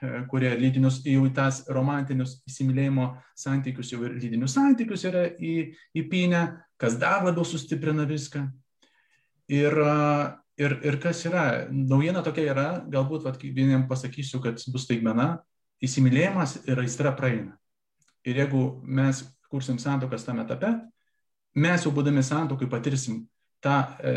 e, 0.01 0.11
kurie 0.29 0.51
lydinius, 0.57 1.01
jau 1.05 1.23
į 1.27 1.33
tas 1.37 1.63
romantinius 1.69 2.39
įsimylėjimo 2.49 3.09
santykius, 3.37 3.93
jau 3.93 4.01
ir 4.07 4.15
lydinius 4.17 4.55
santykius 4.57 5.05
yra 5.09 5.27
į, 5.37 5.55
įpinę, 6.01 6.43
kas 6.81 6.97
dar 7.01 7.25
labiau 7.25 7.45
sustiprina 7.47 8.07
viską. 8.09 8.47
Ir, 9.53 9.75
ir, 10.57 10.77
ir 10.87 10.97
kas 11.03 11.25
yra, 11.27 11.43
naujiena 11.69 12.23
tokia 12.25 12.47
yra, 12.53 12.67
galbūt 12.89 13.27
vat, 13.27 13.41
vieniem 13.43 13.85
pasakysiu, 13.89 14.39
kad 14.43 14.61
bus 14.73 14.87
taigmena, 14.89 15.43
įsimylėjimas 15.83 16.61
ir 16.69 16.79
aistra 16.81 17.11
praeina. 17.15 17.57
Ir 18.23 18.39
jeigu 18.39 18.63
mes 18.87 19.21
kursim 19.51 19.77
santokas 19.81 20.23
tame 20.25 20.45
etape, 20.45 20.71
mes 21.59 21.83
jau 21.85 21.91
būdami 21.93 22.23
santokui 22.25 22.69
patirsim 22.71 23.25
tą, 23.61 23.77
e, 23.99 24.13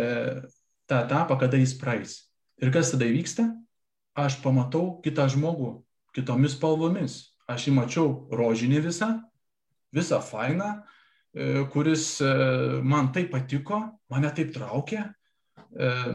tą 0.88 1.02
etapą, 1.04 1.36
kada 1.42 1.58
jis 1.60 1.74
praeis. 1.76 2.20
Ir 2.62 2.72
kas 2.72 2.94
tada 2.94 3.04
įvyksta? 3.10 3.50
Aš 4.16 4.40
pamatau 4.42 4.96
kitą 5.04 5.28
žmogų 5.32 5.76
kitomis 6.16 6.56
spalvomis. 6.56 7.20
Aš 7.46 7.68
jį 7.68 7.76
mačiau 7.76 8.06
rožinį 8.34 8.80
visą, 8.88 9.10
visą 9.94 10.18
fainą, 10.24 10.80
kuris 11.70 12.16
man 12.82 13.12
taip 13.14 13.30
patiko, 13.34 13.82
mane 14.10 14.32
taip 14.34 14.50
traukė, 14.56 15.04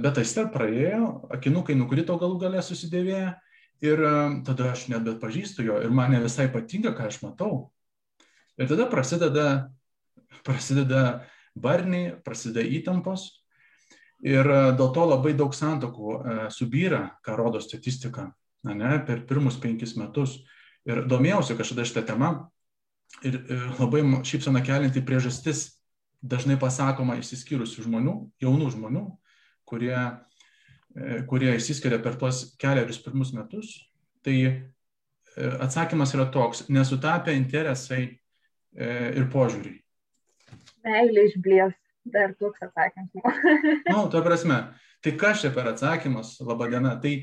bet 0.02 0.18
aistra 0.20 0.48
praėjo, 0.52 1.30
akinukai 1.32 1.78
nukrito 1.78 2.18
galų 2.20 2.40
galę 2.42 2.64
susidėvėję 2.66 3.30
ir 3.86 4.04
tada 4.48 4.72
aš 4.74 4.88
nebet 4.92 5.22
pažįstu 5.22 5.66
jo 5.66 5.78
ir 5.86 5.94
man 5.94 6.12
ne 6.12 6.22
visai 6.26 6.50
patinka, 6.52 6.96
ką 6.98 7.08
aš 7.08 7.22
matau. 7.24 7.70
Ir 8.60 8.68
tada 8.70 8.90
prasideda, 8.90 9.46
prasideda 10.44 11.24
barniai, 11.56 12.18
prasideda 12.26 12.66
įtampos 12.66 13.41
ir 14.22 14.48
dėl 14.78 14.92
to 14.94 15.06
labai 15.10 15.34
daug 15.38 15.54
santokų 15.56 16.16
subyra, 16.54 17.04
ką 17.26 17.36
rodo 17.40 17.62
statistika, 17.64 18.30
ne, 18.68 18.96
per 19.08 19.26
pirmus 19.30 19.58
penkis 19.62 19.96
metus. 19.98 20.40
Ir 20.86 21.04
domėjausi 21.06 21.58
kažkada 21.58 21.86
šitą 21.86 22.06
temą 22.10 22.32
ir 23.26 23.38
labai 23.78 24.02
šypsana 24.26 24.64
kelinti 24.66 25.04
priežastis 25.06 25.68
dažnai 26.22 26.58
pasakoma 26.62 27.18
išsiskyrusių 27.20 27.86
žmonių, 27.88 28.16
jaunų 28.42 28.70
žmonių, 28.76 29.04
kurie, 29.70 29.98
kurie 31.30 31.52
išsiskiria 31.58 32.02
per 32.02 32.18
tuos 32.22 32.52
keliarius 32.62 33.02
pirmus 33.02 33.34
metus. 33.34 33.74
Tai 34.26 34.36
atsakymas 35.66 36.14
yra 36.14 36.28
toks, 36.34 36.68
nesutapę 36.70 37.34
interesai 37.38 38.04
ir 38.78 39.30
požiūriai. 39.34 39.80
Meilė 40.86 41.28
išblės, 41.30 41.78
dar 42.04 42.34
toks 42.40 42.62
atsakymas. 42.66 43.14
Na, 43.86 43.96
nu, 43.96 44.08
ta 44.10 44.22
prasme, 44.26 44.62
tai 45.04 45.14
kas 45.20 45.44
čia 45.44 45.52
per 45.54 45.72
atsakymas, 45.72 46.38
laba 46.46 46.70
diena, 46.72 46.96
tai 47.02 47.20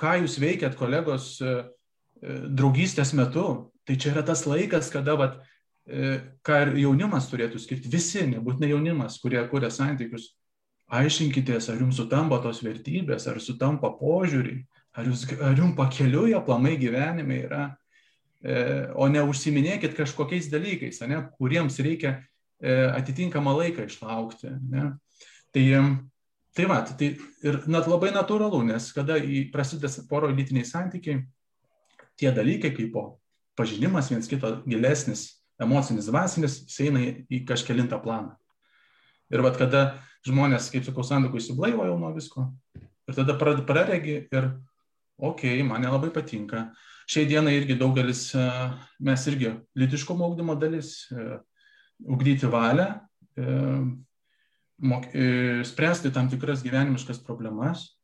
ką 0.00 0.14
jūs 0.22 0.38
veikiat 0.42 0.78
kolegos 0.78 1.36
draugystės 2.22 3.12
metu, 3.18 3.72
tai 3.86 3.98
čia 4.00 4.14
yra 4.14 4.24
tas 4.26 4.46
laikas, 4.48 4.88
kada, 4.92 5.16
vat, 5.18 5.38
ką 5.86 6.60
ir 6.64 6.72
jaunimas 6.82 7.28
turėtų 7.30 7.60
skirti, 7.62 7.90
visi, 7.92 8.24
nebūtinai 8.30 8.72
jaunimas, 8.72 9.18
kurie 9.22 9.42
kuria 9.50 9.70
santykius, 9.70 10.32
aiškinkitės, 10.86 11.68
ar 11.70 11.82
jums 11.82 11.98
sutampa 11.98 12.38
tos 12.42 12.62
vertybės, 12.62 13.26
ar 13.30 13.40
sutampa 13.42 13.90
požiūriai, 13.98 14.62
ar, 14.96 15.10
jūs, 15.10 15.26
ar 15.42 15.58
jums 15.58 15.76
pakeliui 15.78 16.34
aplamai 16.38 16.76
gyvenime 16.80 17.42
yra, 17.46 17.64
o 18.94 19.08
ne 19.10 19.22
užsiminėkit 19.26 19.96
kažkokiais 19.96 20.50
dalykais, 20.52 21.00
ne, 21.10 21.18
kuriems 21.38 21.78
reikia 21.82 22.20
atitinkamą 22.62 23.56
laiką 23.60 23.86
išlaukti. 23.88 24.52
Ne. 24.72 24.90
Tai 25.52 25.64
Tai 26.56 26.64
va, 26.64 26.78
tai 26.88 27.10
ir 27.44 27.58
net 27.68 27.84
labai 27.84 28.08
natūralu, 28.14 28.62
nes 28.64 28.88
kada 28.96 29.18
prasideda 29.52 29.90
poro 30.08 30.30
lytiniai 30.32 30.64
santykiai, 30.64 31.18
tie 32.16 32.30
dalykai 32.32 32.70
kaip 32.72 32.94
po 32.94 33.02
pažinimas 33.60 34.08
viens 34.08 34.28
kito 34.28 34.54
gilesnis, 34.64 35.26
emocinis, 35.60 36.08
dvasinis, 36.08 36.62
eina 36.80 37.02
į 37.28 37.42
kažkelintą 37.48 38.00
planą. 38.00 38.32
Ir 39.28 39.44
vad 39.44 39.58
kada 39.60 39.98
žmonės, 40.24 40.70
kaip 40.72 40.86
sakau, 40.88 41.04
sandukų 41.04 41.42
įsiblaivo 41.42 41.84
jau 41.90 41.98
nuo 42.00 42.14
visko, 42.16 42.46
ir 42.80 43.18
tada 43.18 43.36
praregi 43.36 44.22
ir, 44.24 44.48
okei, 45.20 45.58
okay, 45.58 45.66
man 45.66 45.84
nelabai 45.84 46.08
patinka. 46.14 46.70
Šiai 47.04 47.28
dienai 47.28 47.52
irgi 47.58 47.76
daugelis, 47.76 48.30
mes 49.04 49.28
irgi 49.28 49.52
litiškumo 49.76 50.24
augdymo 50.24 50.56
dalis, 50.56 51.02
ugdyti 52.04 52.48
valią, 52.50 52.88
mok, 54.78 55.04
e, 55.14 55.64
spręsti 55.64 56.12
tam 56.12 56.28
tikras 56.28 56.62
gyvenimiškas 56.62 57.22
problemas. 57.24 57.96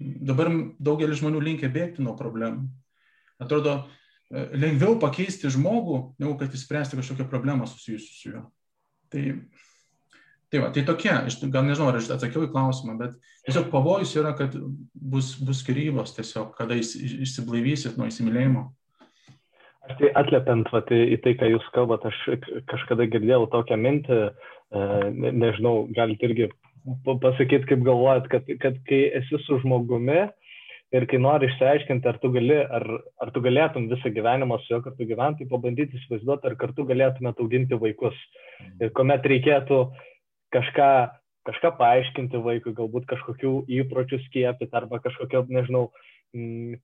Dabar 0.00 0.48
daugelis 0.80 1.20
žmonių 1.20 1.42
linkia 1.44 1.70
bėgti 1.72 2.02
nuo 2.02 2.16
problemų. 2.18 2.68
Atrodo, 3.40 3.76
e, 4.30 4.46
lengviau 4.56 4.98
pakeisti 5.00 5.50
žmogų, 5.52 6.16
negu 6.18 6.36
kad 6.40 6.54
įspręsti 6.54 6.98
kažkokią 6.98 7.28
problemą 7.28 7.68
susijusiu 7.68 8.14
su 8.14 8.32
juo. 8.32 8.44
Tai, 9.10 9.24
tai, 10.50 10.62
va, 10.62 10.70
tai 10.74 10.84
tokie, 10.86 11.12
aš 11.12 11.40
gal 11.52 11.66
nežinau, 11.66 11.90
ar 11.90 12.00
aš 12.00 12.10
atsakiau 12.16 12.46
į 12.46 12.52
klausimą, 12.52 12.96
bet 12.98 13.16
tiesiog 13.46 13.70
pavojus 13.72 14.14
yra, 14.16 14.32
kad 14.38 14.56
bus, 14.94 15.34
bus 15.38 15.62
skirybos 15.64 16.14
tiesiog, 16.16 16.54
kada 16.56 16.78
išsiblaivysit 16.78 17.98
nuo 18.00 18.08
įsimylėjimo. 18.10 18.70
Tai 19.98 20.10
atliepiant 20.20 20.70
vat, 20.72 20.90
į 20.90 21.18
tai, 21.24 21.34
ką 21.40 21.48
jūs 21.50 21.66
kalbate, 21.74 22.10
aš 22.10 22.40
kažkada 22.70 23.06
girdėjau 23.10 23.46
tokią 23.52 23.78
mintį, 23.80 24.18
ne, 25.16 25.32
nežinau, 25.42 25.86
galite 25.96 26.28
irgi 26.28 26.50
pasakyti, 27.06 27.66
kaip 27.68 27.82
galvojat, 27.86 28.28
kad, 28.32 28.50
kad 28.62 28.78
kai 28.88 29.02
esi 29.20 29.40
su 29.44 29.58
žmogumi 29.64 30.22
ir 30.96 31.06
kai 31.10 31.20
nori 31.22 31.46
išsiaiškinti, 31.50 32.08
ar 32.10 32.18
tu, 32.22 32.32
gali, 32.34 32.56
ar, 32.78 32.86
ar 33.22 33.32
tu 33.34 33.42
galėtum 33.44 33.88
visą 33.92 34.10
gyvenimą 34.14 34.58
su 34.62 34.74
juo 34.74 34.80
kartu 34.84 35.06
gyventi, 35.06 35.44
tai 35.44 35.52
pabandyti 35.52 35.98
įsivaizduoti, 36.00 36.50
ar 36.50 36.56
kartu 36.58 36.86
galėtumėte 36.88 37.44
auginti 37.44 37.78
vaikus. 37.78 38.16
Ir 38.82 38.90
kuomet 38.96 39.26
reikėtų 39.30 39.80
kažką, 40.56 40.90
kažką 41.46 41.74
paaiškinti 41.78 42.42
vaikui, 42.42 42.74
galbūt 42.78 43.06
kažkokių 43.12 43.52
įpročių 43.80 44.18
skiepyti 44.26 44.80
arba 44.80 44.98
kažkokio, 45.04 45.44
nežinau, 45.52 45.88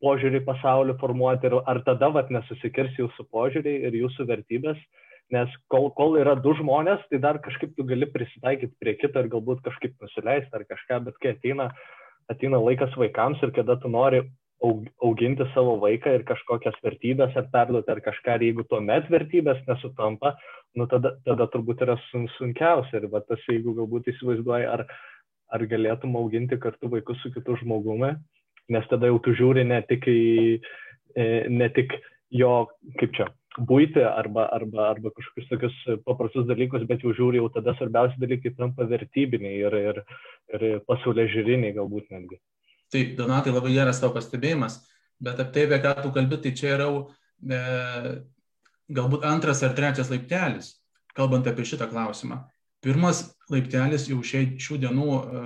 požiūrį 0.03 0.43
pasaulį 0.47 0.97
formuoti 1.01 1.47
ir 1.47 1.59
ar 1.71 1.83
tada 1.87 2.09
vat 2.11 2.31
nesusikirs 2.35 2.97
jūsų 2.99 3.29
požiūriai 3.31 3.87
ir 3.87 3.95
jūsų 3.95 4.27
vertybės, 4.27 4.79
nes 5.31 5.53
kol, 5.71 5.91
kol 5.95 6.19
yra 6.19 6.35
du 6.39 6.55
žmonės, 6.59 7.05
tai 7.11 7.21
dar 7.23 7.39
kažkaip 7.43 7.77
tu 7.77 7.87
gali 7.87 8.09
prisitaikyti 8.11 8.75
prie 8.81 8.97
kito 8.99 9.23
ir 9.23 9.31
galbūt 9.31 9.63
kažkaip 9.67 9.95
nusileisti 10.03 10.51
ar 10.55 10.67
kažką, 10.67 11.05
bet 11.07 11.19
kai 11.23 11.37
ateina, 11.37 11.71
ateina 12.31 12.59
laikas 12.63 12.95
vaikams 12.99 13.43
ir 13.43 13.55
kada 13.55 13.79
tu 13.79 13.91
nori 13.91 14.25
auginti 14.63 15.45
savo 15.55 15.77
vaiką 15.83 16.15
ir 16.17 16.25
kažkokias 16.27 16.79
vertybės 16.83 17.35
ar 17.37 17.51
perduoti 17.53 17.93
ar 17.93 18.01
kažką, 18.03 18.39
ir 18.39 18.49
jeigu 18.49 18.65
tuomet 18.71 19.11
vertybės 19.13 19.61
nesutampa, 19.69 20.37
nu 20.75 20.87
tada, 20.91 21.17
tada 21.27 21.47
turbūt 21.53 21.85
yra 21.85 21.99
sun, 22.09 22.27
sunkiausia. 22.39 22.99
Ir 22.99 23.11
va, 23.13 23.21
tas, 23.21 23.43
jeigu 23.51 23.77
galbūt 23.77 24.09
įsivaizduoji, 24.15 24.67
ar, 24.73 24.87
ar 25.53 25.67
galėtum 25.71 26.17
auginti 26.17 26.59
kartu 26.59 26.91
vaikus 26.91 27.21
su 27.23 27.31
kitu 27.35 27.59
žmogumi, 27.61 28.15
nes 28.73 28.87
tada 28.91 29.11
jau 29.11 29.19
tu 29.23 29.35
žiūri 29.37 29.65
ne 29.67 29.81
tik, 29.87 30.07
į, 30.11 30.61
e, 31.17 31.27
ne 31.53 31.69
tik 31.75 31.95
jo, 32.35 32.67
kaip 33.01 33.15
čia, 33.17 33.29
būti 33.57 34.03
arba, 34.05 34.47
arba, 34.53 34.91
arba 34.91 35.13
kažkokius 35.17 35.49
tokius 35.51 35.77
paprastus 36.05 36.47
dalykus, 36.49 36.85
bet 36.89 37.05
jau 37.05 37.15
žiūri, 37.17 37.41
jau 37.41 37.49
tada 37.55 37.77
svarbiausi 37.79 38.21
dalykai 38.21 38.53
tampa 38.57 38.85
vertybiniai 38.89 39.63
ir, 39.63 39.77
ir, 39.93 40.03
ir 40.53 40.67
pasaulio 40.89 41.27
žiūriniai 41.33 41.77
galbūt 41.77 42.13
netgi. 42.13 42.41
Taip, 42.93 43.17
Donatai, 43.19 43.55
labai 43.55 43.73
geras 43.75 44.01
tavo 44.03 44.15
pastebėjimas, 44.19 44.81
bet 45.23 45.41
apie 45.43 45.55
tai, 45.55 45.67
apie 45.67 45.81
ką 45.83 45.95
tu 46.05 46.13
kalbi, 46.15 46.41
tai 46.43 46.53
čia 46.59 46.75
yra 46.77 46.91
e, 46.93 47.63
galbūt 48.99 49.25
antras 49.27 49.65
ar 49.67 49.75
trečias 49.79 50.13
laiptelis, 50.13 50.75
kalbant 51.17 51.49
apie 51.49 51.67
šitą 51.67 51.89
klausimą. 51.91 52.45
Pirmas 52.85 53.25
laiptelis 53.51 54.07
jau 54.11 54.21
šiai, 54.23 54.53
šių 54.61 54.83
dienų 54.85 55.09
e, 55.17 55.45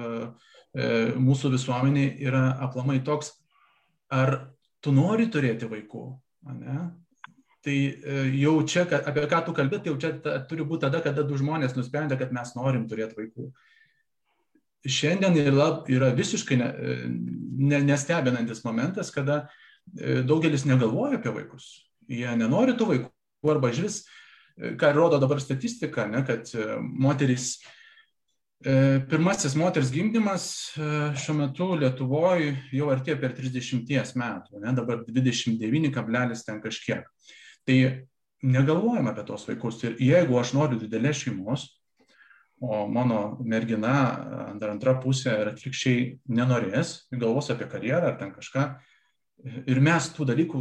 mūsų 0.74 1.50
visuomenė 1.56 2.04
yra 2.22 2.44
aplamai 2.62 3.00
toks, 3.02 3.32
ar 4.10 4.52
tu 4.84 4.92
nori 4.94 5.26
turėti 5.32 5.68
vaikų, 5.70 6.04
ne? 6.60 6.80
Tai 7.60 7.76
e, 7.76 8.20
jau 8.40 8.54
čia, 8.64 8.86
apie 8.88 9.26
ką 9.28 9.42
tu 9.44 9.52
kalbėt, 9.56 9.82
tai 9.84 9.92
jau 9.92 9.98
čia 10.00 10.14
ta, 10.24 10.38
turi 10.48 10.64
būti 10.64 10.86
tada, 10.86 11.02
kada 11.04 11.24
du 11.28 11.36
žmonės 11.36 11.74
nusprendė, 11.76 12.16
kad 12.16 12.32
mes 12.32 12.54
norim 12.56 12.86
turėti 12.88 13.18
vaikų. 13.18 13.50
Šiandien 14.88 15.36
yra, 15.36 15.66
yra 15.92 16.08
visiškai 16.16 16.56
ne, 16.56 16.68
e, 16.70 16.94
ne, 17.60 17.82
nestebinantis 17.84 18.64
momentas, 18.64 19.12
kada 19.12 19.42
e, 19.92 20.22
daugelis 20.24 20.64
negalvoja 20.64 21.18
apie 21.20 21.34
vaikus. 21.36 21.68
Jie 22.08 22.32
nenori 22.40 22.78
tų 22.80 22.88
vaikų 22.94 23.52
arba 23.52 23.74
žvis, 23.76 24.06
ką 24.80 24.94
rodo 24.96 25.20
dabar 25.20 25.40
statistika, 25.40 26.08
ne, 26.08 26.24
kad 26.24 26.48
moteris, 26.80 27.58
pirmasis 28.60 29.54
moters 29.56 29.88
gimdymas 29.92 30.44
šiuo 30.76 31.36
metu 31.38 31.70
Lietuvoje 31.80 32.52
jau 32.76 32.90
artėja 32.92 33.16
per 33.22 33.32
30 33.38 34.16
metų, 34.20 34.60
ne, 34.60 34.74
dabar 34.76 35.00
29, 35.06 35.92
ten 36.44 36.60
kažkiek. 36.60 37.06
Tai 37.64 37.78
negalvojam 38.42 39.08
apie 39.10 39.24
tos 39.28 39.46
vaikus. 39.48 39.80
Ir 39.84 39.96
jeigu 40.00 40.38
aš 40.40 40.54
noriu 40.56 40.80
didelės 40.80 41.22
šeimos, 41.24 41.66
o 42.60 42.84
mano 42.92 43.38
mergina 43.40 43.94
ar 44.60 44.68
antra 44.74 44.98
pusė 45.00 45.32
ir 45.40 45.50
atlikščiai 45.54 46.02
nenorės, 46.28 47.06
galvos 47.12 47.48
apie 47.52 47.68
karjerą 47.70 48.12
ar 48.12 48.18
ten 48.20 48.34
kažką, 48.34 48.66
ir 49.64 49.80
mes 49.80 50.10
tų 50.12 50.26
dalykų 50.28 50.60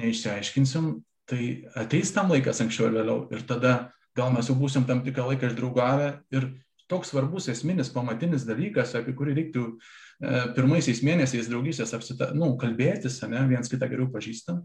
neišsiaiškinsim, 0.00 0.94
tai 1.28 1.42
ateis 1.76 2.12
tam 2.16 2.32
laikas 2.32 2.62
anksčiau 2.64 2.88
ir 2.88 2.96
vėliau. 2.96 3.18
Ir 3.36 3.44
tada 3.48 3.74
gal 4.16 4.32
mes 4.32 4.48
jau 4.48 4.56
būsim 4.56 4.88
tam 4.88 5.02
tikrą 5.04 5.28
laiką 5.28 5.50
išdraugavę 5.50 6.08
ir 6.32 6.48
toks 6.88 7.12
svarbus 7.12 7.48
esminis 7.52 7.92
pamatinis 7.92 8.46
dalykas, 8.48 8.94
apie 8.98 9.14
kurį 9.16 9.36
reiktų 9.36 9.64
e, 9.68 10.42
pirmaisiais 10.56 11.02
mėnesiais 11.04 11.50
draugystės 11.50 11.94
apsita, 11.96 12.32
nu, 12.36 12.54
kalbėtis, 12.60 13.20
ne, 13.28 13.44
viens 13.50 13.70
kitą 13.70 13.90
geriau 13.90 14.08
pažįstant 14.12 14.64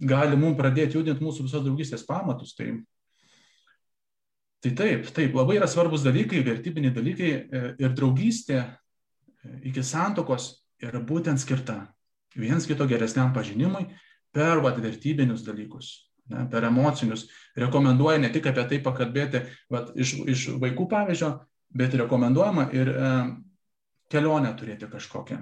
gali 0.00 0.36
mums 0.40 0.56
pradėti 0.56 0.96
judinti 0.96 1.24
mūsų 1.24 1.44
visos 1.44 1.64
draugystės 1.64 2.06
pamatus. 2.08 2.54
Tai, 2.56 2.70
tai 4.64 4.72
taip, 4.76 5.08
taip, 5.16 5.36
labai 5.36 5.58
yra 5.58 5.68
svarbus 5.68 6.04
dalykai, 6.06 6.40
vertybiniai 6.46 6.94
dalykai 6.96 7.32
e, 7.36 7.64
ir 7.84 7.96
draugystė 7.96 8.60
e, 8.60 8.68
iki 9.70 9.84
santokos 9.84 10.54
yra 10.80 11.02
būtent 11.04 11.42
skirta 11.42 11.82
viens 12.36 12.64
kito 12.64 12.86
geresniam 12.88 13.34
pažinimui 13.36 13.90
per 14.32 14.62
vat, 14.64 14.80
vertybinius 14.80 15.44
dalykus. 15.44 16.10
ne, 16.30 16.46
per 16.50 16.64
emocinius. 16.64 17.26
Rekomenduoja 17.58 18.18
ne 18.22 18.30
tik 18.32 18.46
apie 18.50 18.64
tai 18.70 18.78
pakalbėti 18.84 19.42
vat, 19.72 19.90
iš, 19.98 20.14
iš 20.30 20.46
vaikų 20.62 20.86
pavyzdžio, 20.90 21.32
bet 21.70 21.94
rekomenduojama 21.94 22.68
ir 22.74 22.90
e, 22.90 23.10
kelionę 24.10 24.52
turėti 24.58 24.88
kažkokią. 24.90 25.40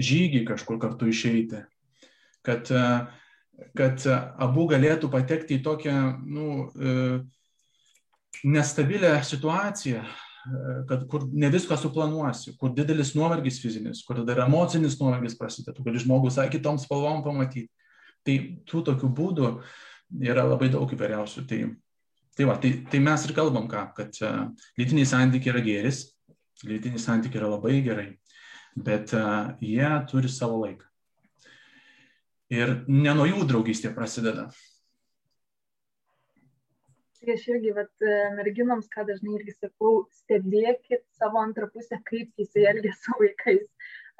Žygį 0.00 0.44
kažkur 0.48 0.80
kartu 0.80 1.10
išeiti. 1.10 1.64
Kad, 2.46 2.70
e, 2.72 2.84
kad 3.76 4.06
abu 4.40 4.66
galėtų 4.70 5.10
patekti 5.12 5.58
į 5.58 5.64
tokią 5.66 5.98
nu, 6.24 6.48
e, 6.72 7.20
nestabilę 8.46 9.18
situaciją, 9.26 10.04
kad 10.88 11.02
kur 11.10 11.26
ne 11.36 11.50
viską 11.52 11.76
suplanuosi, 11.76 12.54
kur 12.56 12.70
didelis 12.72 13.10
nuovargis 13.12 13.58
fizinis, 13.60 14.00
kur 14.06 14.22
dar 14.24 14.40
emocinis 14.46 14.96
nuovargis 14.96 15.36
prasideda, 15.36 15.74
tu 15.76 15.84
gali 15.84 16.00
žmogus 16.00 16.38
kitom 16.48 16.78
spalvom 16.80 17.20
pamatyti. 17.26 17.68
Tai 18.24 18.36
tų 18.68 18.80
tokių 18.88 19.10
būdų 19.16 19.50
yra 20.24 20.46
labai 20.48 20.70
daug 20.72 20.88
įvairiausių. 20.92 21.44
Tai, 21.48 21.60
tai, 22.40 22.48
va, 22.48 22.56
tai, 22.56 22.70
tai 22.88 23.02
mes 23.04 23.26
ir 23.26 23.34
kalbam 23.36 23.66
ką, 23.68 23.84
kad 23.96 24.16
uh, 24.24 24.46
lytiniai 24.80 25.08
santykiai 25.08 25.52
yra 25.52 25.60
geris, 25.66 25.98
lytiniai 26.64 27.02
santykiai 27.02 27.42
yra 27.42 27.50
labai 27.52 27.82
gerai, 27.84 28.06
bet 28.88 29.12
uh, 29.18 29.52
jie 29.60 29.90
turi 30.08 30.30
savo 30.32 30.62
laiką. 30.62 30.86
Ir 32.50 32.72
ne 32.88 33.12
nuo 33.14 33.28
jų 33.28 33.44
draugystė 33.46 33.92
prasideda. 33.94 34.48
Tai 37.20 37.34
aš 37.36 37.42
irgi, 37.52 37.74
vat, 37.76 37.92
e, 38.00 38.14
merginoms, 38.32 38.88
ką 38.90 39.04
dažnai 39.04 39.34
irgi 39.36 39.52
sakau, 39.52 40.06
stebėkit 40.22 41.04
savo 41.18 41.42
antrą 41.44 41.68
pusę, 41.68 41.98
kaip 42.08 42.32
jis 42.40 42.56
elgia 42.56 42.94
su 42.96 43.12
vaikais. 43.20 43.66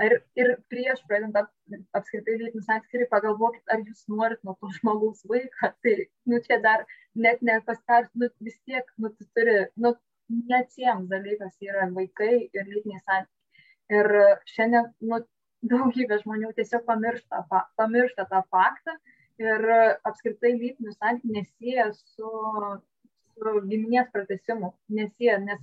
Ar 0.01 0.15
ir 0.41 0.53
prieš 0.73 1.03
pradedant 1.09 1.37
ap, 1.43 1.51
apskritai 1.99 2.37
lytinį 2.41 2.63
santykį, 2.67 3.09
pagalvokit, 3.11 3.65
ar 3.73 3.83
jūs 3.85 4.07
norit 4.13 4.41
nuo 4.47 4.55
to 4.61 4.71
žmogaus 4.79 5.27
vaiką. 5.29 5.73
Tai, 5.85 5.97
nu, 6.31 6.41
čia 6.47 6.61
dar 6.65 6.87
net 7.27 7.43
nepastars, 7.45 8.09
nu, 8.15 8.31
vis 8.47 8.57
tiek, 8.65 8.89
nu, 8.97 9.13
tu 9.13 9.29
turi, 9.37 9.59
nu, 9.85 9.93
neatsiems 10.51 11.11
dalykas 11.11 11.57
yra 11.67 11.91
vaikai 11.93 12.33
ir 12.47 12.65
lytiniai 12.73 13.03
santykiai. 13.03 13.37
Ir 13.91 14.09
šiandien, 14.55 14.93
nu, 15.11 15.21
daugybė 15.71 16.21
žmonių 16.23 16.53
tiesiog 16.57 16.87
pamiršta, 16.87 17.45
pa, 17.51 17.65
pamiršta 17.77 18.25
tą 18.31 18.45
faktą 18.55 18.95
ir 19.43 19.67
apskritai 20.09 20.55
lytinių 20.55 20.95
santykių 20.97 21.35
nesieja 21.37 21.91
su 21.97 22.31
su 23.41 23.61
giminės 23.69 24.11
pratesimu 24.15 24.73
nesieja, 24.97 25.39
nes 25.41 25.61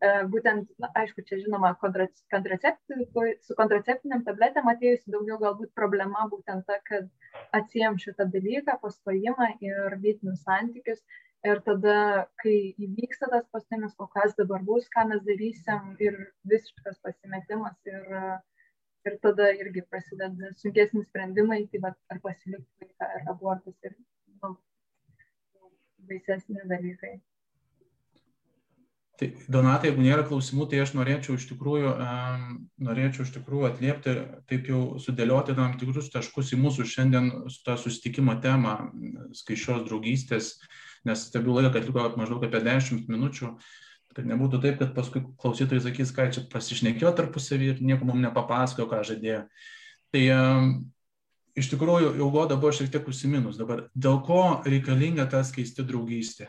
būtent, 0.00 0.68
na, 0.80 0.88
aišku, 0.96 1.22
čia 1.28 1.38
žinoma, 1.42 1.74
su 1.76 3.56
kontraceptiniam 3.58 4.22
tabletėm 4.24 4.68
atėjusi 4.72 5.12
daugiau 5.12 5.38
galbūt 5.42 5.74
problema 5.76 6.26
būtent 6.32 6.64
ta, 6.66 6.78
kad 6.88 7.08
atsijam 7.52 7.98
šitą 8.00 8.24
dalyką, 8.32 8.78
pastojimą 8.80 9.50
ir 9.60 9.98
lytinius 10.00 10.42
santykius. 10.46 11.02
Ir 11.44 11.60
tada, 11.64 12.28
kai 12.42 12.74
įvyksta 12.76 13.28
tas 13.32 13.46
pastojimas, 13.52 13.94
o 13.96 14.06
kas 14.12 14.34
dabar 14.36 14.60
bus, 14.64 14.88
ką 14.92 15.06
mes 15.08 15.22
darysim 15.24 15.94
ir 16.04 16.18
visiškas 16.44 16.98
pasimetimas 17.00 17.78
ir, 17.88 18.10
ir 19.08 19.16
tada 19.24 19.48
irgi 19.56 19.84
prasideda 19.88 20.52
sunkesni 20.60 21.00
sprendimai, 21.06 21.62
tai 21.72 21.80
va, 21.86 21.94
ar 22.12 22.20
pasilikti 22.20 22.84
vaiką, 22.84 23.08
ar 23.08 23.32
abortus 23.32 23.88
ir 23.88 23.96
nu, 24.44 24.52
baisesni 26.12 26.60
dalykai. 26.74 27.16
Tai 29.20 29.26
Donatai, 29.52 29.90
jeigu 29.90 30.00
nėra 30.00 30.22
klausimų, 30.24 30.64
tai 30.70 30.78
aš 30.80 30.94
norėčiau 30.96 31.34
iš 31.36 31.44
tikrųjų, 31.50 31.90
um, 31.92 32.44
norėčiau 32.80 33.26
iš 33.26 33.34
tikrųjų 33.34 33.66
atliepti, 33.68 34.14
taip 34.48 34.68
jau 34.70 34.78
sudėlioti 35.02 35.52
tam 35.58 35.74
tikrus 35.76 36.08
taškus 36.14 36.54
į 36.56 36.58
mūsų 36.62 36.86
šiandien 36.88 37.26
tą 37.66 37.74
susitikimo 37.76 38.38
temą, 38.40 38.78
skaičios 39.36 39.82
draugystės, 39.90 40.54
nes 41.04 41.26
stebiu 41.28 41.58
laiką, 41.58 41.74
kad 41.74 41.90
liko 41.90 42.06
maždaug 42.16 42.46
apie 42.48 42.62
10 42.64 43.10
minučių, 43.12 43.50
kad 44.16 44.30
nebūtų 44.30 44.62
taip, 44.62 44.78
kad 44.80 44.94
paskui 44.96 45.22
klausytojai 45.42 45.84
sakys, 45.84 46.14
ką 46.16 46.26
čia 46.32 46.44
pasišnekėjo 46.54 47.12
tarpusavį 47.18 47.68
ir 47.74 47.82
nieko 47.84 48.08
mums 48.08 48.24
nepapasakojo, 48.24 48.88
ką 48.88 49.02
žadėjo. 49.10 49.42
Tai 50.16 50.22
um, 50.38 50.72
iš 51.60 51.68
tikrųjų 51.74 52.14
jau 52.22 52.30
goda 52.32 52.56
buvo 52.56 52.72
šiek 52.72 52.88
tiek 52.96 53.12
užsiminus 53.12 53.60
dabar, 53.60 53.84
dėl 53.92 54.22
ko 54.24 54.62
reikalinga 54.64 55.28
ta 55.28 55.44
skaisti 55.44 55.84
draugystė. 55.84 56.48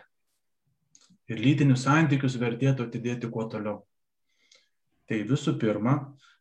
Ir 1.31 1.39
lytinius 1.39 1.85
santykius 1.85 2.35
vertėtų 2.41 2.87
atidėti 2.87 3.29
kuo 3.31 3.45
toliau. 3.51 3.81
Tai 5.07 5.19
visų 5.27 5.55
pirma, 5.61 5.95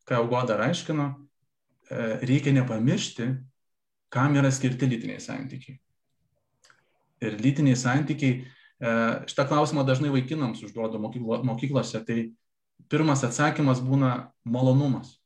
ką 0.09 0.19
jau 0.19 0.27
goda 0.31 0.57
aiškino, 0.67 1.07
e, 1.15 2.09
reikia 2.27 2.55
nepamiršti, 2.57 3.29
kam 4.11 4.35
yra 4.39 4.51
skirti 4.51 4.89
lytiniai 4.91 5.23
santykiai. 5.23 5.79
Ir 7.23 7.39
lytiniai 7.39 7.79
santykiai, 7.79 8.43
e, 8.43 8.93
šitą 9.31 9.47
klausimą 9.51 9.87
dažnai 9.87 10.11
vaikinams 10.15 10.65
užduoda 10.67 10.99
mokyklose, 10.99 12.03
tai 12.07 12.31
pirmas 12.91 13.23
atsakymas 13.27 13.83
būna 13.85 14.31
malonumas 14.45 15.21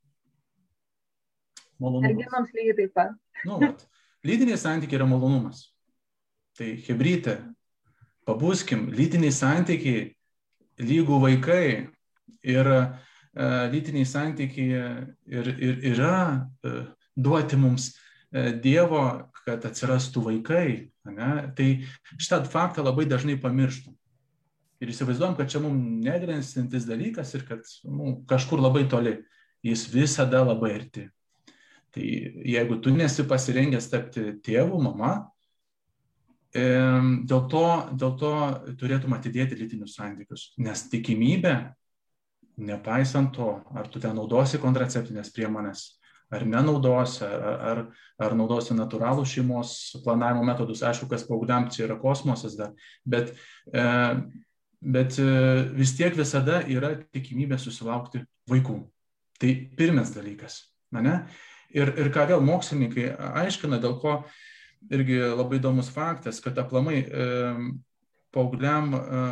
malonumas. 1.78 2.16
Merginoms 2.16 2.54
lygiai 2.54 2.76
taip 2.78 2.94
pat. 2.94 3.14
Nu, 3.44 3.58
vat, 3.62 3.84
lytiniai 4.26 4.58
santykiai 4.60 5.00
yra 5.00 5.08
malonumas. 5.08 5.68
Tai 6.58 6.70
hebrytė, 6.86 7.38
pabūskim, 8.28 8.88
lytiniai 8.94 9.32
santykiai 9.34 10.08
lygų 10.80 11.20
vaikai 11.22 11.64
ir 12.44 12.70
uh, 12.70 12.94
lytiniai 13.72 14.06
santykiai 14.08 14.80
ir, 15.26 15.52
ir 15.54 15.84
yra 15.94 16.16
uh, 16.64 16.80
duoti 17.16 17.58
mums 17.60 17.92
uh, 17.92 18.04
Dievo, 18.34 19.04
kad 19.44 19.64
atsirastų 19.68 20.24
vaikai. 20.30 20.68
Ne? 21.12 21.32
Tai 21.56 21.68
šitą 22.16 22.40
faktą 22.50 22.84
labai 22.84 23.04
dažnai 23.08 23.36
pamirštam. 23.40 23.94
Ir 24.82 24.90
įsivaizduojam, 24.90 25.36
kad 25.38 25.50
čia 25.52 25.60
mums 25.62 26.04
negrensintis 26.04 26.86
dalykas 26.88 27.34
ir 27.36 27.44
kad 27.48 27.68
nu, 27.86 28.18
kažkur 28.28 28.60
labai 28.60 28.86
toli. 28.90 29.18
Jis 29.64 29.86
visada 29.88 30.42
labai 30.44 30.74
arti. 30.76 31.06
Tai 31.94 32.04
jeigu 32.04 32.80
tu 32.82 32.92
nesi 32.92 33.24
pasirengęs 33.24 33.86
tapti 33.88 34.26
tėvu, 34.44 34.80
mama, 34.82 35.30
dėl 36.54 37.48
to, 37.50 37.64
dėl 37.98 38.12
to 38.18 38.34
turėtum 38.78 39.16
atidėti 39.16 39.58
lytinius 39.58 39.96
santykius, 39.98 40.52
nes 40.62 40.84
tikimybė, 40.92 41.54
nepaisant 42.62 43.32
to, 43.34 43.56
ar 43.74 43.88
tu 43.90 43.98
ten 44.00 44.14
naudosi 44.14 44.60
kontraceptinės 44.62 45.32
priemonės, 45.34 45.86
ar 46.30 46.44
nenaudosi, 46.46 47.24
ar, 47.26 47.58
ar, 47.70 47.80
ar 48.22 48.36
naudosi 48.38 48.76
natūralų 48.76 49.26
šeimos 49.26 49.74
planavimo 50.04 50.44
metodus, 50.46 50.84
aišku, 50.86 51.08
kas 51.10 51.26
paaugliam 51.26 51.68
čia 51.74 51.88
yra 51.88 51.98
kosmosas 52.00 52.54
dar, 52.58 52.72
bet, 53.04 53.34
bet 54.80 55.18
e, 55.18 55.26
vis 55.74 55.94
tiek 55.98 56.14
visada 56.16 56.62
yra 56.70 56.94
tikimybė 57.14 57.58
susilaukti 57.58 58.22
vaikų. 58.50 58.78
Tai 59.42 59.52
pirmas 59.76 60.14
dalykas. 60.14 60.62
Ne? 60.94 61.24
Ir, 61.74 61.90
ir 61.98 62.10
ką 62.14 62.28
vėl 62.30 62.42
mokslininkai 62.46 63.10
aiškina, 63.42 63.80
dėl 63.82 63.98
ko 63.98 64.20
irgi 64.92 65.20
labai 65.32 65.60
įdomus 65.60 65.88
faktas, 65.94 66.40
kad 66.44 66.58
aplamai 66.60 67.04
paaugliam, 68.34 68.94
e, 68.94 69.24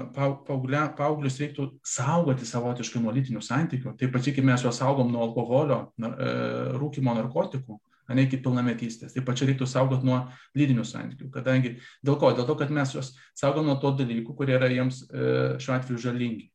paaugliam, 0.47 0.91
paauglius 0.97 1.39
reiktų 1.43 1.69
saugoti 1.87 2.47
savotiškai 2.47 3.03
nuo 3.03 3.13
lytinių 3.15 3.43
santykių. 3.43 3.97
Taip 3.99 4.13
pačiai, 4.15 4.37
kaip 4.37 4.47
mes 4.47 4.63
juos 4.65 4.79
saugom 4.79 5.11
nuo 5.13 5.25
alkoholio, 5.27 5.81
e, 5.99 6.35
rūkimo 6.79 7.15
narkotikų, 7.19 7.79
ne 8.13 8.27
iki 8.27 8.39
pilnametystės. 8.45 9.15
Taip 9.17 9.27
pačiai 9.27 9.51
reiktų 9.51 9.67
saugoti 9.67 10.07
nuo 10.07 10.21
lydinių 10.59 10.85
santykių. 10.87 11.31
Kadangi 11.35 11.77
dėl 12.05 12.19
ko? 12.21 12.33
Dėl 12.37 12.47
to, 12.47 12.59
kad 12.61 12.71
mes 12.71 12.95
juos 12.95 13.15
saugom 13.39 13.67
nuo 13.67 13.79
to 13.83 13.95
dalykų, 14.03 14.37
kurie 14.39 14.59
yra 14.59 14.71
jiems 14.71 15.07
e, 15.09 15.33
šiuo 15.63 15.79
atveju 15.79 16.05
žalingi. 16.11 16.51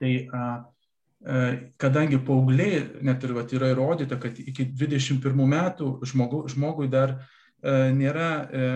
Tai 0.00 0.12
kadangi 1.76 2.16
paaugliai, 2.24 3.02
net 3.04 3.24
ir 3.26 3.34
vat, 3.36 3.50
yra 3.52 3.74
įrodyta, 3.74 4.16
kad 4.16 4.38
iki 4.40 4.64
21 4.72 5.42
metų 5.52 5.90
žmogu, 6.08 6.46
žmogui 6.48 6.88
dar 6.88 7.12
e, 7.12 7.39
nėra 7.62 8.28
e, 8.42 8.68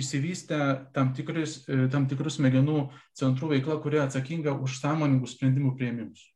išsivystę 0.00 0.58
tam, 0.94 1.12
tikris, 1.16 1.60
e, 1.68 1.86
tam 1.92 2.06
tikrus 2.10 2.38
smegenų 2.38 2.84
centrų 3.18 3.54
veikla, 3.54 3.80
kurie 3.82 4.00
atsakinga 4.04 4.54
už 4.54 4.78
sąmoningų 4.82 5.30
sprendimų 5.30 5.74
prieimimus. 5.78 6.28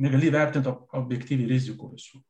Negali 0.00 0.30
vertinti 0.32 0.72
objektyviai 0.96 1.50
rizikų 1.50 1.90
visų. 1.96 2.22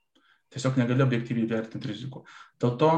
Tiesiog 0.51 0.80
negali 0.80 1.05
objektyviai 1.05 1.46
vertinti 1.51 1.92
rizikų. 1.92 2.24
Dėl 2.61 2.74
to 2.80 2.90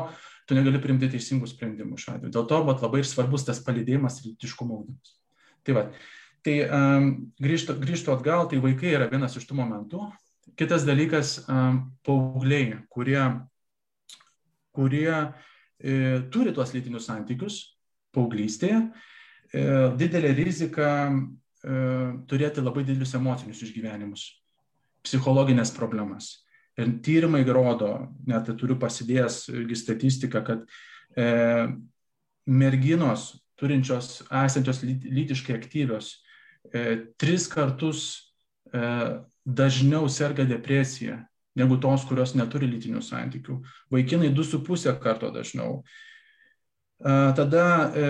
tu 0.49 0.57
negali 0.57 0.81
priimti 0.81 1.11
teisingų 1.13 1.51
sprendimų 1.51 1.99
šiuo 2.01 2.17
atveju. 2.17 2.33
Dėl 2.33 2.49
to 2.49 2.63
vat, 2.65 2.81
labai 2.83 3.03
svarbus 3.05 3.45
tas 3.45 3.61
palydėjimas 3.67 4.23
ir 4.23 4.33
lytiškumo 4.33 4.79
ūdymas. 4.81 5.19
Tai 5.63 5.77
va, 5.77 5.85
Tai 6.43 6.55
um, 6.67 7.09
grįžtų, 7.43 7.77
grįžtų 7.79 8.17
atgal, 8.17 8.49
tai 8.51 8.59
vaikai 8.63 8.97
yra 8.97 9.07
vienas 9.11 9.37
iš 9.39 9.47
tų 9.47 9.61
momentų. 9.61 10.09
Kitas 10.59 10.83
dalykas, 10.83 11.37
um, 11.47 11.85
paaugliai, 12.07 12.81
kurie, 12.91 13.21
kurie 14.75 15.13
e, 15.13 16.23
turi 16.33 16.53
tuos 16.55 16.73
lytinius 16.75 17.09
santykius 17.11 17.59
paauglystėje, 18.15 18.81
e, 19.53 19.65
didelė 20.01 20.33
rizika 20.37 20.89
e, 21.09 21.77
turėti 22.29 22.65
labai 22.65 22.85
didelius 22.87 23.15
emocinius 23.19 23.63
išgyvenimus, 23.67 24.27
psichologinės 25.07 25.75
problemas. 25.77 26.35
Ir 26.81 26.89
tyrimai 27.05 27.43
rodo, 27.45 27.93
net 28.27 28.49
turiu 28.57 28.79
pasidėjęs 28.81 29.45
statistiką, 29.77 30.41
kad 30.47 30.65
e, 31.17 31.27
merginos 32.49 33.33
turinčios, 33.61 34.23
esančios 34.33 34.81
lytiškai 34.83 35.55
aktyvios, 35.59 36.15
e, 36.73 37.13
tris 37.21 37.47
kartus 37.51 38.33
e, 38.73 38.81
dažniau 39.45 40.09
serga 40.09 40.47
depresija 40.49 41.21
negu 41.59 41.77
tos, 41.81 42.07
kurios 42.09 42.37
neturi 42.39 42.69
lytinių 42.71 43.03
santykių. 43.05 43.59
Vaikinai 43.93 44.33
2,5 44.33 44.97
karto 45.03 45.31
dažniau. 45.35 45.83
Tada 47.03 47.65
e, 47.99 48.03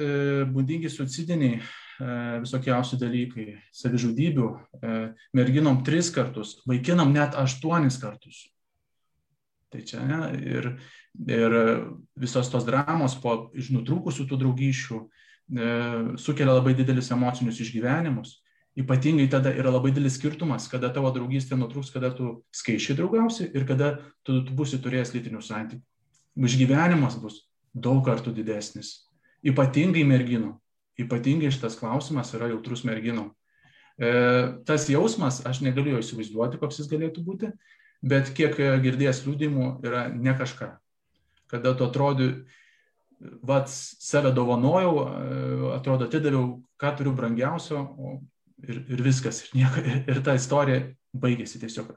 e, 0.00 0.04
būdingi 0.48 0.88
suicidiniai 0.88 1.58
e, 1.58 1.64
visokiausi 2.40 2.96
dalykai, 2.96 3.58
savižudybių, 3.76 4.46
merginom 5.36 5.82
tris 5.84 6.08
kartus, 6.14 6.56
vaikinam 6.68 7.12
net 7.12 7.36
aštuonis 7.36 8.00
kartus. 8.00 8.46
Tai 9.68 9.84
čia 9.84 10.00
ne, 10.00 10.32
ir, 10.40 10.70
ir 11.28 11.56
visos 12.16 12.48
tos 12.48 12.64
dramos 12.64 13.18
po 13.20 13.50
iš 13.52 13.68
nutrūkusių 13.74 14.24
tų 14.30 14.38
draugyšių 14.40 15.00
sukelia 16.20 16.54
labai 16.54 16.72
didelius 16.76 17.12
emocinius 17.12 17.60
išgyvenimus. 17.60 18.38
Ypatingai 18.78 19.26
tada 19.30 19.50
yra 19.50 19.72
labai 19.74 19.90
didelis 19.90 20.14
skirtumas, 20.20 20.68
kada 20.70 20.92
tavo 20.94 21.10
draugystė 21.10 21.56
nutrūks, 21.58 21.90
kada 21.90 22.12
tu 22.14 22.44
skaičiai 22.54 22.94
draugausi 23.00 23.48
ir 23.50 23.64
kada 23.66 23.96
tu, 24.22 24.42
tu 24.46 24.54
būsi 24.54 24.78
turėjęs 24.82 25.14
lytinių 25.16 25.42
santykių. 25.42 25.82
Išgyvenimas 26.46 27.16
bus 27.18 27.40
daug 27.74 28.04
kartų 28.06 28.30
didesnis. 28.36 29.08
Ypatingai 29.42 30.04
merginų. 30.06 30.52
Ypatingai 30.98 31.50
šitas 31.54 31.74
klausimas 31.78 32.30
yra 32.38 32.52
jautrus 32.52 32.84
merginų. 32.86 33.26
E, 33.98 34.12
tas 34.66 34.86
jausmas, 34.90 35.40
aš 35.46 35.62
negaliu 35.66 35.96
jo 35.96 36.04
įsivaizduoti, 36.04 36.62
koks 36.62 36.78
jis 36.78 36.90
galėtų 36.90 37.26
būti, 37.26 37.50
bet 38.06 38.30
kiek 38.34 38.54
girdėjęs 38.54 39.24
liūdimų 39.26 39.68
yra 39.86 40.06
ne 40.14 40.34
kažką. 40.38 40.70
Kada 41.50 41.74
tu 41.74 41.86
atrodi, 41.86 42.30
vad, 43.42 43.66
save 43.70 44.30
dovanojau, 44.34 44.94
e, 45.02 45.60
atrodo, 45.74 46.06
atidaviau, 46.06 46.60
ką 46.78 46.94
turiu 46.98 47.18
brangiausio, 47.18 47.82
o 47.98 48.18
ir, 48.66 48.82
ir 48.88 49.02
viskas, 49.04 49.42
ir, 49.44 49.56
nieka, 49.60 49.82
ir, 49.84 50.04
ir 50.10 50.22
ta 50.24 50.34
istorija 50.38 50.84
baigėsi 51.16 51.60
tiesiog 51.62 51.92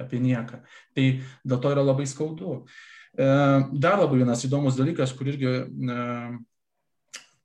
apie 0.00 0.20
nieką. 0.22 0.62
Tai 0.96 1.06
dėl 1.44 1.60
to 1.62 1.72
yra 1.74 1.84
labai 1.84 2.06
skaudu. 2.08 2.62
E, 3.12 3.24
dar 3.72 4.00
labai 4.00 4.22
vienas 4.22 4.44
įdomus 4.46 4.78
dalykas, 4.78 5.12
kur 5.16 5.28
irgi, 5.28 5.50
e, 5.68 6.04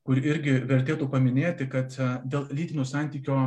kur 0.08 0.20
irgi 0.20 0.60
vertėtų 0.68 1.10
paminėti, 1.12 1.68
kad 1.68 1.96
e, 2.00 2.12
dėl 2.24 2.48
lytinių 2.52 2.86
santykio 2.88 3.40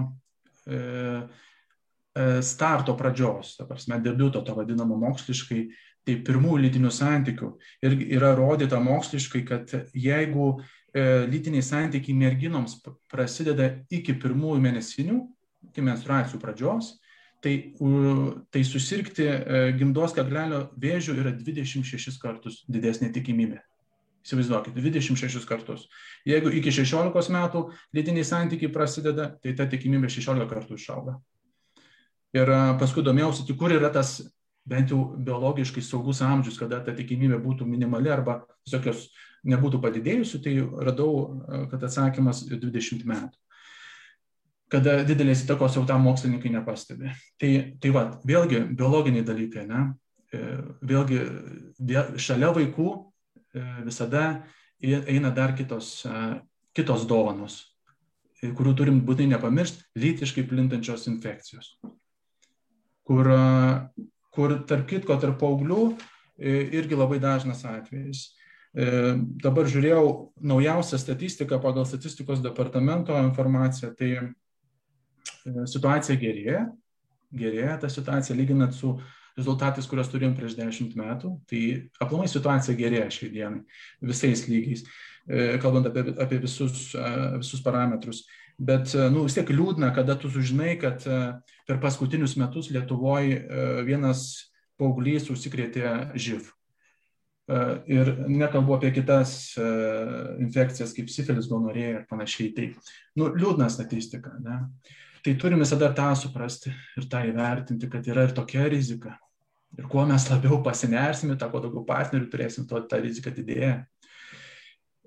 starto 2.46 2.94
pradžios, 3.00 3.56
ta 3.58 3.66
prasme, 3.66 3.98
debiuto, 4.04 4.44
to 4.46 4.54
vadinamo 4.54 4.98
moksliškai, 5.00 5.62
tai 6.06 6.16
pirmųjų 6.28 6.60
lytinių 6.66 6.92
santykių. 6.94 7.50
Ir 7.88 7.96
yra 8.20 8.34
rodyta 8.38 8.78
moksliškai, 8.84 9.42
kad 9.48 9.74
jeigu 9.98 10.52
lytiniai 10.94 11.64
santykiai 11.64 12.18
merginoms 12.20 12.80
prasideda 13.12 13.70
iki 13.94 14.18
pirmųjų 14.20 14.60
mėnesinių, 14.66 15.20
iki 15.72 15.84
menstruacijų 15.86 16.40
pradžios, 16.42 16.96
tai, 17.42 17.74
tai 18.54 18.64
susirgti 18.66 19.26
e, 19.26 19.62
gimdos 19.78 20.14
kaklelio 20.18 20.68
vėžių 20.80 21.18
yra 21.24 21.34
26 21.34 22.20
kartus 22.22 22.62
didesnė 22.70 23.12
tikimybė. 23.16 23.62
Įsivaizduokit, 24.22 24.76
26 24.78 25.48
kartus. 25.50 25.88
Jeigu 26.30 26.52
iki 26.54 26.70
16 26.70 27.34
metų 27.34 27.64
lytiniai 27.98 28.28
santykiai 28.28 28.70
prasideda, 28.74 29.32
tai 29.42 29.56
ta 29.58 29.66
tikimybė 29.70 30.12
16 30.14 30.46
kartų 30.52 30.78
išauga. 30.78 31.18
Ir 32.38 32.54
e, 32.54 32.62
paskui 32.82 33.04
domėjausi, 33.06 33.48
tai 33.48 33.58
kur 33.58 33.74
yra 33.74 33.90
tas 33.94 34.20
bent 34.68 34.94
jau 34.94 35.02
biologiškai 35.18 35.82
saugus 35.82 36.22
amžius, 36.22 36.60
kada 36.62 36.84
ta 36.86 36.94
tikimybė 36.94 37.42
būtų 37.42 37.66
minimali 37.66 38.12
arba 38.14 38.44
visokios 38.62 39.08
nebūtų 39.48 39.80
padidėjusi, 39.82 40.40
tai 40.44 40.58
radau, 40.86 41.12
e, 41.42 41.64
kad 41.72 41.84
atsakymas 41.88 42.44
20 42.52 43.06
metų. 43.10 43.38
Kada 44.72 45.02
didelės 45.04 45.44
įtakos 45.44 45.76
jau 45.76 45.84
tam 45.88 46.06
mokslininkai 46.08 46.54
nepastebi. 46.54 47.12
Tai, 47.42 47.50
tai 47.82 47.92
va, 47.92 48.06
vėlgi 48.28 48.64
biologiniai 48.78 49.26
dalykai, 49.28 49.66
ne? 49.68 49.82
E, 50.32 50.44
vėlgi 50.88 51.20
vėl, 51.80 52.14
šalia 52.22 52.54
vaikų 52.56 52.88
e, 52.94 53.66
visada 53.88 54.26
eina 54.82 55.30
dar 55.30 55.52
kitos, 55.54 56.08
kitos 56.74 57.04
dovanos, 57.06 57.60
kurių 58.42 58.72
turim 58.74 58.96
būtinai 59.06 59.36
nepamiršti, 59.36 59.84
lytiškai 60.02 60.48
plintančios 60.50 61.06
infekcijos. 61.12 61.76
Kur, 63.06 63.30
kur 64.34 64.56
tarp 64.66 64.88
kitko, 64.90 65.20
tarp 65.22 65.38
paauglių 65.38 65.84
irgi 66.42 66.98
labai 66.98 67.20
dažnas 67.22 67.62
atvejis 67.70 68.24
dabar 68.72 69.68
žiūrėjau 69.68 70.32
naujausią 70.48 71.00
statistiką 71.02 71.60
pagal 71.60 71.86
statistikos 71.86 72.40
departamento 72.44 73.18
informaciją, 73.20 73.92
tai 74.00 74.12
e, 74.16 74.22
situacija 75.68 76.16
gerėja, 76.20 76.70
gerėja 77.36 77.82
ta 77.82 77.90
situacija 77.92 78.38
lyginant 78.38 78.76
su 78.76 78.96
rezultatais, 79.36 79.88
kuriuos 79.88 80.12
turėjom 80.12 80.36
prieš 80.38 80.56
dešimt 80.56 80.96
metų, 81.00 81.34
tai 81.52 81.64
aplamai 82.04 82.30
situacija 82.32 82.76
gerėja 82.80 83.10
šiai 83.12 83.32
dienai 83.34 84.08
visais 84.08 84.46
lygiais, 84.48 84.86
e, 85.28 85.58
kalbant 85.64 85.92
apie, 85.92 86.06
apie 86.24 86.40
visus, 86.40 86.94
visus 87.44 87.64
parametrus. 87.64 88.24
Bet 88.62 88.94
nu, 89.12 89.26
vis 89.26 89.34
tiek 89.34 89.48
liūdna, 89.50 89.90
kada 89.96 90.14
tu 90.20 90.30
sužinai, 90.30 90.76
kad 90.78 91.02
per 91.66 91.80
paskutinius 91.82 92.36
metus 92.38 92.70
Lietuvoje 92.70 93.40
vienas 93.88 94.52
paauglys 94.78 95.32
užsikrėtė 95.34 96.12
živ. 96.14 96.52
E, 97.52 97.60
ir 97.92 98.12
nekalbu 98.32 98.78
apie 98.78 98.92
kitas 98.96 99.32
e, 99.60 99.68
infekcijas 100.46 100.94
kaip 100.96 101.10
sifilis, 101.12 101.50
gonorėja 101.52 101.98
ir 101.98 102.06
panašiai. 102.10 102.52
Tai 102.56 102.68
nu, 103.20 103.32
liūdna 103.36 103.68
statistika. 103.74 104.38
Ne? 104.44 104.62
Tai 105.26 105.34
turime 105.42 105.66
visada 105.66 105.92
tą 105.98 106.12
suprasti 106.18 106.72
ir 106.98 107.08
tą 107.12 107.26
įvertinti, 107.28 107.90
kad 107.92 108.08
yra 108.08 108.28
ir 108.28 108.36
tokia 108.38 108.70
rizika. 108.72 109.18
Ir 109.78 109.88
kuo 109.92 110.04
mes 110.08 110.26
labiau 110.32 110.60
pasinersime, 110.64 111.38
tą 111.40 111.50
kuo 111.52 111.62
daugiau 111.64 111.84
partnerių 111.88 112.30
turėsim, 112.32 112.68
tuo 112.68 112.82
ta 112.88 113.00
rizika 113.04 113.32
didėja. 113.36 113.82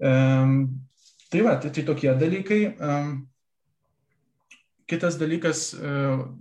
Um, 0.00 0.54
tai 1.30 1.42
va, 1.44 1.56
tai, 1.60 1.72
tai 1.74 1.84
tokie 1.86 2.12
dalykai. 2.20 2.60
Um, 2.76 3.10
Kitas 4.84 5.16
dalykas, 5.16 5.70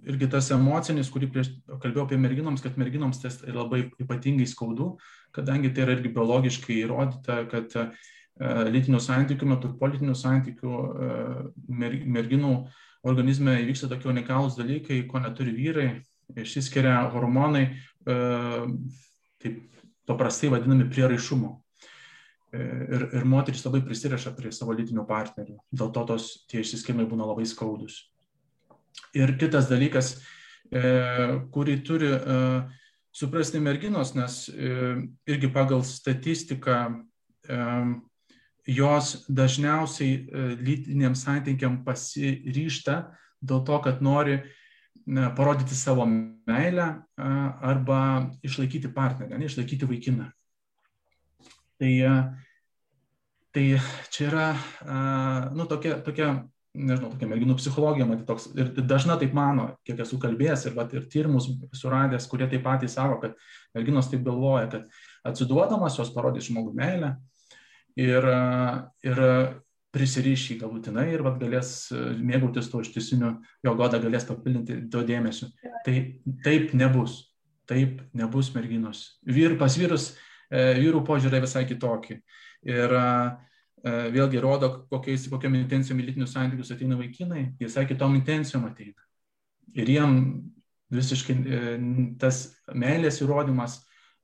irgi 0.03 0.27
tas 0.27 0.49
emocinis, 0.51 1.07
kurį 1.13 1.29
prieš 1.31 1.49
kalbėjau 1.79 2.03
apie 2.03 2.17
merginoms, 2.19 2.59
kad 2.63 2.75
merginoms 2.79 3.21
tas 3.23 3.37
labai 3.47 3.85
ypatingai 4.03 4.47
skaudu, 4.51 4.97
kadangi 5.35 5.71
tai 5.71 5.85
yra 5.85 5.95
irgi 5.95 6.11
biologiškai 6.11 6.81
įrodyta, 6.81 7.37
kad 7.51 7.77
e, 7.79 7.85
lytinių 8.67 8.99
santykių 8.99 9.47
metu, 9.47 9.71
politinių 9.79 10.15
santykių 10.19 10.73
e, 10.75 11.15
merginų 12.17 12.53
organizme 13.07 13.55
įvyksta 13.63 13.87
tokie 13.91 14.11
unikalūs 14.11 14.59
dalykai, 14.59 15.05
ko 15.07 15.23
neturi 15.23 15.55
vyrai, 15.55 15.89
išsiskiria 16.35 16.99
hormonai, 17.15 17.65
e, 17.71 18.21
taip 19.39 19.59
paprastai 20.09 20.51
vadinami 20.51 20.91
prieraišumo. 20.91 21.59
Ir, 22.53 23.07
ir 23.17 23.23
moteris 23.25 23.63
labai 23.65 23.79
prisiriša 23.81 24.35
prie 24.37 24.51
savo 24.53 24.75
lytinių 24.77 25.07
partnerių. 25.09 25.55
Dėl 25.73 25.89
to 25.95 26.03
tos, 26.11 26.27
tie 26.51 26.59
išsiskirimai 26.61 27.07
būna 27.09 27.25
labai 27.25 27.47
skaudus. 27.49 28.03
Ir 29.17 29.35
kitas 29.41 29.69
dalykas, 29.69 30.15
kurį 31.53 31.75
turi 31.85 32.09
suprasti 33.13 33.59
merginos, 33.59 34.15
nes 34.17 34.47
e, 34.49 34.95
irgi 35.29 35.49
pagal 35.53 35.83
statistiką 35.85 36.77
e, 37.45 37.57
jos 38.73 39.13
dažniausiai 39.29 40.13
e, 40.17 40.45
lytiniam 40.57 41.13
santykiam 41.15 41.83
pasiryšta 41.85 42.97
dėl 43.43 43.61
to, 43.67 43.79
kad 43.85 44.01
nori 44.01 44.41
parodyti 45.35 45.75
savo 45.75 46.05
meilę 46.07 46.85
arba 47.19 47.99
išlaikyti 48.45 48.87
partnerę, 48.95 49.35
ne, 49.35 49.49
išlaikyti 49.49 49.89
vaikiną. 49.89 50.29
Tai, 51.81 51.91
tai 53.51 53.65
čia 54.15 54.27
yra 54.29 54.45
nu, 55.51 55.65
tokia, 55.67 55.97
tokia 56.05 56.29
nežinau, 56.73 57.11
tokia 57.13 57.29
merginų 57.29 57.55
psichologija, 57.59 58.05
matyt, 58.09 58.25
toks, 58.27 58.47
ir 58.57 58.71
dažna 58.89 59.17
taip 59.21 59.35
mano, 59.37 59.67
kiek 59.85 59.99
esu 60.03 60.17
kalbėjęs 60.21 60.67
ir, 60.67 60.77
vat, 60.77 60.93
ir 60.95 61.05
tyrimus 61.11 61.49
suradęs, 61.77 62.25
kurie 62.29 62.47
taip 62.49 62.63
patys 62.65 62.97
savo, 62.97 63.19
kad 63.21 63.37
merginos 63.77 64.09
taip 64.11 64.23
galvoja, 64.25 64.65
kad 64.71 65.29
atsiduodamas 65.29 65.99
jos 65.99 66.09
parodys 66.15 66.49
žmogų 66.49 66.73
meilę 66.79 67.13
ir, 67.99 68.27
ir 69.05 69.21
prisirišy 69.93 70.57
galutinai 70.63 71.11
ir 71.13 71.21
vat, 71.25 71.37
galės 71.41 71.91
mėgautis 71.93 72.71
to 72.71 72.81
ištisiniu, 72.81 73.35
jo 73.65 73.77
godą 73.77 74.01
galės 74.01 74.25
papildinti 74.29 74.81
to 74.93 75.05
dėmesio. 75.05 75.51
Tai 75.85 75.97
taip 76.45 76.73
nebus. 76.77 77.21
Taip 77.69 78.01
nebus 78.17 78.49
merginos. 78.57 79.05
Vyr, 79.23 79.53
pas 79.61 79.77
vyrus 79.79 80.09
e, 80.51 80.73
vyrų 80.81 80.99
požiūrė 81.07 81.39
visai 81.45 81.61
kitokį. 81.69 82.17
Ir 82.67 82.91
uh, 82.97 83.29
E, 83.31 83.52
vėlgi 83.83 84.39
rodo, 84.39 84.69
kokiais, 84.91 85.25
kokiam 85.31 85.57
intencijom 85.59 85.99
į 85.99 86.07
lytinius 86.07 86.33
santykius 86.37 86.71
ateina 86.71 86.95
vaikinai, 86.99 87.49
visai 87.59 87.83
kitom 87.89 88.15
intencijom 88.15 88.63
ateina. 88.69 88.95
Ir 89.75 89.89
jiem 89.89 90.13
visiškai 90.93 91.35
e, 91.35 91.61
tas 92.21 92.45
meilės 92.73 93.19
įrodymas 93.23 93.81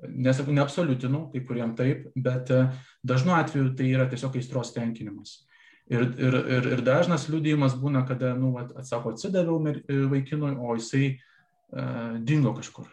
nesakau, 0.08 0.54
neabsoliutinu, 0.56 1.26
kai 1.34 1.44
kuriem 1.48 1.74
taip, 1.78 2.08
bet 2.16 2.52
e, 2.54 2.64
dažnu 3.08 3.36
atveju 3.36 3.74
tai 3.78 3.90
yra 3.92 4.08
tiesiog 4.10 4.38
aistros 4.40 4.74
tenkinimas. 4.76 5.42
Ir, 5.90 6.06
ir, 6.22 6.38
ir, 6.58 6.70
ir 6.76 6.84
dažnas 6.86 7.26
liūdėjimas 7.32 7.76
būna, 7.82 8.04
kada, 8.08 8.36
nu, 8.38 8.54
atsako, 8.62 9.16
atsidaviau 9.16 9.58
e, 9.72 9.98
vaikinui, 10.12 10.54
o 10.62 10.76
jisai 10.78 11.16
uh, 11.16 12.20
dingo 12.22 12.54
kažkur. 12.54 12.86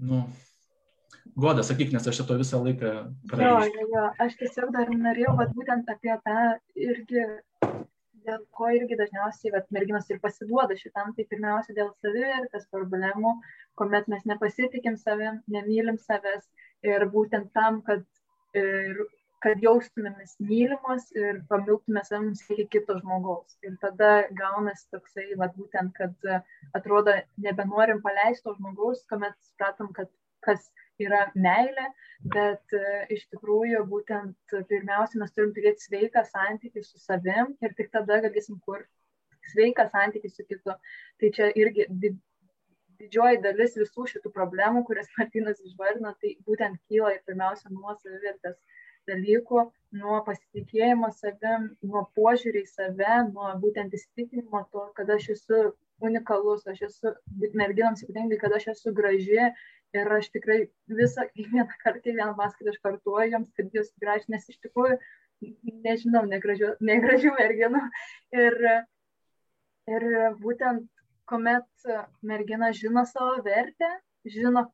Nu, 0.00 0.22
Goda, 1.44 1.64
sakyk, 1.66 1.90
nes 1.94 2.06
aš 2.06 2.20
šito 2.20 2.36
visą 2.38 2.60
laiką 2.62 2.92
praėjau. 3.30 3.56
Jo, 3.66 3.86
jo, 3.94 4.04
aš 4.24 4.36
tiesiog 4.42 4.70
dar 4.74 4.92
norėjau, 4.92 5.34
vat, 5.40 5.54
būtent 5.56 5.88
apie 5.90 6.14
tą 6.26 6.36
irgi, 6.88 7.24
dėl 8.28 8.44
ko 8.58 8.70
irgi 8.76 8.98
dažniausiai 9.00 9.54
vat, 9.56 9.66
merginos 9.74 10.06
ir 10.12 10.20
pasiduoda 10.22 10.76
šitam, 10.78 11.10
tai 11.16 11.26
pirmiausia 11.30 11.74
dėl 11.76 11.90
savivertės 12.04 12.68
problemų, 12.74 13.34
kuomet 13.80 14.06
mes 14.12 14.22
nepasitikim 14.30 15.00
savim, 15.00 15.40
nemylim 15.50 15.98
savęs 16.04 16.46
ir 16.86 17.08
būtent 17.16 17.50
tam, 17.56 17.82
kad 17.88 18.04
ir 18.54 19.06
kad 19.44 19.60
jaustumėmės 19.60 20.38
mylimos 20.40 21.10
ir 21.12 21.42
pamiltume 21.50 22.00
savim 22.06 22.30
iki 22.54 22.64
kito 22.72 22.96
žmogaus. 22.96 23.58
Ir 23.66 23.74
tada 23.82 24.12
gaunasi 24.38 24.86
toksai, 24.94 25.26
va, 25.40 25.50
būtent, 25.58 25.92
kad 25.98 26.30
atrodo, 26.78 27.18
nebenorim 27.44 28.00
paleisti 28.06 28.46
to 28.46 28.54
žmogaus, 28.56 29.02
kuomet 29.10 29.36
supratom, 29.44 29.90
kad 29.98 30.08
kas 30.46 30.64
yra 31.02 31.24
meilė, 31.34 31.86
bet 32.34 32.74
e, 32.76 32.82
iš 33.16 33.24
tikrųjų 33.32 33.82
būtent 33.90 34.54
pirmiausia 34.70 35.20
mes 35.22 35.32
turim 35.34 35.54
turėti 35.56 35.88
sveiką 35.88 36.22
santykį 36.28 36.84
su 36.84 37.00
savim 37.02 37.54
ir 37.64 37.74
tik 37.78 37.90
tada 37.94 38.20
galėsim 38.24 38.60
kurti 38.66 38.90
sveiką 39.52 39.88
santykį 39.92 40.30
su 40.30 40.46
kitu. 40.48 40.76
Tai 41.20 41.30
čia 41.36 41.50
irgi 41.58 41.88
didžioji 43.00 43.42
dalis 43.44 43.76
visų 43.80 44.06
šitų 44.12 44.32
problemų, 44.34 44.84
kurias 44.88 45.10
Martinas 45.18 45.60
išvardino, 45.60 46.14
tai 46.20 46.36
būtent 46.48 46.80
kyla 46.88 47.14
ir 47.16 47.22
pirmiausia 47.28 47.72
nuo 47.72 47.96
savivertės 48.00 48.58
dalykų, 49.10 49.66
nuo 50.00 50.20
pasitikėjimo 50.26 51.10
savim, 51.12 51.72
nuo 51.84 52.06
požiūrį 52.16 52.64
į 52.64 52.70
save, 52.70 53.16
nuo 53.32 53.50
būtent 53.60 53.92
įsitikinimo 53.98 54.64
to, 54.72 54.86
kad 54.96 55.10
aš 55.12 55.34
esu 55.36 55.64
unikalus, 56.04 56.64
aš 56.70 56.86
esu 56.88 57.12
merginams 57.52 58.02
ypatingai, 58.06 58.40
kad 58.40 58.54
aš 58.56 58.70
esu 58.74 58.94
graži 58.96 59.50
ir 59.94 60.14
aš 60.18 60.30
tikrai 60.34 60.58
visą, 61.00 61.26
kiekvieną 61.36 61.68
kartą, 61.82 62.00
kiekvieną 62.06 62.32
paskaitą 62.38 62.74
aš 62.74 62.80
kartuoju 62.86 63.34
joms, 63.36 63.52
kad 63.58 63.78
jūs 63.78 63.92
graži, 64.02 64.30
nes 64.34 64.48
iš 64.52 64.60
tikrųjų, 64.66 64.98
nežinau, 65.84 66.24
negražių, 66.30 66.74
negražių 66.90 67.34
merginų. 67.38 67.82
Ir, 68.44 68.58
ir 69.96 70.08
būtent, 70.40 70.88
kuomet 71.30 71.90
mergina 72.22 72.70
žino 72.76 73.04
savo 73.08 73.42
vertę, 73.44 73.90
žino, 74.28 74.66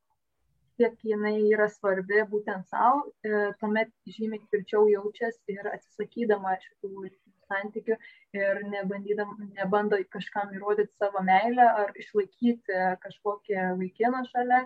kiek 0.81 0.97
jinai 1.05 1.37
yra 1.53 1.67
svarbi 1.69 2.23
būtent 2.31 2.71
savo, 2.73 3.11
e, 3.27 3.51
tuomet 3.61 3.91
žymiai 4.09 4.41
tvirčiau 4.47 4.87
jaučiasi 4.89 5.57
ir 5.57 5.67
atsisakydama 5.75 6.55
šitų 6.63 7.11
santykių 7.51 7.97
ir 8.39 8.61
nebando 8.71 9.99
kažkam 10.15 10.55
įrodyti 10.57 10.95
savo 10.97 11.23
meilę 11.27 11.67
ar 11.83 11.93
išlaikyti 12.03 12.79
kažkokią 13.05 13.67
vaikiną 13.81 14.23
šalia, 14.31 14.63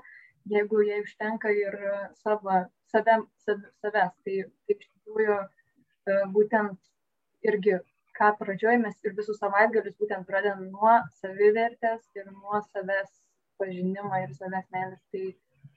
jeigu 0.53 0.83
jai 0.89 1.01
užtenka 1.05 1.53
ir 1.57 1.77
savo, 2.23 2.59
save, 2.93 3.19
save, 3.47 3.71
savęs. 3.83 4.15
Tai, 4.25 4.37
tai 4.67 4.77
iš 4.77 4.89
tikrųjų 4.89 5.39
e, 5.41 6.19
būtent 6.37 7.49
irgi, 7.51 7.79
ką 8.19 8.31
pradžioje 8.41 8.81
mes 8.83 8.99
ir 9.07 9.17
visus 9.19 9.41
savaitgalius 9.43 9.97
būtent 10.01 10.29
pradedam 10.29 10.69
nuo 10.71 10.99
savivertės 11.21 12.05
ir 12.19 12.29
nuo 12.31 12.61
savęs 12.71 13.11
pažinimo 13.59 14.21
ir 14.23 14.37
savęs 14.37 14.69
meilės. 14.75 15.03
Tai 15.15 15.25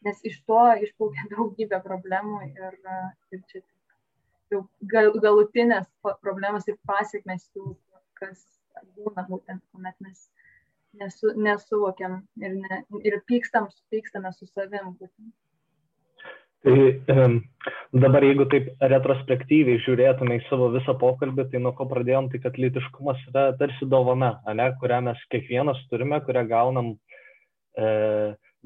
nes 0.06 0.22
iš 0.32 0.38
to 0.50 0.62
išplaukia 0.86 1.28
daugybė 1.34 1.82
problemų 1.88 2.44
ir, 2.52 2.78
ir 3.34 3.44
čia 3.52 3.64
jau 4.54 4.64
gal, 4.94 5.12
galutinės 5.24 5.90
problemos 6.24 6.68
ir 6.72 6.78
pasiekmes 6.88 7.50
jų, 7.56 7.74
kas 8.20 8.44
būna 8.98 9.26
būtent, 9.30 9.64
kuomet 9.72 9.98
mes 10.06 10.28
nesu, 11.00 11.34
nesuvokiam 11.36 12.22
ir, 12.42 12.56
ne, 12.62 12.82
ir 13.04 13.20
pykstam, 13.30 13.70
pykstame 13.94 14.32
su 14.36 14.48
savim. 14.50 14.96
Tai 16.66 16.74
um, 17.14 17.36
dabar 17.94 18.26
jeigu 18.26 18.48
taip 18.52 18.72
retrospektyviai 18.92 19.80
žiūrėtume 19.86 20.40
į 20.40 20.46
savo 20.48 20.72
visą 20.74 20.98
pokalbį, 21.00 21.46
tai 21.52 21.62
nuo 21.64 21.72
ko 21.78 21.86
pradėjom, 21.92 22.32
tai 22.34 22.42
kad 22.44 22.58
lytiškumas 22.60 23.22
yra 23.30 23.52
tarsi 23.60 23.88
dovana, 23.88 24.34
ne, 24.58 24.68
kurią 24.82 25.04
mes 25.06 25.22
kiekvienas 25.32 25.80
turime, 25.92 26.20
kurią 26.26 26.44
gaunam 26.50 26.92
e, 27.78 27.88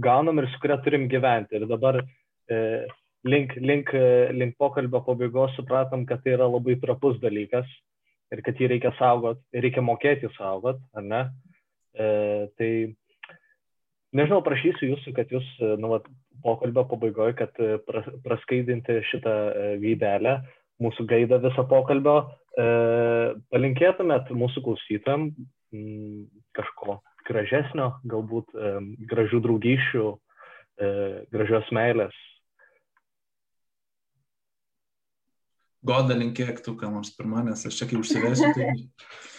gaunam 0.01 0.39
ir 0.39 0.49
su 0.49 0.63
kuria 0.63 0.79
turim 0.85 1.07
gyventi. 1.11 1.59
Ir 1.59 1.67
dabar 1.69 1.99
e, 2.01 2.57
link, 3.27 3.53
link, 3.59 3.93
link 4.39 4.57
pokalbio 4.57 5.03
pabaigos 5.05 5.53
supratom, 5.59 6.07
kad 6.09 6.23
tai 6.23 6.37
yra 6.39 6.47
labai 6.49 6.79
trapus 6.81 7.19
dalykas 7.21 7.69
ir 8.31 8.41
kad 8.45 8.55
jį 8.55 8.71
reikia 8.71 8.95
saugot, 8.97 9.43
reikia 9.53 9.83
mokėti 9.83 10.31
saugot, 10.37 10.79
ar 10.95 11.05
ne? 11.05 11.25
E, 11.27 11.50
tai 11.95 12.71
nežinau, 14.15 14.41
prašysiu 14.45 14.91
jūsų, 14.93 15.13
kad 15.17 15.31
jūs, 15.33 15.47
e, 15.59 15.75
nu, 15.81 15.93
vat, 15.95 16.07
pokalbio 16.43 16.85
pabaigoje, 16.89 17.35
kad 17.39 17.61
e, 17.61 17.77
pras, 17.85 18.07
praskaidinti 18.25 18.99
šitą 19.11 19.35
gaidelę, 19.81 20.39
mūsų 20.81 21.05
gaidą 21.09 21.41
visą 21.43 21.65
pokalbio, 21.69 22.17
e, 22.57 22.65
palinkėtumėt 23.53 24.31
mūsų 24.35 24.65
klausytam 24.65 25.29
m, 25.29 26.25
kažko 26.57 26.99
gražesnio, 27.29 27.93
galbūt 28.09 28.51
e, 28.55 28.73
gražių 29.11 29.43
draugyšių, 29.45 30.07
e, 30.81 30.91
gražios 31.33 31.71
meilės. 31.75 32.17
Goda 35.85 36.13
linkėk 36.13 36.59
tu, 36.61 36.75
ką 36.77 36.91
nors 36.93 37.09
pirmą, 37.17 37.41
nes 37.47 37.63
aš 37.65 37.79
čia 37.79 37.87
kai 37.89 38.01
užsivesiu. 38.01 38.51
Tai... 38.57 38.73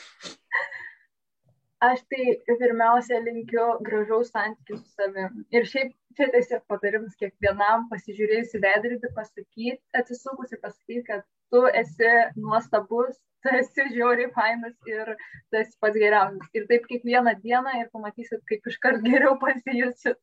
Aš 1.82 2.04
tai 2.12 2.36
pirmiausia 2.46 3.18
linkiu 3.24 3.64
gražaus 3.86 4.30
santykių 4.30 4.76
su 4.78 4.90
savimi. 4.94 5.42
Ir 5.50 5.66
šiaip 5.66 5.90
čia 6.16 6.28
tiesiog 6.34 6.62
patarimas 6.70 7.16
kiekvienam 7.18 7.88
pasižiūrėjus 7.90 8.54
į 8.54 8.60
veidrodį, 8.62 9.10
pasakyti, 9.16 9.80
atsisukus 9.98 10.54
ir 10.54 10.60
pasakyti, 10.62 11.02
kad 11.08 11.24
tu 11.50 11.64
esi 11.80 12.12
nuostabus, 12.38 13.18
tu 13.42 13.54
esi 13.58 13.88
žiauriai 13.96 14.30
fainas 14.36 14.76
ir 14.92 15.10
tu 15.16 15.58
esi 15.58 15.74
pats 15.82 15.98
geriausias. 15.98 16.52
Ir 16.54 16.68
taip 16.70 16.86
kiekvieną 16.90 17.34
dieną 17.42 17.74
ir 17.80 17.90
pamatysit, 17.96 18.44
kaip 18.50 18.70
iškart 18.70 19.02
geriau 19.08 19.34
pasijusit 19.42 20.20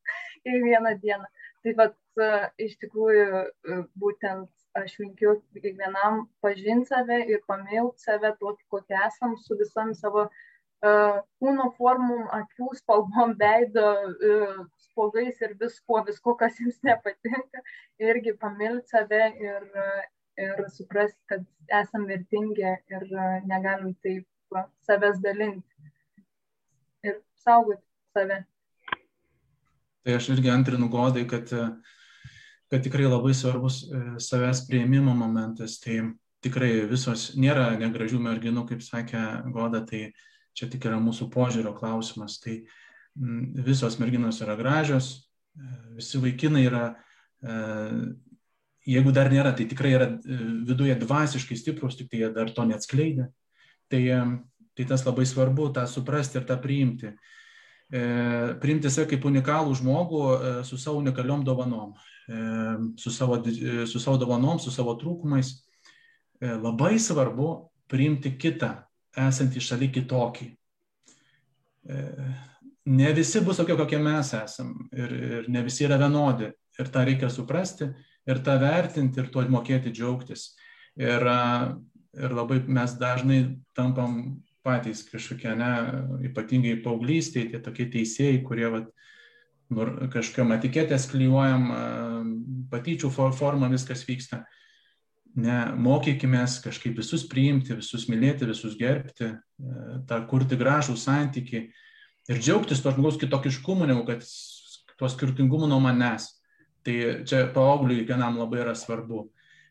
kiekvieną 0.47 0.95
dieną. 1.03 1.27
Tai 1.65 1.75
vad 1.81 1.97
iš 2.63 2.77
tikrųjų 2.85 3.43
būtent 3.99 4.47
aš 4.79 4.95
linkiu 5.01 5.41
kiekvienam 5.57 6.23
pažinti 6.45 6.93
save 6.93 7.19
ir 7.33 7.43
pamilti 7.49 8.05
save 8.05 8.31
tokį, 8.39 8.63
kokį 8.71 9.01
esam, 9.07 9.35
su 9.43 9.57
visom 9.59 9.91
savo 9.97 10.29
kūno 10.83 11.69
formom, 11.77 12.27
akių 12.31 12.69
spalvom, 12.77 13.33
veido 13.39 13.85
uh, 14.13 14.61
spogais 14.85 15.41
ir 15.43 15.55
viskuo, 15.59 15.99
viskuo, 16.07 16.35
kas 16.39 16.59
jums 16.59 16.79
nepatinka. 16.83 17.63
Irgi 17.99 18.35
pamilti 18.39 18.87
save 18.93 19.25
ir, 19.39 19.65
uh, 19.75 20.03
ir 20.39 20.63
suprasti, 20.71 21.19
kad 21.27 21.43
esam 21.81 22.07
vertingi 22.07 22.63
ir 22.63 23.05
negalim 23.45 23.93
taip 24.03 24.25
savęs 24.87 25.19
dalinti 25.21 25.91
ir 27.03 27.19
saugoti 27.43 27.83
save. 28.15 28.45
Tai 30.03 30.15
aš 30.15 30.29
irgi 30.31 30.49
antrinu 30.49 30.87
godai, 30.89 31.25
kad, 31.27 31.51
kad 32.71 32.83
tikrai 32.83 33.05
labai 33.05 33.35
svarbus 33.35 33.83
savęs 34.23 34.63
prieimimo 34.69 35.13
momentas. 35.13 35.75
Tai 35.83 35.99
tikrai 36.41 36.87
visos 36.87 37.33
nėra 37.35 37.73
negražių 37.77 38.19
merginų, 38.23 38.63
kaip 38.71 38.81
sakė 38.81 39.21
goda, 39.51 39.83
tai 39.85 40.13
čia 40.57 40.69
tik 40.71 40.87
yra 40.89 40.99
mūsų 41.03 41.29
požiūrio 41.33 41.75
klausimas. 41.77 42.39
Tai 42.43 42.61
visos 43.65 43.99
merginos 43.99 44.39
yra 44.43 44.55
gražios, 44.59 45.29
visi 45.97 46.21
vaikinai 46.21 46.65
yra 46.67 46.83
jeigu 48.89 49.13
dar 49.15 49.29
nėra, 49.31 49.53
tai 49.55 49.67
tikrai 49.69 49.93
yra 49.95 50.07
e, 50.09 50.37
viduje 50.67 50.95
dvasiškai 50.99 51.57
stiprus, 51.57 51.97
tik 51.99 52.09
tai 52.11 52.23
jie 52.23 52.31
dar 52.35 52.51
to 52.55 52.65
neatskleidė. 52.67 53.29
Tai, 53.91 54.01
e, 54.01 54.21
tai 54.77 54.87
tas 54.89 55.05
labai 55.07 55.27
svarbu, 55.29 55.69
tą 55.75 55.85
suprasti 55.89 56.39
ir 56.39 56.47
tą 56.49 56.59
priimti. 56.61 57.13
E, 57.89 58.01
priimti 58.61 58.91
save 58.93 59.09
kaip 59.11 59.25
unikalų 59.25 59.75
žmogų 59.79 60.21
e, 60.25 60.51
su 60.67 60.77
savo 60.81 61.01
unikaliom 61.01 61.45
dovanom, 61.45 61.95
e, 62.29 62.43
su, 63.01 63.13
savo, 63.13 63.39
e, 63.45 63.85
su 63.89 64.01
savo 64.01 64.19
dovanom, 64.21 64.61
su 64.61 64.73
savo 64.73 64.95
trūkumais. 64.99 65.55
E, 66.39 66.53
labai 66.55 66.95
svarbu 67.01 67.49
priimti 67.89 68.35
kitą, 68.39 68.75
esantį 69.17 69.63
šalia 69.63 69.89
kitokį. 69.95 70.49
E, 71.89 72.03
ne 72.89 73.13
visi 73.17 73.41
bus 73.45 73.59
tokie, 73.61 73.77
kokie 73.79 73.99
mes 74.01 74.33
esam 74.37 74.75
ir, 74.93 75.13
ir 75.13 75.49
ne 75.49 75.63
visi 75.65 75.87
yra 75.87 75.99
vienodi. 76.01 76.51
Ir 76.79 76.91
tą 76.93 77.03
reikia 77.03 77.27
suprasti 77.31 77.89
ir 78.29 78.43
tą 78.45 78.55
vertinti 78.61 79.19
ir 79.19 79.31
tuo 79.33 79.43
mokėti 79.51 79.91
džiaugtis. 79.91 80.53
Ir, 80.99 81.25
ir 82.19 82.35
labai 82.35 82.61
mes 82.67 82.93
dažnai 82.99 83.39
tampam 83.75 84.39
patys 84.65 85.05
kažkokie, 85.07 85.51
ne, 85.57 85.71
ypatingai 86.29 86.79
paauglystėje, 86.83 87.53
tie 87.53 87.61
tokie 87.63 87.87
teisėjai, 87.91 88.41
kurie 88.45 88.67
vat, 88.71 88.89
kažkokiam 90.13 90.53
etiketės 90.55 91.07
klyjuojam, 91.11 91.67
patyčių 92.71 93.11
forma 93.13 93.69
viskas 93.71 94.03
vyksta. 94.07 94.43
Ne, 95.37 95.57
mokykime 95.77 96.41
kažkaip 96.63 96.97
visus 96.97 97.27
priimti, 97.29 97.75
visus 97.77 98.07
mylėti, 98.09 98.47
visus 98.49 98.73
gerbti, 98.79 99.29
tą 100.09 100.17
kurti 100.27 100.57
gražų 100.57 100.95
santyki 100.97 101.67
ir 102.29 102.39
džiaugtis 102.41 102.81
to 102.81 102.91
žmogaus 102.95 103.19
kitokiškumu, 103.21 103.85
negu 103.87 104.03
kad 104.07 104.25
tuo 104.97 105.09
skirtingumu 105.09 105.69
nuo 105.69 105.79
manęs. 105.83 106.31
Tai 106.83 106.95
čia 107.29 107.43
paaugliui 107.53 108.01
kiekvienam 108.01 108.39
labai 108.39 108.63
yra 108.63 108.73
svarbu. 108.75 109.27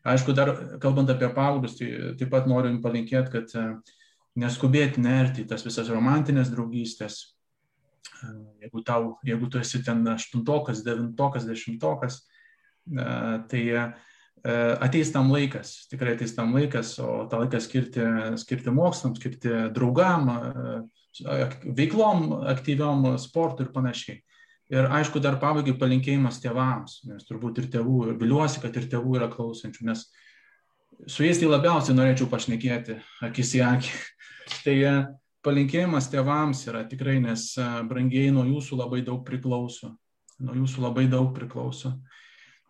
Aišku, 0.07 0.33
dar 0.33 0.53
kalbant 0.81 1.11
apie 1.11 1.27
paauglius, 1.35 1.75
tai 1.77 2.15
taip 2.17 2.31
pat 2.31 2.47
norim 2.47 2.79
palinkėti, 2.81 3.33
kad 3.33 3.83
neskubėti 4.39 5.03
nerti 5.03 5.45
tas 5.49 5.65
visas 5.65 5.89
romantinės 5.91 6.53
draugystės, 6.53 7.19
jeigu, 8.61 8.83
tau, 8.85 9.17
jeigu 9.25 9.49
tu 9.51 9.59
esi 9.59 9.81
ten 9.83 10.05
aštuntokas, 10.07 10.83
devintokas, 10.85 11.47
dešimtokas, 11.47 12.19
e, 12.19 13.07
tai 13.51 13.63
e, 13.67 13.83
ateis 14.43 15.11
tam 15.11 15.31
laikas, 15.33 15.87
tikrai 15.91 16.13
ateis 16.15 16.35
tam 16.35 16.53
laikas, 16.55 16.93
o 17.03 17.25
tą 17.29 17.41
laiką 17.43 17.59
skirti, 17.63 18.05
skirti 18.39 18.71
mokslams, 18.71 19.19
skirti 19.19 19.51
draugam, 19.75 20.29
e, 20.29 21.43
veiklom, 21.75 22.29
aktyviom 22.47 23.13
sportui 23.19 23.67
ir 23.67 23.73
panašiai. 23.75 24.19
Ir 24.69 24.85
aišku, 24.85 25.17
dar 25.19 25.39
pabaigai 25.41 25.73
palinkėjimas 25.81 26.37
tėvams, 26.43 26.99
nes 27.09 27.25
turbūt 27.25 27.57
ir 27.57 27.69
tėvų, 27.73 28.13
viliuosi, 28.21 28.61
kad 28.61 28.75
ir 28.77 28.85
tėvų 28.91 29.15
yra 29.17 29.29
klausančių, 29.31 29.87
nes 29.89 30.05
su 31.09 31.25
jais 31.25 31.39
tai 31.41 31.49
labiausiai 31.49 31.97
norėčiau 31.97 32.29
pašnekėti, 32.29 32.99
akis 33.25 33.55
į 33.57 33.63
akį. 33.65 33.95
Tai 34.65 34.75
palinkėjimas 35.45 36.07
tėvams 36.09 36.63
yra 36.67 36.83
tikrai, 36.89 37.19
nes 37.21 37.51
brangiai 37.89 38.31
nuo 38.33 38.45
jūsų 38.47 38.79
labai 38.79 39.03
daug 39.05 39.21
priklauso. 39.25 39.91
Nuo 40.39 40.55
jūsų 40.57 40.85
labai 40.85 41.05
daug 41.11 41.29
priklauso. 41.35 41.93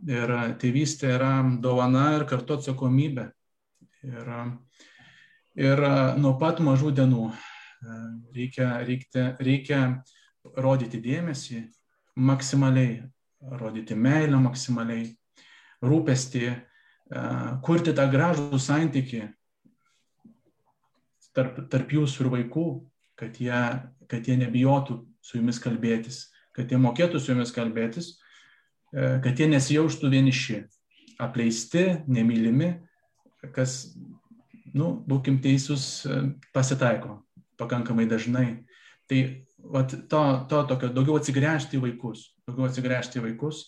Ir 0.08 0.32
tėvystė 0.62 1.10
yra 1.18 1.34
dovana 1.60 2.14
ir 2.16 2.24
kartu 2.28 2.56
atsakomybė. 2.56 3.26
Ir, 4.08 4.30
ir 5.60 5.82
nuo 6.16 6.38
pat 6.40 6.62
mažų 6.64 6.94
dienų 6.96 7.26
reikia, 8.36 8.70
reikia, 8.88 9.26
reikia 9.44 9.80
rodyti 10.56 11.02
dėmesį 11.04 11.66
maksimaliai, 12.16 13.02
rodyti 13.60 13.96
meilę 13.96 14.40
maksimaliai, 14.40 15.10
rūpestį, 15.84 16.48
kurti 17.66 17.96
tą 17.96 18.08
gražų 18.12 18.60
santyki 18.60 19.26
tarp, 21.36 21.60
tarp 21.72 21.92
jūsų 21.92 22.24
ir 22.24 22.32
vaikų, 22.38 22.66
kad 23.20 23.36
jie, 23.40 23.62
kad 24.08 24.28
jie 24.28 24.40
nebijotų 24.40 25.02
su 25.20 25.40
jumis 25.40 25.60
kalbėtis, 25.60 26.30
kad 26.56 26.72
jie 26.72 26.80
mokėtų 26.80 27.20
su 27.20 27.34
jumis 27.34 27.52
kalbėtis, 27.56 28.14
e, 28.16 28.29
kad 28.94 29.40
jie 29.40 29.48
nesijaustų 29.52 30.12
vieniši, 30.14 30.60
apleisti, 31.20 31.86
nemylimi, 32.08 32.72
kas, 33.56 33.94
nu, 34.74 34.94
būkim 35.10 35.40
teisūs, 35.44 35.86
e, 36.08 36.22
pasitaiko 36.56 37.20
pakankamai 37.60 38.08
dažnai. 38.10 38.48
Tai 39.10 39.20
vat, 39.76 39.96
to, 40.12 40.22
to 40.52 40.62
tokio 40.70 40.92
daugiau 40.96 41.18
atsigręžti 41.20 41.80
į 41.80 41.84
vaikus, 41.88 42.30
daugiau 42.48 42.70
atsigręžti 42.70 43.20
į 43.20 43.26
vaikus 43.26 43.66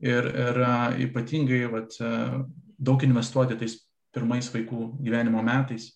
ir, 0.00 0.26
ir 0.28 0.62
ypatingai 1.08 1.64
vat, 1.72 1.98
daug 2.78 3.02
investuoti 3.04 3.58
tais 3.58 3.76
pirmais 4.14 4.48
vaikų 4.54 4.94
gyvenimo 5.02 5.42
metais 5.44 5.90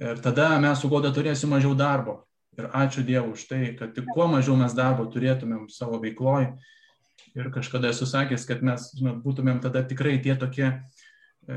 Ir 0.00 0.18
tada 0.18 0.56
mes 0.58 0.80
su 0.80 0.88
Goda 0.90 1.12
turėsim 1.14 1.52
mažiau 1.54 1.74
darbo. 1.78 2.24
Ir 2.58 2.66
ačiū 2.74 3.02
Dievui 3.06 3.34
už 3.34 3.46
tai, 3.50 3.62
kad 3.78 3.94
tik 3.94 4.06
kuo 4.14 4.26
mažiau 4.30 4.56
mes 4.58 4.74
darbo 4.74 5.06
turėtumėm 5.10 5.68
savo 5.70 6.00
veikloj. 6.02 6.52
Ir 7.34 7.50
kažkada 7.54 7.90
esu 7.90 8.06
sakęs, 8.06 8.46
kad 8.46 8.62
mes 8.62 8.92
žinot, 8.94 9.18
būtumėm 9.24 9.58
tada 9.62 9.82
tikrai 9.86 10.16
tie 10.22 10.36
tokie 10.38 10.68
e, 10.70 11.56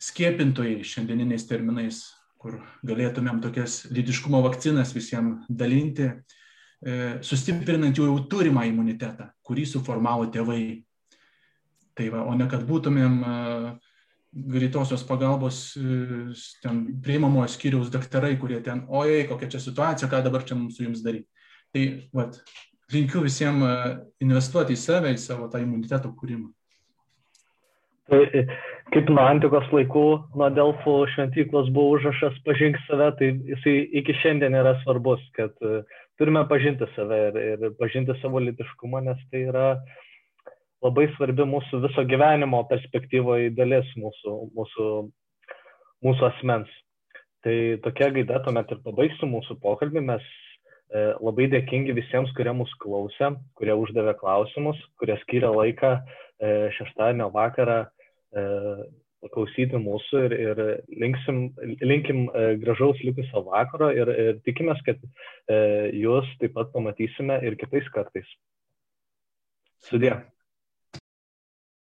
skiepintojai 0.00 0.80
šiandieniniais 0.86 1.44
terminais, 1.48 2.00
kur 2.40 2.56
galėtumėm 2.86 3.42
tokias 3.44 3.82
lydiškumo 3.92 4.40
vakcinas 4.46 4.94
visiems 4.96 5.44
dalinti, 5.48 6.08
e, 6.80 6.94
sustiprinant 7.26 8.00
jau 8.00 8.14
turimą 8.32 8.64
imunitetą, 8.70 9.28
kurį 9.44 9.66
suformavo 9.68 10.30
tėvai. 10.32 10.62
Tai 11.98 12.06
va, 12.14 12.24
o 12.24 12.32
ne 12.38 12.46
kad 12.48 12.64
būtumėm 12.64 13.20
e, 13.20 13.34
greitosios 14.54 15.04
pagalbos 15.04 15.74
e, 15.76 16.30
ten 16.62 16.80
priimamojo 17.04 17.50
skyriaus 17.52 17.92
daktarai, 17.92 18.38
kurie 18.40 18.62
ten, 18.64 18.86
ojei, 18.88 19.26
kokia 19.28 19.50
čia 19.52 19.60
situacija, 19.60 20.08
ką 20.08 20.22
dabar 20.24 20.48
čia 20.48 20.56
mums 20.56 20.78
su 20.78 20.86
jums 20.86 21.04
daryti. 21.04 21.28
Tai, 21.74 21.84
vat, 22.16 22.40
linkiu 22.94 23.22
visiems 23.24 23.66
e, 23.66 23.74
investuoti 24.24 24.76
į 24.76 24.80
save, 24.80 25.14
į 25.14 25.20
savo 25.22 25.48
tą 25.52 25.62
imuniteto 25.62 26.12
kūrimą. 26.16 26.50
Tai 28.10 28.24
kaip 28.90 29.10
nuo 29.12 29.22
antikos 29.22 29.68
laikų, 29.70 30.04
nuo 30.34 30.48
Delfų 30.54 30.94
šventyklos 31.12 31.70
buvo 31.74 31.94
užrašas 31.98 32.40
pažink 32.46 32.78
save, 32.88 33.12
tai 33.20 33.28
jisai 33.52 33.76
iki 34.00 34.16
šiandien 34.18 34.56
yra 34.58 34.74
svarbus, 34.82 35.22
kad 35.36 35.54
e, 35.62 35.82
turime 36.18 36.42
pažinti 36.50 36.88
save 36.96 37.20
ir, 37.28 37.40
ir 37.52 37.76
pažinti 37.78 38.16
savo 38.18 38.42
litiškumą, 38.42 39.04
nes 39.06 39.22
tai 39.30 39.44
yra 39.52 39.68
labai 40.82 41.06
svarbi 41.14 41.46
mūsų 41.46 41.84
viso 41.86 42.04
gyvenimo 42.08 42.64
perspektyvoje 42.70 43.54
dalis 43.54 43.88
mūsų, 44.00 44.36
mūsų, 44.58 44.90
mūsų 46.06 46.30
asmens. 46.32 46.70
Tai 47.44 47.56
tokia 47.84 48.10
gaida 48.16 48.40
tuomet 48.44 48.72
ir 48.74 48.82
pabaigsiu 48.84 49.28
mūsų 49.30 49.60
pokalbį. 49.62 50.02
Mes 50.10 50.24
labai 51.22 51.46
dėkingi 51.52 51.94
visiems, 51.94 52.32
kurie 52.34 52.52
mūsų 52.56 52.78
klausė, 52.82 53.34
kurie 53.58 53.76
uždavė 53.78 54.16
klausimus, 54.18 54.80
kurie 54.98 55.14
skiria 55.22 55.52
laiką 55.54 55.92
e, 56.00 56.50
šeštadienio 56.74 57.28
vakarą 57.34 57.84
e, 57.86 58.44
klausyti 59.28 59.76
mūsų 59.80 60.22
ir, 60.26 60.34
ir 60.46 60.60
linksim, 61.02 61.40
linkim 61.84 62.24
e, 62.32 62.56
gražaus 62.62 63.00
likusio 63.04 63.44
vakaro 63.44 63.90
ir, 63.92 64.08
ir 64.08 64.40
tikimės, 64.46 64.80
kad 64.86 65.00
e, 65.04 65.58
jūs 66.00 66.28
taip 66.40 66.56
pat 66.56 66.72
pamatysime 66.72 67.40
ir 67.44 67.58
kitais 67.60 67.88
kartais. 67.94 68.28
Sudė. 69.84 70.16